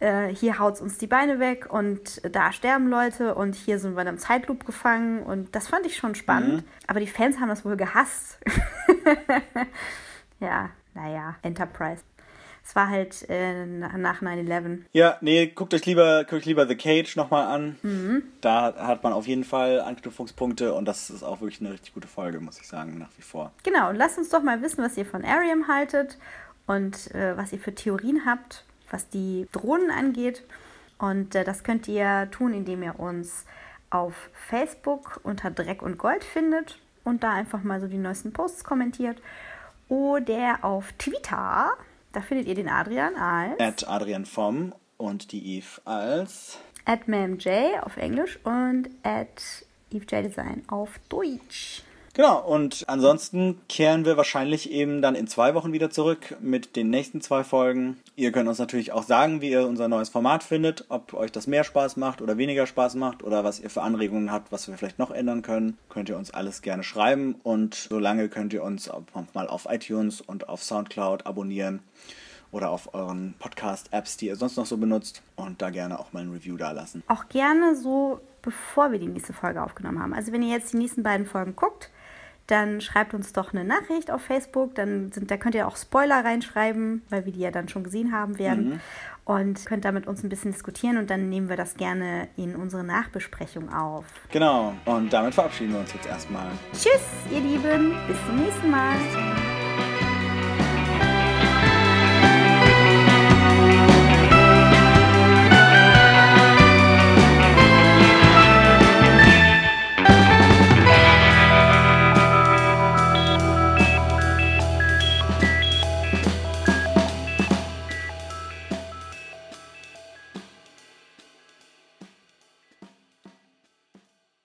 äh, 0.00 0.28
hier 0.28 0.58
haut 0.58 0.74
es 0.74 0.80
uns 0.80 0.98
die 0.98 1.06
Beine 1.06 1.38
weg 1.38 1.72
und 1.72 2.20
da 2.34 2.52
sterben 2.52 2.88
Leute 2.88 3.34
und 3.34 3.54
hier 3.54 3.78
sind 3.78 3.94
wir 3.94 4.02
in 4.02 4.08
einem 4.08 4.18
Zeitloop 4.18 4.66
gefangen 4.66 5.22
und 5.22 5.54
das 5.54 5.68
fand 5.68 5.86
ich 5.86 5.96
schon 5.96 6.14
spannend. 6.14 6.62
Mhm. 6.62 6.68
Aber 6.86 7.00
die 7.00 7.06
Fans 7.06 7.40
haben 7.40 7.48
das 7.48 7.64
wohl 7.64 7.76
gehasst. 7.76 8.38
ja, 10.40 10.70
naja, 10.94 11.36
Enterprise. 11.42 12.02
Es 12.66 12.74
war 12.74 12.88
halt 12.88 13.28
äh, 13.28 13.66
nach 13.66 14.22
9-11. 14.22 14.84
Ja, 14.92 15.18
nee, 15.20 15.48
guckt 15.48 15.74
euch 15.74 15.84
lieber, 15.84 16.20
guckt 16.20 16.32
euch 16.32 16.44
lieber 16.46 16.66
The 16.66 16.76
Cage 16.76 17.14
nochmal 17.16 17.46
an. 17.46 17.76
Mhm. 17.82 18.22
Da 18.40 18.74
hat 18.76 19.02
man 19.02 19.12
auf 19.12 19.26
jeden 19.26 19.44
Fall 19.44 19.82
Anknüpfungspunkte 19.82 20.72
und 20.72 20.86
das 20.86 21.10
ist 21.10 21.22
auch 21.22 21.42
wirklich 21.42 21.60
eine 21.60 21.72
richtig 21.72 21.92
gute 21.92 22.08
Folge, 22.08 22.40
muss 22.40 22.58
ich 22.58 22.66
sagen, 22.66 22.98
nach 22.98 23.10
wie 23.18 23.22
vor. 23.22 23.52
Genau, 23.64 23.90
und 23.90 23.96
lasst 23.96 24.16
uns 24.16 24.30
doch 24.30 24.42
mal 24.42 24.62
wissen, 24.62 24.82
was 24.82 24.96
ihr 24.96 25.04
von 25.04 25.24
Ariam 25.24 25.68
haltet 25.68 26.16
und 26.66 27.14
äh, 27.14 27.36
was 27.36 27.52
ihr 27.52 27.58
für 27.58 27.74
Theorien 27.74 28.22
habt, 28.24 28.64
was 28.90 29.10
die 29.10 29.46
Drohnen 29.52 29.90
angeht. 29.90 30.42
Und 30.98 31.34
äh, 31.34 31.44
das 31.44 31.64
könnt 31.64 31.86
ihr 31.86 32.28
tun, 32.30 32.54
indem 32.54 32.82
ihr 32.82 32.98
uns 32.98 33.44
auf 33.90 34.30
Facebook 34.32 35.20
unter 35.22 35.50
Dreck 35.50 35.82
und 35.82 35.98
Gold 35.98 36.24
findet 36.24 36.78
und 37.04 37.22
da 37.22 37.32
einfach 37.32 37.62
mal 37.62 37.80
so 37.80 37.88
die 37.88 37.98
neuesten 37.98 38.32
Posts 38.32 38.64
kommentiert. 38.64 39.20
Oder 39.88 40.60
auf 40.62 40.92
Twitter 40.92 41.72
da 42.14 42.22
findet 42.22 42.46
ihr 42.46 42.54
den 42.54 42.68
Adrian 42.68 43.14
als. 43.16 43.60
At 43.60 43.88
Adrian 43.88 44.24
vom 44.24 44.74
und 44.96 45.32
die 45.32 45.56
Eve 45.56 45.80
als. 45.84 46.58
At 46.86 47.08
MamJ 47.08 47.48
auf 47.82 47.96
Englisch 47.96 48.38
und 48.44 48.88
at 49.02 49.42
Eve 49.90 50.04
J 50.06 50.24
Design 50.24 50.62
auf 50.68 50.98
Deutsch. 51.08 51.82
Genau, 52.16 52.38
und 52.38 52.84
ansonsten 52.86 53.60
kehren 53.68 54.04
wir 54.04 54.16
wahrscheinlich 54.16 54.70
eben 54.70 55.02
dann 55.02 55.16
in 55.16 55.26
zwei 55.26 55.52
Wochen 55.54 55.72
wieder 55.72 55.90
zurück 55.90 56.36
mit 56.40 56.76
den 56.76 56.88
nächsten 56.88 57.20
zwei 57.20 57.42
Folgen. 57.42 57.96
Ihr 58.14 58.30
könnt 58.30 58.48
uns 58.48 58.60
natürlich 58.60 58.92
auch 58.92 59.02
sagen, 59.02 59.40
wie 59.40 59.50
ihr 59.50 59.66
unser 59.66 59.88
neues 59.88 60.10
Format 60.10 60.44
findet, 60.44 60.84
ob 60.90 61.12
euch 61.12 61.32
das 61.32 61.48
mehr 61.48 61.64
Spaß 61.64 61.96
macht 61.96 62.22
oder 62.22 62.38
weniger 62.38 62.68
Spaß 62.68 62.94
macht 62.94 63.24
oder 63.24 63.42
was 63.42 63.58
ihr 63.58 63.68
für 63.68 63.82
Anregungen 63.82 64.30
habt, 64.30 64.52
was 64.52 64.68
wir 64.68 64.76
vielleicht 64.78 65.00
noch 65.00 65.10
ändern 65.10 65.42
können. 65.42 65.76
Könnt 65.88 66.08
ihr 66.08 66.16
uns 66.16 66.32
alles 66.32 66.62
gerne 66.62 66.84
schreiben 66.84 67.34
und 67.42 67.74
solange 67.74 68.28
könnt 68.28 68.52
ihr 68.52 68.62
uns 68.62 68.88
auch 68.88 69.02
mal 69.32 69.48
auf 69.48 69.66
iTunes 69.68 70.20
und 70.20 70.48
auf 70.48 70.62
Soundcloud 70.62 71.26
abonnieren 71.26 71.80
oder 72.52 72.70
auf 72.70 72.94
euren 72.94 73.34
Podcast-Apps, 73.40 74.18
die 74.18 74.28
ihr 74.28 74.36
sonst 74.36 74.56
noch 74.56 74.66
so 74.66 74.76
benutzt 74.76 75.20
und 75.34 75.60
da 75.60 75.70
gerne 75.70 75.98
auch 75.98 76.12
mal 76.12 76.22
ein 76.22 76.30
Review 76.30 76.56
da 76.56 76.70
lassen. 76.70 77.02
Auch 77.08 77.28
gerne 77.28 77.74
so, 77.74 78.20
bevor 78.40 78.92
wir 78.92 79.00
die 79.00 79.08
nächste 79.08 79.32
Folge 79.32 79.60
aufgenommen 79.60 80.00
haben. 80.00 80.14
Also 80.14 80.30
wenn 80.30 80.42
ihr 80.42 80.54
jetzt 80.54 80.72
die 80.72 80.76
nächsten 80.76 81.02
beiden 81.02 81.26
Folgen 81.26 81.56
guckt, 81.56 81.90
dann 82.46 82.80
schreibt 82.80 83.14
uns 83.14 83.32
doch 83.32 83.52
eine 83.52 83.64
Nachricht 83.64 84.10
auf 84.10 84.22
Facebook. 84.22 84.74
Dann 84.74 85.10
sind, 85.12 85.30
da 85.30 85.36
könnt 85.36 85.54
ihr 85.54 85.66
auch 85.66 85.76
Spoiler 85.76 86.24
reinschreiben, 86.24 87.02
weil 87.08 87.24
wir 87.24 87.32
die 87.32 87.40
ja 87.40 87.50
dann 87.50 87.68
schon 87.68 87.84
gesehen 87.84 88.12
haben 88.12 88.38
werden. 88.38 88.68
Mhm. 88.68 88.80
Und 89.24 89.64
könnt 89.64 89.86
da 89.86 89.92
mit 89.92 90.06
uns 90.06 90.22
ein 90.22 90.28
bisschen 90.28 90.52
diskutieren 90.52 90.98
und 90.98 91.08
dann 91.08 91.30
nehmen 91.30 91.48
wir 91.48 91.56
das 91.56 91.76
gerne 91.76 92.28
in 92.36 92.54
unsere 92.54 92.84
Nachbesprechung 92.84 93.72
auf. 93.72 94.04
Genau, 94.30 94.74
und 94.84 95.10
damit 95.14 95.32
verabschieden 95.32 95.72
wir 95.72 95.80
uns 95.80 95.94
jetzt 95.94 96.06
erstmal. 96.06 96.48
Tschüss, 96.74 97.00
ihr 97.30 97.40
Lieben, 97.40 97.94
bis 98.06 98.18
zum 98.26 98.36
nächsten 98.36 98.70
Mal. 98.70 98.96